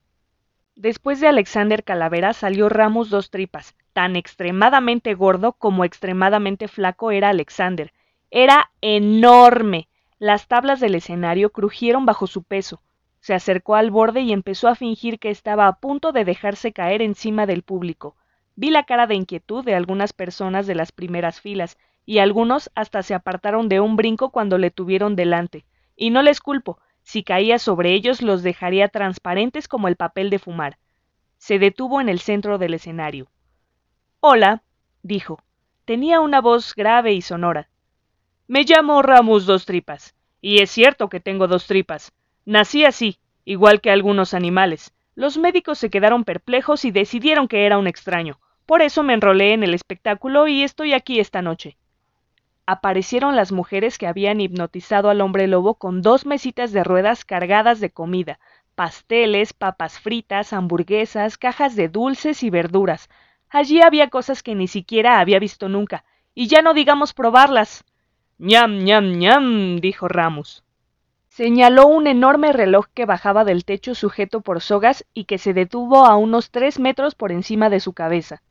[0.75, 7.29] Después de Alexander Calavera salió Ramos Dos Tripas, tan extremadamente gordo como extremadamente flaco era
[7.29, 7.93] Alexander.
[8.33, 9.87] Era enorme,
[10.23, 12.81] las tablas del escenario crujieron bajo su peso.
[13.19, 17.03] Se acercó al borde y empezó a fingir que estaba a punto de dejarse caer
[17.03, 18.15] encima del público.
[18.55, 21.77] Vi la cara de inquietud de algunas personas de las primeras filas,
[22.07, 25.65] y algunos hasta se apartaron de un brinco cuando le tuvieron delante.
[25.97, 30.39] Y no les culpo, si caía sobre ellos los dejaría transparentes como el papel de
[30.39, 30.79] fumar.
[31.39, 33.27] Se detuvo en el centro del escenario.
[34.21, 34.63] Hola,
[35.03, 35.43] dijo.
[35.85, 37.69] Tenía una voz grave y sonora.
[38.53, 42.13] Me llamo Ramus Dos Tripas, y es cierto que tengo dos tripas.
[42.45, 44.93] Nací así, igual que algunos animales.
[45.15, 48.41] Los médicos se quedaron perplejos y decidieron que era un extraño.
[48.67, 51.79] Por eso me enrolé en el espectáculo y estoy aquí esta noche.
[52.67, 57.81] Aparecieron las mujeres que habían hipnotizado al hombre lobo con dos mesitas de ruedas cargadas
[57.81, 58.39] de comida,
[58.75, 63.09] pasteles, papas fritas, hamburguesas, cajas de dulces y verduras.
[63.49, 66.05] Allí había cosas que ni siquiera había visto nunca,
[66.35, 67.87] y ya no digamos probarlas.
[68.45, 70.65] Ñam, ñam, ñam, dijo Ramos.
[71.29, 76.07] Señaló un enorme reloj que bajaba del techo sujeto por sogas y que se detuvo
[76.07, 78.43] a unos tres metros por encima de su cabeza.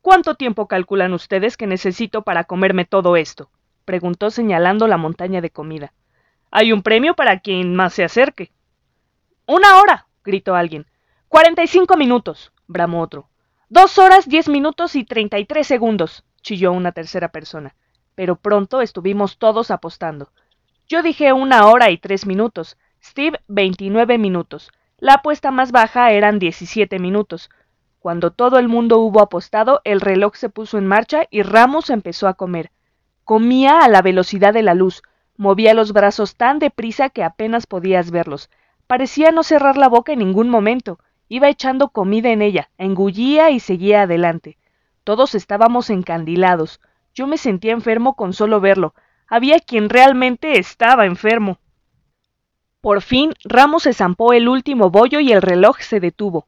[0.00, 3.50] ¿Cuánto tiempo calculan ustedes que necesito para comerme todo esto?
[3.84, 5.92] preguntó señalando la montaña de comida.
[6.52, 8.52] Hay un premio para quien más se acerque.
[9.44, 10.06] Una hora.
[10.22, 10.86] gritó alguien.
[11.26, 12.52] Cuarenta y cinco minutos.
[12.68, 13.28] bramó otro.
[13.68, 16.22] Dos horas, diez minutos y treinta y tres segundos.
[16.42, 17.74] chilló una tercera persona
[18.14, 20.30] pero pronto estuvimos todos apostando.
[20.88, 24.70] Yo dije una hora y tres minutos, Steve veintinueve minutos.
[24.98, 27.48] La apuesta más baja eran diecisiete minutos.
[27.98, 32.28] Cuando todo el mundo hubo apostado, el reloj se puso en marcha y Ramos empezó
[32.28, 32.70] a comer.
[33.24, 35.02] Comía a la velocidad de la luz,
[35.36, 38.50] movía los brazos tan deprisa que apenas podías verlos.
[38.86, 40.98] Parecía no cerrar la boca en ningún momento.
[41.28, 44.58] Iba echando comida en ella, engullía y seguía adelante.
[45.04, 46.80] Todos estábamos encandilados.
[47.14, 48.94] Yo me sentía enfermo con solo verlo.
[49.28, 51.58] Había quien realmente estaba enfermo.
[52.80, 56.46] Por fin, Ramos se zampó el último bollo y el reloj se detuvo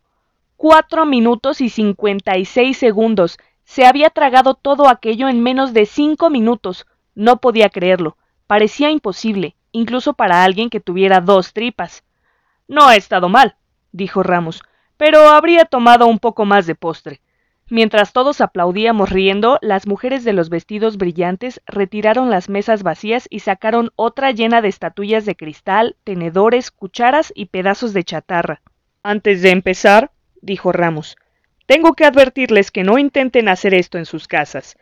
[0.62, 3.36] cuatro minutos y cincuenta y seis segundos.
[3.64, 6.86] Se había tragado todo aquello en menos de cinco minutos.
[7.16, 8.16] No podía creerlo.
[8.46, 12.04] Parecía imposible, incluso para alguien que tuviera dos tripas.
[12.68, 13.56] No ha estado mal,
[13.90, 14.62] dijo Ramos,
[14.96, 17.20] pero habría tomado un poco más de postre.
[17.70, 23.40] Mientras todos aplaudíamos riendo, las mujeres de los vestidos brillantes retiraron las mesas vacías y
[23.40, 28.60] sacaron otra llena de estatuillas de cristal, tenedores, cucharas y pedazos de chatarra.
[29.02, 30.10] Antes de empezar,
[30.42, 31.16] dijo Ramos.
[31.66, 34.76] Tengo que advertirles que no intenten hacer esto en sus casas.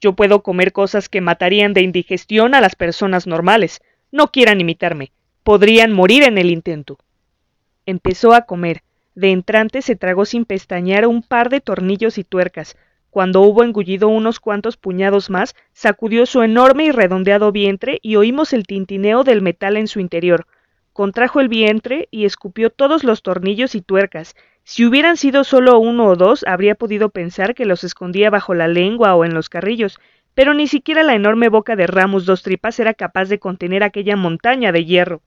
[0.00, 3.80] Yo puedo comer cosas que matarían de indigestión a las personas normales.
[4.12, 5.12] No quieran imitarme.
[5.42, 6.98] Podrían morir en el intento.
[7.86, 8.82] Empezó a comer.
[9.16, 12.76] De entrante se tragó sin pestañear un par de tornillos y tuercas.
[13.08, 18.52] Cuando hubo engullido unos cuantos puñados más, sacudió su enorme y redondeado vientre y oímos
[18.52, 20.46] el tintineo del metal en su interior.
[20.92, 26.08] Contrajo el vientre y escupió todos los tornillos y tuercas, si hubieran sido solo uno
[26.08, 29.98] o dos, habría podido pensar que los escondía bajo la lengua o en los carrillos,
[30.34, 34.16] pero ni siquiera la enorme boca de Ramos dos tripas era capaz de contener aquella
[34.16, 35.22] montaña de hierro.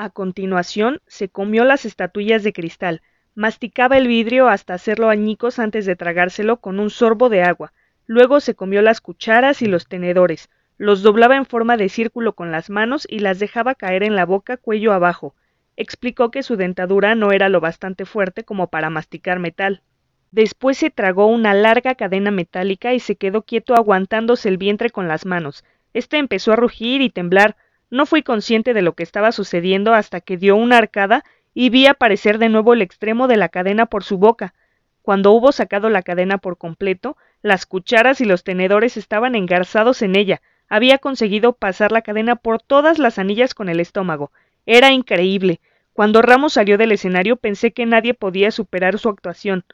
[0.00, 3.02] A continuación, se comió las estatuillas de cristal,
[3.34, 7.72] masticaba el vidrio hasta hacerlo añicos antes de tragárselo con un sorbo de agua,
[8.06, 12.52] luego se comió las cucharas y los tenedores, los doblaba en forma de círculo con
[12.52, 15.34] las manos y las dejaba caer en la boca cuello abajo,
[15.76, 19.82] explicó que su dentadura no era lo bastante fuerte como para masticar metal.
[20.30, 25.08] Después se tragó una larga cadena metálica y se quedó quieto aguantándose el vientre con
[25.08, 25.64] las manos.
[25.92, 27.56] Este empezó a rugir y temblar.
[27.90, 31.24] No fui consciente de lo que estaba sucediendo hasta que dio una arcada
[31.54, 34.54] y vi aparecer de nuevo el extremo de la cadena por su boca.
[35.02, 40.16] Cuando hubo sacado la cadena por completo, las cucharas y los tenedores estaban engarzados en
[40.16, 40.42] ella.
[40.68, 44.32] Había conseguido pasar la cadena por todas las anillas con el estómago.
[44.66, 45.60] Era increíble.
[45.94, 49.64] Cuando Ramos salió del escenario pensé que nadie podía superar su actuación.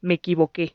[0.00, 0.74] Me equivoqué.